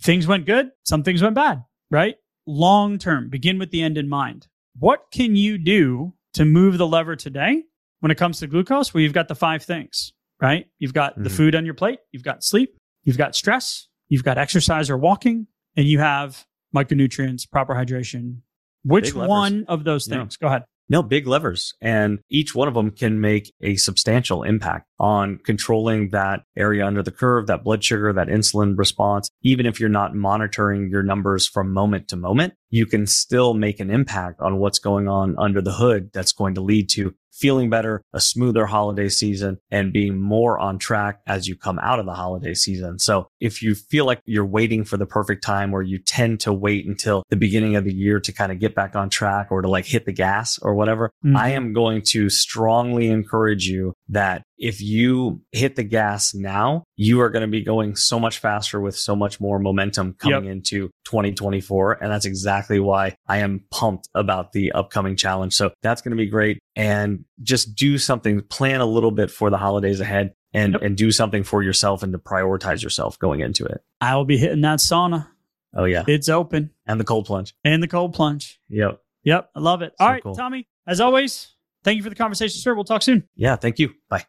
Things 0.00 0.26
went 0.26 0.46
good, 0.46 0.70
some 0.82 1.02
things 1.04 1.22
went 1.22 1.34
bad, 1.34 1.64
right? 1.90 2.16
Long 2.46 2.98
term, 2.98 3.28
begin 3.28 3.58
with 3.58 3.70
the 3.70 3.82
end 3.82 3.96
in 3.96 4.08
mind. 4.08 4.48
What 4.78 5.06
can 5.12 5.36
you 5.36 5.58
do 5.58 6.14
to 6.34 6.44
move 6.44 6.78
the 6.78 6.86
lever 6.86 7.14
today 7.14 7.64
when 8.00 8.10
it 8.10 8.16
comes 8.16 8.40
to 8.40 8.46
glucose? 8.48 8.92
Well, 8.92 9.02
you've 9.02 9.12
got 9.12 9.28
the 9.28 9.34
five 9.36 9.62
things, 9.62 10.12
right? 10.40 10.66
You've 10.78 10.94
got 10.94 11.22
the 11.22 11.28
Mhm. 11.30 11.36
food 11.36 11.54
on 11.54 11.64
your 11.64 11.74
plate, 11.74 12.00
you've 12.10 12.24
got 12.24 12.42
sleep, 12.42 12.76
you've 13.04 13.18
got 13.18 13.36
stress, 13.36 13.86
you've 14.08 14.24
got 14.24 14.38
exercise 14.38 14.90
or 14.90 14.96
walking, 14.96 15.46
and 15.76 15.86
you 15.86 16.00
have 16.00 16.46
micronutrients, 16.74 17.48
proper 17.48 17.74
hydration. 17.74 18.38
Which 18.82 19.14
one 19.14 19.64
of 19.68 19.84
those 19.84 20.06
things? 20.08 20.36
Yeah. 20.40 20.44
Go 20.44 20.50
ahead. 20.50 20.64
No, 20.92 21.02
big 21.02 21.26
levers. 21.26 21.72
And 21.80 22.18
each 22.28 22.54
one 22.54 22.68
of 22.68 22.74
them 22.74 22.90
can 22.90 23.18
make 23.18 23.54
a 23.62 23.76
substantial 23.76 24.42
impact 24.42 24.90
on 24.98 25.38
controlling 25.38 26.10
that 26.10 26.42
area 26.54 26.86
under 26.86 27.02
the 27.02 27.10
curve, 27.10 27.46
that 27.46 27.64
blood 27.64 27.82
sugar, 27.82 28.12
that 28.12 28.28
insulin 28.28 28.76
response. 28.76 29.30
Even 29.40 29.64
if 29.64 29.80
you're 29.80 29.88
not 29.88 30.14
monitoring 30.14 30.90
your 30.90 31.02
numbers 31.02 31.48
from 31.48 31.72
moment 31.72 32.08
to 32.08 32.16
moment, 32.16 32.52
you 32.68 32.84
can 32.84 33.06
still 33.06 33.54
make 33.54 33.80
an 33.80 33.90
impact 33.90 34.42
on 34.42 34.58
what's 34.58 34.78
going 34.78 35.08
on 35.08 35.34
under 35.38 35.62
the 35.62 35.72
hood 35.72 36.10
that's 36.12 36.34
going 36.34 36.56
to 36.56 36.60
lead 36.60 36.90
to 36.90 37.14
feeling 37.32 37.70
better, 37.70 38.02
a 38.12 38.20
smoother 38.20 38.66
holiday 38.66 39.08
season, 39.08 39.58
and 39.70 39.92
being 39.92 40.20
more 40.20 40.58
on 40.58 40.78
track 40.78 41.20
as 41.26 41.48
you 41.48 41.56
come 41.56 41.78
out 41.80 41.98
of 41.98 42.06
the 42.06 42.14
holiday 42.14 42.54
season. 42.54 42.98
So 42.98 43.28
if 43.40 43.62
you 43.62 43.74
feel 43.74 44.04
like 44.04 44.20
you're 44.24 44.46
waiting 44.46 44.84
for 44.84 44.96
the 44.96 45.06
perfect 45.06 45.42
time 45.42 45.74
or 45.74 45.82
you 45.82 45.98
tend 45.98 46.40
to 46.40 46.52
wait 46.52 46.86
until 46.86 47.22
the 47.30 47.36
beginning 47.36 47.76
of 47.76 47.84
the 47.84 47.94
year 47.94 48.20
to 48.20 48.32
kind 48.32 48.52
of 48.52 48.58
get 48.58 48.74
back 48.74 48.94
on 48.94 49.10
track 49.10 49.48
or 49.50 49.62
to 49.62 49.68
like 49.68 49.86
hit 49.86 50.04
the 50.04 50.12
gas 50.12 50.58
or 50.60 50.74
whatever, 50.74 51.10
mm-hmm. 51.24 51.36
I 51.36 51.50
am 51.50 51.72
going 51.72 52.02
to 52.08 52.28
strongly 52.28 53.08
encourage 53.08 53.66
you 53.66 53.94
that 54.08 54.44
if 54.62 54.80
you 54.80 55.42
hit 55.50 55.74
the 55.74 55.82
gas 55.82 56.34
now, 56.34 56.84
you 56.94 57.20
are 57.20 57.30
going 57.30 57.42
to 57.42 57.48
be 57.48 57.64
going 57.64 57.96
so 57.96 58.20
much 58.20 58.38
faster 58.38 58.80
with 58.80 58.96
so 58.96 59.16
much 59.16 59.40
more 59.40 59.58
momentum 59.58 60.14
coming 60.14 60.44
yep. 60.44 60.52
into 60.52 60.88
2024. 61.04 61.94
And 62.00 62.12
that's 62.12 62.26
exactly 62.26 62.78
why 62.78 63.16
I 63.26 63.38
am 63.38 63.64
pumped 63.72 64.08
about 64.14 64.52
the 64.52 64.70
upcoming 64.70 65.16
challenge. 65.16 65.54
So 65.54 65.72
that's 65.82 66.00
going 66.00 66.12
to 66.12 66.16
be 66.16 66.30
great. 66.30 66.60
And 66.76 67.24
just 67.42 67.74
do 67.74 67.98
something, 67.98 68.40
plan 68.42 68.80
a 68.80 68.86
little 68.86 69.10
bit 69.10 69.32
for 69.32 69.50
the 69.50 69.58
holidays 69.58 69.98
ahead 69.98 70.32
and, 70.54 70.74
yep. 70.74 70.82
and 70.82 70.96
do 70.96 71.10
something 71.10 71.42
for 71.42 71.64
yourself 71.64 72.04
and 72.04 72.12
to 72.12 72.18
prioritize 72.20 72.84
yourself 72.84 73.18
going 73.18 73.40
into 73.40 73.64
it. 73.64 73.82
I 74.00 74.14
will 74.14 74.24
be 74.24 74.38
hitting 74.38 74.60
that 74.60 74.78
sauna. 74.78 75.26
Oh, 75.74 75.84
yeah. 75.84 76.04
It's 76.06 76.28
open. 76.28 76.70
And 76.86 77.00
the 77.00 77.04
cold 77.04 77.26
plunge. 77.26 77.52
And 77.64 77.82
the 77.82 77.88
cold 77.88 78.14
plunge. 78.14 78.60
Yep. 78.68 79.00
Yep. 79.24 79.50
I 79.56 79.60
love 79.60 79.82
it. 79.82 79.94
So 79.98 80.04
All 80.04 80.10
right, 80.12 80.22
cool. 80.22 80.36
Tommy, 80.36 80.68
as 80.86 81.00
always, 81.00 81.52
thank 81.82 81.96
you 81.96 82.04
for 82.04 82.10
the 82.10 82.14
conversation, 82.14 82.60
sir. 82.60 82.74
We'll 82.74 82.84
talk 82.84 83.02
soon. 83.02 83.24
Yeah. 83.34 83.56
Thank 83.56 83.80
you. 83.80 83.94
Bye. 84.08 84.24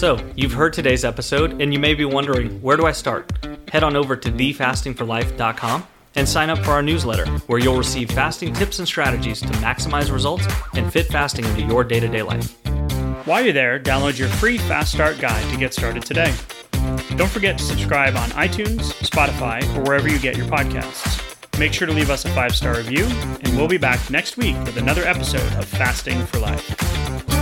So, 0.00 0.18
you've 0.34 0.54
heard 0.54 0.72
today's 0.72 1.04
episode, 1.04 1.60
and 1.60 1.74
you 1.74 1.78
may 1.78 1.92
be 1.92 2.06
wondering 2.06 2.58
where 2.62 2.78
do 2.78 2.86
I 2.86 2.92
start? 2.92 3.30
Head 3.70 3.84
on 3.84 3.96
over 3.96 4.16
to 4.16 4.32
thefastingforlife.com 4.32 5.86
and 6.14 6.26
sign 6.26 6.48
up 6.48 6.56
for 6.60 6.70
our 6.70 6.80
newsletter, 6.80 7.26
where 7.48 7.58
you'll 7.58 7.76
receive 7.76 8.10
fasting 8.10 8.54
tips 8.54 8.78
and 8.78 8.88
strategies 8.88 9.40
to 9.40 9.48
maximize 9.58 10.10
results 10.10 10.46
and 10.72 10.90
fit 10.90 11.08
fasting 11.08 11.44
into 11.44 11.60
your 11.64 11.84
day 11.84 12.00
to 12.00 12.08
day 12.08 12.22
life. 12.22 12.56
While 13.26 13.44
you're 13.44 13.52
there, 13.52 13.78
download 13.78 14.18
your 14.18 14.28
free 14.28 14.56
Fast 14.56 14.90
Start 14.90 15.20
guide 15.20 15.46
to 15.52 15.58
get 15.58 15.74
started 15.74 16.02
today. 16.02 16.34
Don't 17.16 17.30
forget 17.30 17.58
to 17.58 17.64
subscribe 17.64 18.16
on 18.16 18.30
iTunes, 18.30 18.94
Spotify, 19.02 19.62
or 19.76 19.82
wherever 19.82 20.08
you 20.08 20.18
get 20.18 20.34
your 20.34 20.46
podcasts. 20.46 21.20
Make 21.58 21.74
sure 21.74 21.86
to 21.86 21.92
leave 21.92 22.08
us 22.08 22.24
a 22.24 22.30
five 22.30 22.56
star 22.56 22.78
review, 22.78 23.04
and 23.04 23.54
we'll 23.54 23.68
be 23.68 23.76
back 23.76 24.08
next 24.08 24.38
week 24.38 24.56
with 24.60 24.78
another 24.78 25.04
episode 25.04 25.52
of 25.58 25.66
Fasting 25.66 26.24
for 26.24 26.38
Life. 26.38 27.39